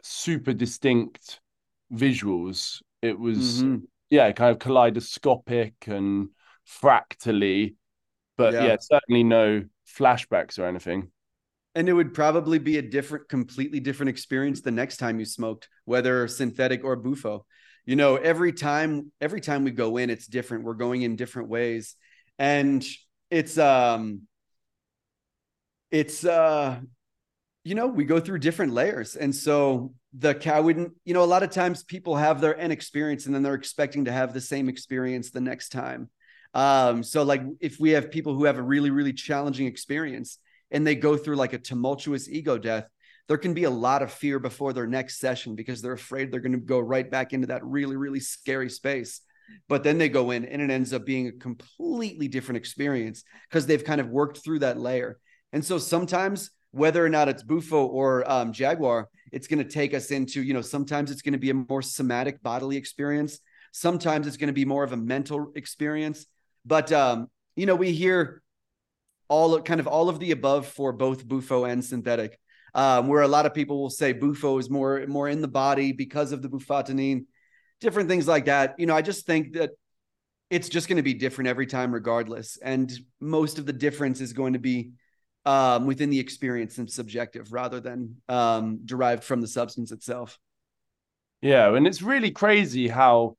super 0.02 0.52
distinct 0.52 1.40
visuals. 1.92 2.80
It 3.02 3.18
was 3.18 3.62
mm-hmm. 3.62 3.84
yeah, 4.10 4.30
kind 4.32 4.52
of 4.52 4.58
kaleidoscopic 4.58 5.74
and 5.86 6.28
fractally, 6.64 7.76
but 8.36 8.54
yeah. 8.54 8.64
yeah, 8.64 8.76
certainly 8.80 9.24
no 9.24 9.64
flashbacks 9.88 10.58
or 10.58 10.66
anything. 10.66 11.10
And 11.74 11.88
it 11.88 11.92
would 11.92 12.12
probably 12.12 12.58
be 12.58 12.78
a 12.78 12.82
different, 12.82 13.28
completely 13.28 13.78
different 13.78 14.10
experience 14.10 14.60
the 14.60 14.70
next 14.70 14.96
time 14.96 15.20
you 15.20 15.24
smoked, 15.24 15.68
whether 15.84 16.26
synthetic 16.26 16.82
or 16.82 16.96
bufo. 16.96 17.46
You 17.86 17.96
know, 17.96 18.16
every 18.16 18.52
time, 18.52 19.12
every 19.20 19.40
time 19.40 19.64
we 19.64 19.70
go 19.70 19.96
in, 19.96 20.10
it's 20.10 20.26
different. 20.26 20.64
We're 20.64 20.74
going 20.74 21.02
in 21.02 21.16
different 21.16 21.48
ways. 21.48 21.94
And 22.38 22.84
it's 23.30 23.58
um 23.58 24.22
it's 25.90 26.24
uh 26.24 26.80
you 27.68 27.74
know, 27.74 27.86
we 27.86 28.06
go 28.06 28.18
through 28.18 28.38
different 28.38 28.72
layers. 28.72 29.14
And 29.14 29.34
so 29.34 29.92
the 30.14 30.34
cow 30.34 30.62
wouldn't, 30.62 30.94
you 31.04 31.12
know, 31.12 31.22
a 31.22 31.26
lot 31.26 31.42
of 31.42 31.50
times 31.50 31.84
people 31.84 32.16
have 32.16 32.40
their 32.40 32.58
N 32.58 32.70
experience 32.70 33.26
and 33.26 33.34
then 33.34 33.42
they're 33.42 33.52
expecting 33.52 34.06
to 34.06 34.12
have 34.12 34.32
the 34.32 34.40
same 34.40 34.70
experience 34.70 35.30
the 35.30 35.42
next 35.42 35.68
time. 35.68 36.08
Um, 36.54 37.02
so 37.02 37.24
like 37.24 37.42
if 37.60 37.78
we 37.78 37.90
have 37.90 38.10
people 38.10 38.34
who 38.34 38.44
have 38.46 38.56
a 38.56 38.62
really, 38.62 38.88
really 38.88 39.12
challenging 39.12 39.66
experience 39.66 40.38
and 40.70 40.86
they 40.86 40.94
go 40.94 41.18
through 41.18 41.36
like 41.36 41.52
a 41.52 41.58
tumultuous 41.58 42.26
ego 42.26 42.56
death, 42.56 42.88
there 43.28 43.36
can 43.36 43.52
be 43.52 43.64
a 43.64 43.70
lot 43.70 44.00
of 44.00 44.10
fear 44.10 44.38
before 44.38 44.72
their 44.72 44.86
next 44.86 45.20
session 45.20 45.54
because 45.54 45.82
they're 45.82 45.92
afraid 45.92 46.32
they're 46.32 46.40
going 46.40 46.52
to 46.52 46.58
go 46.58 46.78
right 46.78 47.10
back 47.10 47.34
into 47.34 47.48
that 47.48 47.62
really, 47.66 47.96
really 47.96 48.20
scary 48.20 48.70
space. 48.70 49.20
But 49.68 49.84
then 49.84 49.98
they 49.98 50.08
go 50.08 50.30
in 50.30 50.46
and 50.46 50.62
it 50.62 50.70
ends 50.70 50.94
up 50.94 51.04
being 51.04 51.28
a 51.28 51.32
completely 51.32 52.28
different 52.28 52.56
experience 52.56 53.24
because 53.50 53.66
they've 53.66 53.84
kind 53.84 54.00
of 54.00 54.08
worked 54.08 54.38
through 54.38 54.60
that 54.60 54.80
layer. 54.80 55.18
And 55.52 55.62
so 55.62 55.76
sometimes, 55.76 56.50
whether 56.78 57.04
or 57.04 57.08
not 57.08 57.28
it's 57.28 57.42
Bufo 57.42 57.86
or 57.86 58.28
um, 58.30 58.52
Jaguar, 58.52 59.08
it's 59.32 59.46
going 59.46 59.62
to 59.62 59.70
take 59.70 59.94
us 59.94 60.10
into, 60.10 60.42
you 60.42 60.54
know, 60.54 60.62
sometimes 60.62 61.10
it's 61.10 61.22
going 61.22 61.32
to 61.32 61.38
be 61.38 61.50
a 61.50 61.54
more 61.54 61.82
somatic 61.82 62.42
bodily 62.42 62.76
experience. 62.76 63.40
Sometimes 63.72 64.26
it's 64.26 64.36
going 64.36 64.48
to 64.48 64.54
be 64.54 64.64
more 64.64 64.84
of 64.84 64.92
a 64.92 64.96
mental 64.96 65.52
experience. 65.54 66.26
But 66.64 66.92
um, 66.92 67.28
you 67.56 67.66
know, 67.66 67.74
we 67.74 67.92
hear 67.92 68.42
all 69.28 69.60
kind 69.60 69.80
of 69.80 69.86
all 69.86 70.08
of 70.08 70.20
the 70.20 70.30
above 70.30 70.66
for 70.66 70.92
both 70.92 71.26
Bufo 71.26 71.64
and 71.64 71.84
synthetic. 71.84 72.38
Um, 72.74 73.08
where 73.08 73.22
a 73.22 73.28
lot 73.28 73.46
of 73.46 73.54
people 73.54 73.80
will 73.80 73.90
say 73.90 74.12
Bufo 74.12 74.58
is 74.58 74.68
more 74.68 75.04
more 75.06 75.28
in 75.28 75.40
the 75.40 75.48
body 75.48 75.92
because 75.92 76.32
of 76.32 76.42
the 76.42 76.48
bufotenine, 76.48 77.24
different 77.80 78.08
things 78.08 78.28
like 78.28 78.44
that. 78.44 78.74
You 78.78 78.86
know, 78.86 78.94
I 78.94 79.02
just 79.02 79.26
think 79.26 79.54
that 79.54 79.70
it's 80.50 80.68
just 80.68 80.86
going 80.86 80.98
to 80.98 81.02
be 81.02 81.14
different 81.14 81.48
every 81.48 81.66
time, 81.66 81.92
regardless, 81.92 82.58
and 82.62 82.92
most 83.20 83.58
of 83.58 83.64
the 83.66 83.72
difference 83.72 84.20
is 84.20 84.34
going 84.34 84.52
to 84.52 84.58
be 84.58 84.92
um, 85.48 85.86
within 85.86 86.10
the 86.10 86.20
experience 86.20 86.76
and 86.76 86.90
subjective 86.90 87.54
rather 87.54 87.80
than 87.80 88.16
um, 88.28 88.80
derived 88.84 89.24
from 89.24 89.40
the 89.40 89.46
substance 89.46 89.92
itself. 89.92 90.38
Yeah, 91.40 91.74
and 91.74 91.86
it's 91.86 92.02
really 92.02 92.30
crazy 92.30 92.86
how 92.86 93.38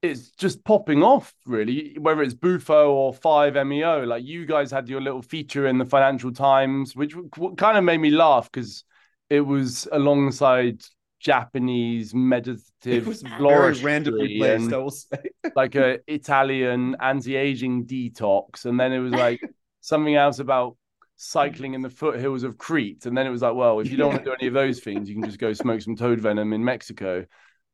it's 0.00 0.28
just 0.32 0.62
popping 0.64 1.02
off 1.02 1.34
really 1.46 1.96
whether 1.98 2.22
it's 2.22 2.34
bufo 2.34 2.92
or 2.92 3.14
5meo 3.14 4.06
like 4.06 4.22
you 4.22 4.44
guys 4.44 4.70
had 4.70 4.86
your 4.86 5.00
little 5.00 5.22
feature 5.22 5.66
in 5.66 5.78
the 5.78 5.84
financial 5.86 6.30
times 6.30 6.94
which 6.94 7.14
kind 7.56 7.78
of 7.78 7.84
made 7.84 7.96
me 7.96 8.10
laugh 8.10 8.52
because 8.52 8.84
it 9.30 9.40
was 9.40 9.88
alongside 9.92 10.82
japanese 11.20 12.14
meditative 12.14 13.18
very 13.38 13.72
randomly 13.80 14.36
placed 14.36 14.74
i 14.74 14.76
will 14.76 14.90
say 14.90 15.30
like 15.56 15.74
a 15.74 15.98
italian 16.06 16.94
anti-aging 17.00 17.86
detox 17.86 18.66
and 18.66 18.78
then 18.78 18.92
it 18.92 18.98
was 18.98 19.12
like 19.12 19.40
something 19.84 20.14
else 20.14 20.38
about 20.38 20.76
cycling 21.16 21.74
in 21.74 21.82
the 21.82 21.90
foothills 21.90 22.42
of 22.42 22.58
crete 22.58 23.06
and 23.06 23.16
then 23.16 23.26
it 23.26 23.30
was 23.30 23.42
like 23.42 23.54
well 23.54 23.78
if 23.78 23.90
you 23.90 23.96
don't 23.96 24.08
yeah. 24.08 24.14
want 24.14 24.24
to 24.24 24.30
do 24.30 24.36
any 24.40 24.48
of 24.48 24.54
those 24.54 24.80
things 24.80 25.08
you 25.08 25.14
can 25.14 25.24
just 25.24 25.38
go 25.38 25.52
smoke 25.52 25.80
some 25.80 25.94
toad 25.94 26.20
venom 26.20 26.52
in 26.52 26.64
mexico 26.64 27.24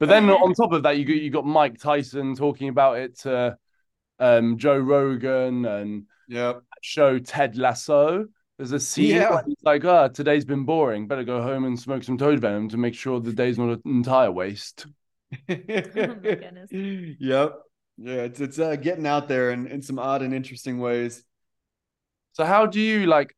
but 0.00 0.08
then 0.08 0.30
on 0.30 0.54
top 0.54 0.72
of 0.72 0.82
that, 0.84 0.96
you 0.96 1.04
got, 1.04 1.16
you 1.16 1.30
got 1.30 1.44
Mike 1.44 1.78
Tyson 1.78 2.34
talking 2.34 2.70
about 2.70 2.98
it 2.98 3.18
to 3.18 3.58
um, 4.18 4.56
Joe 4.56 4.78
Rogan 4.78 5.66
and 5.66 6.04
yeah, 6.26 6.54
show 6.80 7.18
Ted 7.18 7.58
Lasso. 7.58 8.24
There's 8.56 8.72
a 8.72 8.80
scene 8.80 9.16
yeah. 9.16 9.42
he's 9.46 9.56
like, 9.62 9.84
ah, 9.84 10.04
oh, 10.04 10.08
today's 10.08 10.46
been 10.46 10.64
boring. 10.64 11.06
Better 11.06 11.22
go 11.22 11.42
home 11.42 11.64
and 11.66 11.78
smoke 11.78 12.02
some 12.02 12.16
toad 12.16 12.40
venom 12.40 12.70
to 12.70 12.78
make 12.78 12.94
sure 12.94 13.20
the 13.20 13.34
day's 13.34 13.58
not 13.58 13.68
an 13.72 13.82
entire 13.84 14.32
waste. 14.32 14.86
oh 15.48 15.54
goodness. 15.54 16.70
Yep. 17.20 17.58
Yeah, 18.02 18.14
it's 18.14 18.40
it's 18.40 18.58
uh, 18.58 18.76
getting 18.76 19.06
out 19.06 19.28
there 19.28 19.50
in, 19.50 19.66
in 19.66 19.82
some 19.82 19.98
odd 19.98 20.22
and 20.22 20.32
interesting 20.32 20.78
ways. 20.78 21.22
So 22.32 22.44
how 22.44 22.66
do 22.66 22.80
you 22.80 23.06
like 23.06 23.34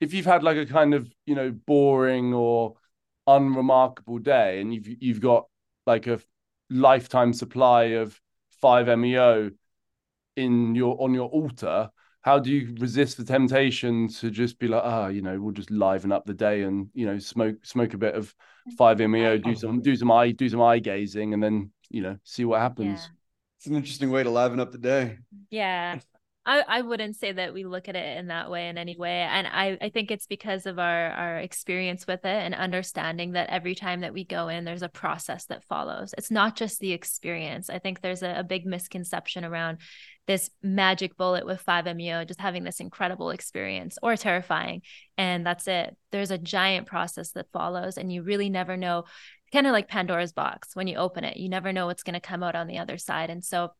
if 0.00 0.12
you've 0.12 0.26
had 0.26 0.42
like 0.42 0.56
a 0.56 0.66
kind 0.66 0.94
of, 0.94 1.08
you 1.24 1.34
know, 1.34 1.50
boring 1.50 2.34
or 2.34 2.74
unremarkable 3.26 4.18
day 4.18 4.60
and 4.60 4.72
you've 4.72 4.86
you've 5.00 5.20
got 5.20 5.46
like 5.86 6.06
a 6.06 6.20
lifetime 6.70 7.32
supply 7.32 7.84
of 7.84 8.20
5meo 8.62 9.50
in 10.36 10.74
your 10.74 11.00
on 11.00 11.12
your 11.12 11.28
altar 11.28 11.90
how 12.20 12.38
do 12.38 12.50
you 12.50 12.74
resist 12.78 13.16
the 13.16 13.24
temptation 13.24 14.08
to 14.08 14.30
just 14.30 14.58
be 14.58 14.68
like 14.68 14.82
ah 14.84 15.04
oh, 15.04 15.08
you 15.08 15.22
know 15.22 15.40
we'll 15.40 15.52
just 15.52 15.70
liven 15.70 16.12
up 16.12 16.24
the 16.24 16.34
day 16.34 16.62
and 16.62 16.88
you 16.94 17.06
know 17.06 17.18
smoke 17.18 17.56
smoke 17.64 17.94
a 17.94 17.98
bit 17.98 18.14
of 18.14 18.32
5meo 18.78 19.42
do 19.42 19.54
some 19.54 19.80
do 19.80 19.96
some 19.96 20.10
eye 20.10 20.30
do 20.30 20.48
some 20.48 20.62
eye 20.62 20.78
gazing 20.78 21.34
and 21.34 21.42
then 21.42 21.70
you 21.90 22.02
know 22.02 22.16
see 22.22 22.44
what 22.44 22.60
happens 22.60 22.86
yeah. 22.86 23.16
it's 23.58 23.66
an 23.66 23.74
interesting 23.74 24.10
way 24.10 24.22
to 24.22 24.30
liven 24.30 24.60
up 24.60 24.70
the 24.70 24.78
day. 24.78 25.18
Yeah 25.50 25.98
I, 26.48 26.62
I 26.66 26.82
wouldn't 26.82 27.16
say 27.16 27.32
that 27.32 27.52
we 27.52 27.64
look 27.64 27.88
at 27.88 27.96
it 27.96 28.18
in 28.18 28.28
that 28.28 28.48
way 28.48 28.68
in 28.68 28.78
any 28.78 28.96
way. 28.96 29.22
And 29.22 29.48
I, 29.48 29.76
I 29.80 29.88
think 29.88 30.12
it's 30.12 30.28
because 30.28 30.64
of 30.64 30.78
our, 30.78 31.10
our 31.10 31.38
experience 31.38 32.06
with 32.06 32.24
it 32.24 32.28
and 32.28 32.54
understanding 32.54 33.32
that 33.32 33.50
every 33.50 33.74
time 33.74 34.02
that 34.02 34.14
we 34.14 34.24
go 34.24 34.46
in, 34.46 34.64
there's 34.64 34.82
a 34.82 34.88
process 34.88 35.46
that 35.46 35.64
follows. 35.64 36.14
It's 36.16 36.30
not 36.30 36.54
just 36.54 36.78
the 36.78 36.92
experience. 36.92 37.68
I 37.68 37.80
think 37.80 38.00
there's 38.00 38.22
a, 38.22 38.36
a 38.38 38.44
big 38.44 38.64
misconception 38.64 39.44
around 39.44 39.78
this 40.28 40.48
magic 40.62 41.16
bullet 41.16 41.46
with 41.46 41.64
5-MeO, 41.66 42.24
just 42.24 42.40
having 42.40 42.62
this 42.62 42.78
incredible 42.78 43.30
experience 43.30 43.98
or 44.00 44.16
terrifying. 44.16 44.82
And 45.18 45.44
that's 45.44 45.66
it. 45.66 45.96
There's 46.12 46.30
a 46.30 46.38
giant 46.38 46.86
process 46.86 47.32
that 47.32 47.50
follows, 47.52 47.98
and 47.98 48.12
you 48.12 48.22
really 48.22 48.50
never 48.50 48.76
know, 48.76 49.04
kind 49.52 49.66
of 49.66 49.72
like 49.72 49.88
Pandora's 49.88 50.32
box. 50.32 50.70
When 50.74 50.86
you 50.86 50.96
open 50.96 51.24
it, 51.24 51.38
you 51.38 51.48
never 51.48 51.72
know 51.72 51.86
what's 51.86 52.04
going 52.04 52.14
to 52.14 52.20
come 52.20 52.44
out 52.44 52.54
on 52.54 52.68
the 52.68 52.78
other 52.78 52.98
side. 52.98 53.30
And 53.30 53.44
so 53.44 53.70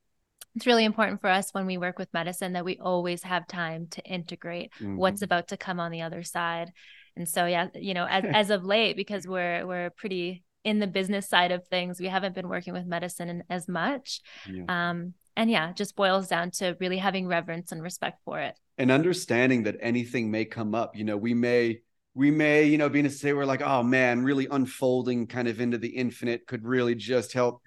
it's 0.56 0.66
really 0.66 0.86
important 0.86 1.20
for 1.20 1.28
us 1.28 1.50
when 1.52 1.66
we 1.66 1.76
work 1.76 1.98
with 1.98 2.12
medicine 2.14 2.54
that 2.54 2.64
we 2.64 2.78
always 2.78 3.22
have 3.22 3.46
time 3.46 3.88
to 3.88 4.02
integrate 4.02 4.72
mm-hmm. 4.80 4.96
what's 4.96 5.20
about 5.20 5.48
to 5.48 5.58
come 5.58 5.78
on 5.78 5.92
the 5.92 6.00
other 6.00 6.22
side. 6.22 6.72
And 7.14 7.28
so 7.28 7.44
yeah, 7.44 7.68
you 7.74 7.92
know, 7.92 8.06
as 8.06 8.24
as 8.24 8.50
of 8.50 8.64
late 8.64 8.96
because 8.96 9.28
we're 9.28 9.66
we're 9.66 9.90
pretty 9.90 10.44
in 10.64 10.78
the 10.78 10.86
business 10.86 11.28
side 11.28 11.52
of 11.52 11.66
things, 11.68 12.00
we 12.00 12.08
haven't 12.08 12.34
been 12.34 12.48
working 12.48 12.72
with 12.72 12.86
medicine 12.86 13.42
as 13.50 13.68
much. 13.68 14.22
Yeah. 14.50 14.64
Um 14.68 15.12
and 15.36 15.50
yeah, 15.50 15.74
just 15.74 15.94
boils 15.94 16.28
down 16.28 16.50
to 16.52 16.74
really 16.80 16.96
having 16.96 17.26
reverence 17.26 17.70
and 17.70 17.82
respect 17.82 18.20
for 18.24 18.40
it. 18.40 18.54
And 18.78 18.90
understanding 18.90 19.64
that 19.64 19.76
anything 19.80 20.30
may 20.30 20.46
come 20.46 20.74
up, 20.74 20.96
you 20.96 21.04
know, 21.04 21.18
we 21.18 21.34
may 21.34 21.80
we 22.14 22.30
may, 22.30 22.64
you 22.64 22.78
know, 22.78 22.88
be 22.88 23.00
in 23.00 23.06
a 23.06 23.10
state 23.10 23.34
where 23.34 23.44
like, 23.44 23.60
oh 23.60 23.82
man, 23.82 24.22
really 24.22 24.48
unfolding 24.50 25.26
kind 25.26 25.48
of 25.48 25.60
into 25.60 25.76
the 25.76 25.88
infinite 25.88 26.46
could 26.46 26.64
really 26.64 26.94
just 26.94 27.34
help 27.34 27.60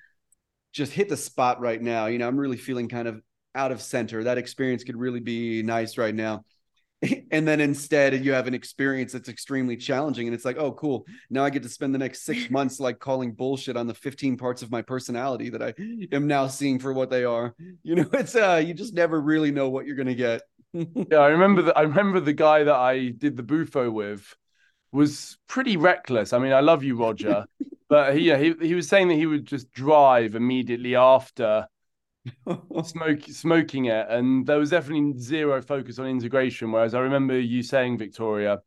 just 0.79 0.93
hit 0.93 1.09
the 1.09 1.17
spot 1.17 1.59
right 1.59 1.81
now. 1.81 2.07
You 2.07 2.17
know, 2.17 2.27
I'm 2.27 2.37
really 2.37 2.57
feeling 2.57 2.87
kind 2.87 3.07
of 3.07 3.21
out 3.53 3.71
of 3.71 3.81
center. 3.81 4.23
That 4.23 4.37
experience 4.37 4.83
could 4.83 4.95
really 4.95 5.19
be 5.19 5.61
nice 5.61 5.97
right 5.97 6.15
now. 6.15 6.43
and 7.31 7.47
then 7.47 7.59
instead 7.59 8.25
you 8.25 8.33
have 8.33 8.47
an 8.47 8.53
experience 8.53 9.13
that's 9.13 9.29
extremely 9.29 9.77
challenging 9.77 10.27
and 10.27 10.35
it's 10.35 10.43
like 10.43 10.57
oh 10.57 10.73
cool 10.73 11.05
now 11.29 11.45
i 11.45 11.49
get 11.49 11.63
to 11.63 11.69
spend 11.69 11.95
the 11.95 11.97
next 11.97 12.23
six 12.25 12.49
months 12.51 12.77
like 12.77 12.99
calling 12.99 13.31
bullshit 13.31 13.77
on 13.77 13.87
the 13.87 13.93
15 13.93 14.35
parts 14.35 14.61
of 14.61 14.69
my 14.69 14.81
personality 14.81 15.49
that 15.49 15.63
i 15.63 15.73
am 16.11 16.27
now 16.27 16.45
seeing 16.45 16.77
for 16.77 16.91
what 16.91 17.09
they 17.09 17.23
are 17.23 17.55
you 17.83 17.95
know 17.95 18.05
it's 18.11 18.35
uh 18.35 18.61
you 18.61 18.73
just 18.73 18.93
never 18.93 19.21
really 19.21 19.49
know 19.49 19.69
what 19.69 19.85
you're 19.85 19.95
gonna 19.95 20.13
get 20.13 20.41
yeah 20.73 21.19
i 21.19 21.27
remember 21.27 21.61
that 21.61 21.77
i 21.77 21.83
remember 21.83 22.19
the 22.19 22.33
guy 22.33 22.65
that 22.65 22.75
i 22.75 23.07
did 23.17 23.37
the 23.37 23.43
bufo 23.43 23.89
with 23.89 24.35
was 24.91 25.37
pretty 25.47 25.77
reckless 25.77 26.33
i 26.33 26.37
mean 26.37 26.51
i 26.51 26.59
love 26.59 26.83
you 26.83 26.97
roger 26.97 27.45
but 27.89 28.15
he, 28.15 28.21
yeah, 28.27 28.37
he 28.37 28.53
he 28.61 28.75
was 28.75 28.87
saying 28.87 29.07
that 29.09 29.15
he 29.15 29.25
would 29.25 29.45
just 29.45 29.71
drive 29.71 30.35
immediately 30.35 30.95
after 30.95 31.67
smoke 32.83 33.21
smoking 33.23 33.85
it, 33.85 34.07
and 34.09 34.45
there 34.45 34.59
was 34.59 34.69
definitely 34.69 35.19
zero 35.19 35.61
focus 35.61 35.99
on 35.99 36.07
integration. 36.07 36.71
Whereas 36.71 36.93
I 36.93 36.99
remember 36.99 37.39
you 37.39 37.63
saying, 37.63 37.97
Victoria, 37.97 38.61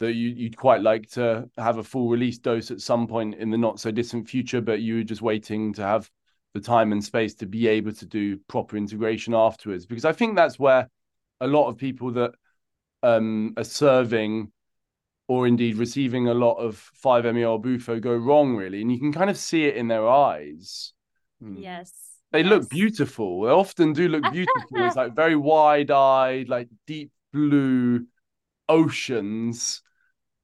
that 0.00 0.12
you 0.12 0.30
you'd 0.30 0.56
quite 0.56 0.82
like 0.82 1.08
to 1.12 1.48
have 1.56 1.78
a 1.78 1.84
full 1.84 2.08
release 2.08 2.38
dose 2.38 2.70
at 2.70 2.80
some 2.80 3.06
point 3.06 3.36
in 3.36 3.50
the 3.50 3.58
not 3.58 3.80
so 3.80 3.90
distant 3.90 4.28
future, 4.28 4.60
but 4.60 4.80
you 4.80 4.96
were 4.96 5.04
just 5.04 5.22
waiting 5.22 5.72
to 5.74 5.82
have 5.82 6.10
the 6.54 6.60
time 6.60 6.92
and 6.92 7.04
space 7.04 7.34
to 7.34 7.46
be 7.46 7.68
able 7.68 7.92
to 7.92 8.06
do 8.06 8.38
proper 8.48 8.76
integration 8.76 9.34
afterwards. 9.34 9.86
Because 9.86 10.04
I 10.04 10.12
think 10.12 10.36
that's 10.36 10.58
where 10.58 10.88
a 11.40 11.46
lot 11.46 11.68
of 11.68 11.76
people 11.76 12.12
that 12.12 12.32
um, 13.02 13.54
are 13.56 13.64
serving 13.64 14.50
or 15.28 15.46
indeed 15.46 15.76
receiving 15.76 16.28
a 16.28 16.34
lot 16.34 16.54
of 16.54 16.90
5-MeO 17.04 17.58
Bufo 17.58 17.98
go 17.98 18.14
wrong, 18.14 18.56
really. 18.56 18.80
And 18.80 18.92
you 18.92 18.98
can 18.98 19.12
kind 19.12 19.30
of 19.30 19.36
see 19.36 19.64
it 19.64 19.76
in 19.76 19.88
their 19.88 20.08
eyes. 20.08 20.92
Hmm. 21.42 21.56
Yes. 21.56 21.92
They 22.32 22.40
yes. 22.40 22.48
look 22.48 22.68
beautiful. 22.68 23.42
They 23.42 23.50
often 23.50 23.92
do 23.92 24.08
look 24.08 24.22
beautiful. 24.32 24.86
it's 24.86 24.96
like 24.96 25.14
very 25.14 25.36
wide 25.36 25.90
eyed, 25.90 26.48
like 26.48 26.68
deep 26.86 27.10
blue 27.32 28.06
oceans. 28.68 29.82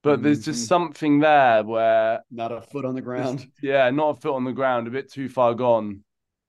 But 0.03 0.15
mm-hmm. 0.15 0.23
there's 0.25 0.45
just 0.45 0.61
mm-hmm. 0.61 0.69
something 0.69 1.21
there 1.21 1.63
where. 1.63 2.21
Not 2.31 2.51
a 2.51 2.61
foot 2.61 2.85
on 2.85 2.95
the 2.95 3.03
ground. 3.03 3.47
Yeah, 3.63 3.89
not 3.91 4.19
a 4.19 4.21
foot 4.21 4.35
on 4.35 4.45
the 4.45 4.53
ground, 4.53 4.89
a 4.89 4.91
bit 4.91 5.13
too 5.13 5.29
far 5.29 5.55
gone 5.55 6.03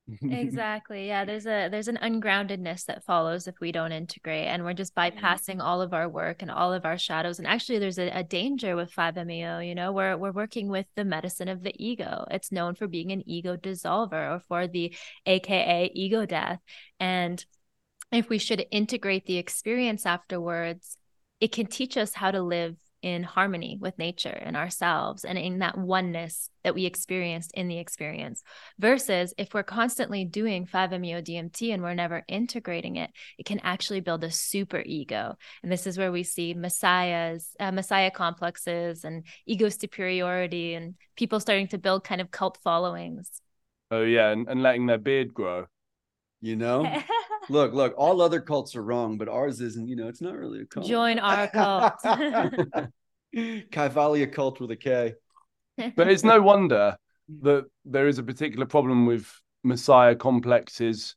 exactly 0.22 1.06
yeah 1.06 1.24
there's 1.24 1.46
a 1.46 1.68
there's 1.70 1.88
an 1.88 1.98
ungroundedness 2.02 2.84
that 2.84 3.02
follows 3.04 3.48
if 3.48 3.54
we 3.60 3.72
don't 3.72 3.90
integrate 3.90 4.46
and 4.46 4.62
we're 4.62 4.74
just 4.74 4.94
mm-hmm. 4.94 5.18
bypassing 5.18 5.62
all 5.62 5.80
of 5.80 5.94
our 5.94 6.10
work 6.10 6.42
and 6.42 6.50
all 6.50 6.74
of 6.74 6.84
our 6.84 6.98
shadows 6.98 7.38
and 7.38 7.48
actually 7.48 7.78
there's 7.78 7.98
a, 7.98 8.10
a 8.10 8.22
danger 8.22 8.76
with 8.76 8.94
5meo 8.94 9.66
you 9.66 9.74
know 9.74 9.92
we're, 9.92 10.14
we're 10.18 10.30
working 10.30 10.68
with 10.68 10.84
the 10.94 11.04
medicine 11.04 11.48
of 11.48 11.62
the 11.62 11.72
ego. 11.82 12.26
It's 12.30 12.52
known 12.52 12.74
for 12.74 12.86
being 12.86 13.12
an 13.12 13.26
ego 13.26 13.56
dissolver 13.56 14.36
or 14.36 14.42
for 14.46 14.66
the 14.66 14.94
aka 15.24 15.90
ego 15.94 16.26
death 16.26 16.60
and 17.00 17.42
if 18.12 18.28
we 18.28 18.36
should 18.36 18.66
integrate 18.70 19.24
the 19.24 19.38
experience 19.38 20.04
afterwards 20.04 20.98
it 21.40 21.50
can 21.50 21.66
teach 21.66 21.96
us 21.96 22.12
how 22.12 22.30
to 22.30 22.42
live 22.42 22.76
in 23.04 23.22
harmony 23.22 23.76
with 23.78 23.98
nature 23.98 24.30
and 24.30 24.56
ourselves 24.56 25.26
and 25.26 25.36
in 25.36 25.58
that 25.58 25.76
oneness 25.76 26.48
that 26.62 26.74
we 26.74 26.86
experienced 26.86 27.52
in 27.52 27.68
the 27.68 27.78
experience. 27.78 28.42
Versus 28.78 29.34
if 29.36 29.52
we're 29.52 29.62
constantly 29.62 30.24
doing 30.24 30.64
5-MeO 30.64 31.20
DMT 31.20 31.74
and 31.74 31.82
we're 31.82 31.92
never 31.92 32.24
integrating 32.28 32.96
it, 32.96 33.10
it 33.36 33.44
can 33.44 33.60
actually 33.62 34.00
build 34.00 34.24
a 34.24 34.30
super 34.30 34.82
ego. 34.86 35.36
And 35.62 35.70
this 35.70 35.86
is 35.86 35.98
where 35.98 36.10
we 36.10 36.22
see 36.22 36.54
messiahs, 36.54 37.50
uh, 37.60 37.72
messiah 37.72 38.10
complexes 38.10 39.04
and 39.04 39.26
ego 39.44 39.68
superiority 39.68 40.72
and 40.72 40.94
people 41.14 41.40
starting 41.40 41.68
to 41.68 41.78
build 41.78 42.04
kind 42.04 42.22
of 42.22 42.30
cult 42.30 42.56
followings. 42.64 43.30
Oh 43.90 44.02
yeah, 44.02 44.30
and, 44.30 44.48
and 44.48 44.62
letting 44.62 44.86
their 44.86 44.96
beard 44.96 45.34
grow. 45.34 45.66
You 46.40 46.56
know? 46.56 46.84
look, 47.48 47.72
look, 47.72 47.94
all 47.96 48.20
other 48.20 48.40
cults 48.40 48.76
are 48.76 48.82
wrong, 48.82 49.18
but 49.18 49.28
ours 49.28 49.60
isn't, 49.60 49.88
you 49.88 49.96
know, 49.96 50.08
it's 50.08 50.20
not 50.20 50.36
really 50.36 50.62
a 50.62 50.66
cult. 50.66 50.86
Join 50.86 51.18
our 51.18 51.48
cult. 51.50 51.94
Kaivallia 53.34 54.32
cult 54.32 54.60
with 54.60 54.70
a 54.70 54.76
K. 54.76 55.14
But 55.96 56.08
it's 56.08 56.22
no 56.22 56.40
wonder 56.40 56.96
that 57.42 57.64
there 57.84 58.06
is 58.06 58.18
a 58.18 58.22
particular 58.22 58.64
problem 58.64 59.06
with 59.06 59.28
Messiah 59.64 60.14
complexes 60.14 61.16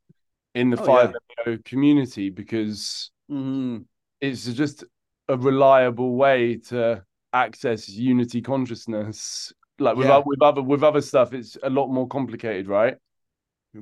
in 0.56 0.72
the 0.72 0.82
oh, 0.82 0.86
five 0.86 1.14
yeah. 1.46 1.58
community 1.64 2.32
because 2.32 3.12
mm-hmm. 3.30 3.84
it's 4.20 4.46
just 4.46 4.84
a 5.28 5.38
reliable 5.38 6.16
way 6.16 6.58
to 6.70 7.04
access 7.34 7.88
unity 7.88 8.42
consciousness. 8.42 9.54
Like 9.80 9.96
with, 9.96 10.08
yeah. 10.08 10.24
with 10.26 10.42
other 10.42 10.64
with 10.64 10.84
other 10.84 11.02
stuff, 11.02 11.34
it's 11.34 11.56
a 11.62 11.70
lot 11.70 11.90
more 11.90 12.08
complicated, 12.08 12.68
right? 12.68 12.96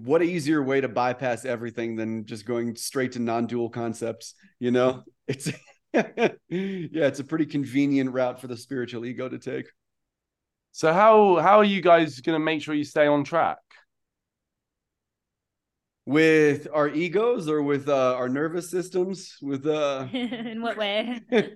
What 0.03 0.23
easier 0.23 0.61
way 0.61 0.81
to 0.81 0.87
bypass 0.87 1.45
everything 1.45 1.95
than 1.95 2.25
just 2.25 2.45
going 2.45 2.75
straight 2.75 3.13
to 3.13 3.19
non-dual 3.19 3.69
concepts 3.69 4.35
you 4.59 4.71
know? 4.71 5.03
It's 5.27 5.51
yeah 5.93 7.07
it's 7.07 7.21
a 7.21 7.23
pretty 7.23 7.45
convenient 7.45 8.11
route 8.11 8.41
for 8.41 8.47
the 8.47 8.57
spiritual 8.57 9.05
ego 9.05 9.29
to 9.29 9.39
take. 9.39 9.67
So 10.73 10.91
how 10.91 11.37
how 11.37 11.59
are 11.59 11.63
you 11.63 11.81
guys 11.81 12.19
going 12.19 12.35
to 12.35 12.43
make 12.43 12.61
sure 12.61 12.75
you 12.75 12.83
stay 12.83 13.07
on 13.07 13.23
track? 13.23 13.59
With 16.05 16.67
our 16.71 16.89
egos 16.89 17.47
or 17.47 17.63
with 17.63 17.87
uh, 17.87 18.13
our 18.15 18.27
nervous 18.29 18.69
systems? 18.69 19.37
With 19.41 19.65
uh 19.65 20.07
in 20.13 20.61
what 20.61 20.77
way? 20.77 21.21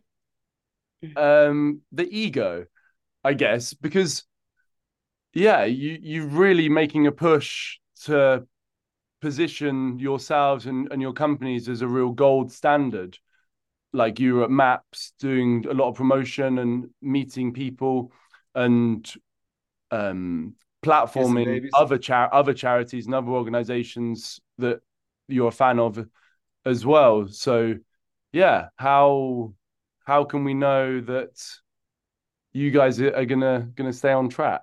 Um 1.15 1.81
the 1.93 2.07
ego 2.09 2.65
i 3.23 3.33
guess 3.33 3.73
because 3.73 4.23
yeah 5.33 5.63
you 5.63 5.97
you 6.01 6.27
really 6.27 6.69
making 6.69 7.07
a 7.07 7.11
push 7.11 7.77
to 8.05 8.45
position 9.21 9.99
yourselves 9.99 10.65
and, 10.65 10.91
and 10.91 11.01
your 11.01 11.13
companies 11.13 11.67
as 11.67 11.81
a 11.81 11.87
real 11.87 12.11
gold 12.11 12.51
standard 12.51 13.17
like 13.91 14.19
you 14.19 14.35
were 14.35 14.43
at 14.43 14.51
maps 14.51 15.13
doing 15.19 15.65
a 15.69 15.73
lot 15.73 15.89
of 15.89 15.95
promotion 15.95 16.59
and 16.59 16.89
meeting 17.01 17.53
people 17.53 18.11
and 18.55 19.13
um 19.91 20.53
platforming 20.83 21.67
other 21.73 21.97
char- 21.97 22.33
other 22.33 22.53
charities 22.53 23.05
and 23.05 23.15
other 23.15 23.31
organizations 23.31 24.39
that 24.59 24.79
you're 25.27 25.49
a 25.49 25.51
fan 25.51 25.79
of 25.79 26.07
as 26.65 26.85
well. 26.85 27.27
So 27.27 27.75
yeah 28.31 28.69
how 28.77 29.53
how 30.05 30.23
can 30.23 30.43
we 30.43 30.53
know 30.53 31.01
that 31.01 31.31
you 32.53 32.71
guys 32.71 33.01
are 33.01 33.25
gonna 33.25 33.69
gonna 33.75 33.93
stay 33.93 34.11
on 34.11 34.29
track 34.29 34.61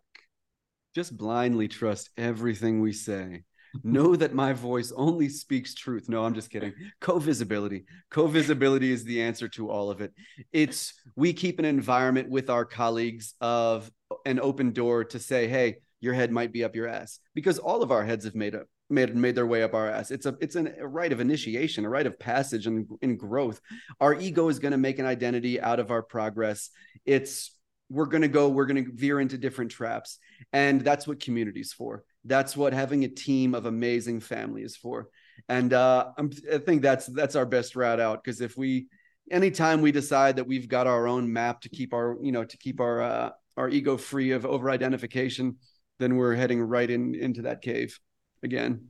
just 0.97 1.15
blindly 1.15 1.69
trust 1.69 2.09
everything 2.17 2.81
we 2.81 2.91
say. 2.91 3.45
know 3.85 4.17
that 4.17 4.35
my 4.35 4.55
voice 4.55 4.93
only 4.97 5.29
speaks 5.29 5.75
truth. 5.75 6.09
No, 6.09 6.25
I'm 6.25 6.35
just 6.35 6.49
kidding. 6.49 6.73
Co-visibility. 7.01 7.85
Co-visibility 8.11 8.91
is 8.91 9.05
the 9.05 9.21
answer 9.21 9.47
to 9.51 9.71
all 9.71 9.91
of 9.91 10.01
it. 10.01 10.15
It's 10.55 10.95
we 11.15 11.35
keep 11.35 11.59
an 11.59 11.67
environment 11.67 12.31
with 12.31 12.49
our 12.49 12.65
colleagues 12.65 13.35
of 13.43 13.91
an 14.25 14.41
open 14.41 14.73
door 14.73 15.05
to 15.05 15.19
say, 15.19 15.49
hey, 15.49 15.77
your 16.01 16.15
head 16.15 16.33
might 16.33 16.51
be 16.51 16.65
up 16.65 16.75
your 16.75 16.89
ass. 16.89 17.19
Because 17.35 17.59
all 17.59 17.83
of 17.83 17.93
our 17.93 18.05
heads 18.05 18.25
have 18.25 18.35
made 18.35 18.55
up 18.55 18.67
made 18.89 19.17
made 19.17 19.35
their 19.35 19.47
way 19.47 19.63
up 19.65 19.75
our 19.75 19.91
ass. 19.91 20.11
It's 20.11 20.27
a 20.27 20.37
it's 20.41 20.55
an, 20.55 20.73
a 20.79 20.87
rite 20.87 21.13
of 21.13 21.21
initiation, 21.21 21.85
a 21.85 21.91
rite 21.91 22.07
of 22.07 22.19
passage 22.19 22.67
and 22.67 22.87
in 23.03 23.17
growth. 23.17 23.61
Our 24.01 24.15
ego 24.15 24.49
is 24.49 24.61
going 24.61 24.73
to 24.73 24.79
make 24.79 24.99
an 24.99 25.07
identity 25.07 25.61
out 25.61 25.81
of 25.81 25.91
our 25.91 26.03
progress. 26.03 26.71
It's 27.05 27.56
we're 27.89 28.07
going 28.07 28.23
to 28.23 28.29
go 28.29 28.49
we're 28.49 28.67
going 28.67 28.85
to 28.85 28.93
veer 28.93 29.21
into 29.21 29.39
different 29.39 29.71
traps 29.71 30.19
and 30.53 30.81
that's 30.81 31.07
what 31.07 31.21
community's 31.21 31.73
for 31.73 32.05
that's 32.25 32.57
what 32.57 32.73
having 32.73 33.05
a 33.05 33.09
team 33.09 33.55
of 33.55 33.67
amazing 33.67 34.21
family 34.21 34.63
is 34.63 34.77
for 34.77 35.09
and 35.49 35.73
uh, 35.73 36.13
I 36.53 36.59
think 36.59 36.83
that's 36.83 37.07
that's 37.07 37.37
our 37.37 37.47
best 37.47 37.77
route 37.77 38.01
out 38.01 38.23
because 38.23 38.41
if 38.41 38.57
we 38.57 38.89
anytime 39.31 39.81
we 39.81 39.93
decide 39.93 40.37
that 40.37 40.47
we've 40.47 40.69
got 40.69 40.87
our 40.87 41.07
own 41.07 41.33
map 41.33 41.61
to 41.63 41.69
keep 41.69 41.93
our 41.93 42.17
you 42.23 42.33
know 42.33 42.45
to 42.45 42.57
keep 42.57 42.81
our 42.81 43.03
uh, 43.03 43.31
our 43.57 43.69
ego 43.69 43.97
free 43.97 44.33
of 44.33 44.45
over 44.45 44.71
identification, 44.71 45.57
then 45.99 46.17
we're 46.17 46.35
heading 46.35 46.61
right 46.61 46.91
in 46.91 47.15
into 47.15 47.43
that 47.43 47.63
cave 47.63 47.99
again. 48.43 48.89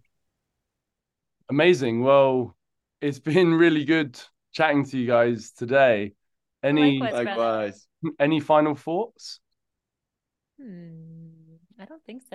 Amazing. 1.48 2.02
Well, 2.02 2.56
it's 3.00 3.18
been 3.18 3.54
really 3.54 3.84
good 3.84 4.18
chatting 4.52 4.84
to 4.86 4.98
you 4.98 5.06
guys 5.06 5.52
today. 5.52 6.14
Any 6.66 6.98
Likewise. 6.98 7.26
Likewise. 7.26 7.86
any 8.18 8.40
final 8.40 8.74
thoughts? 8.74 9.40
Hmm, 10.60 11.56
I 11.78 11.84
don't 11.84 12.02
think 12.04 12.22
so. 12.22 12.34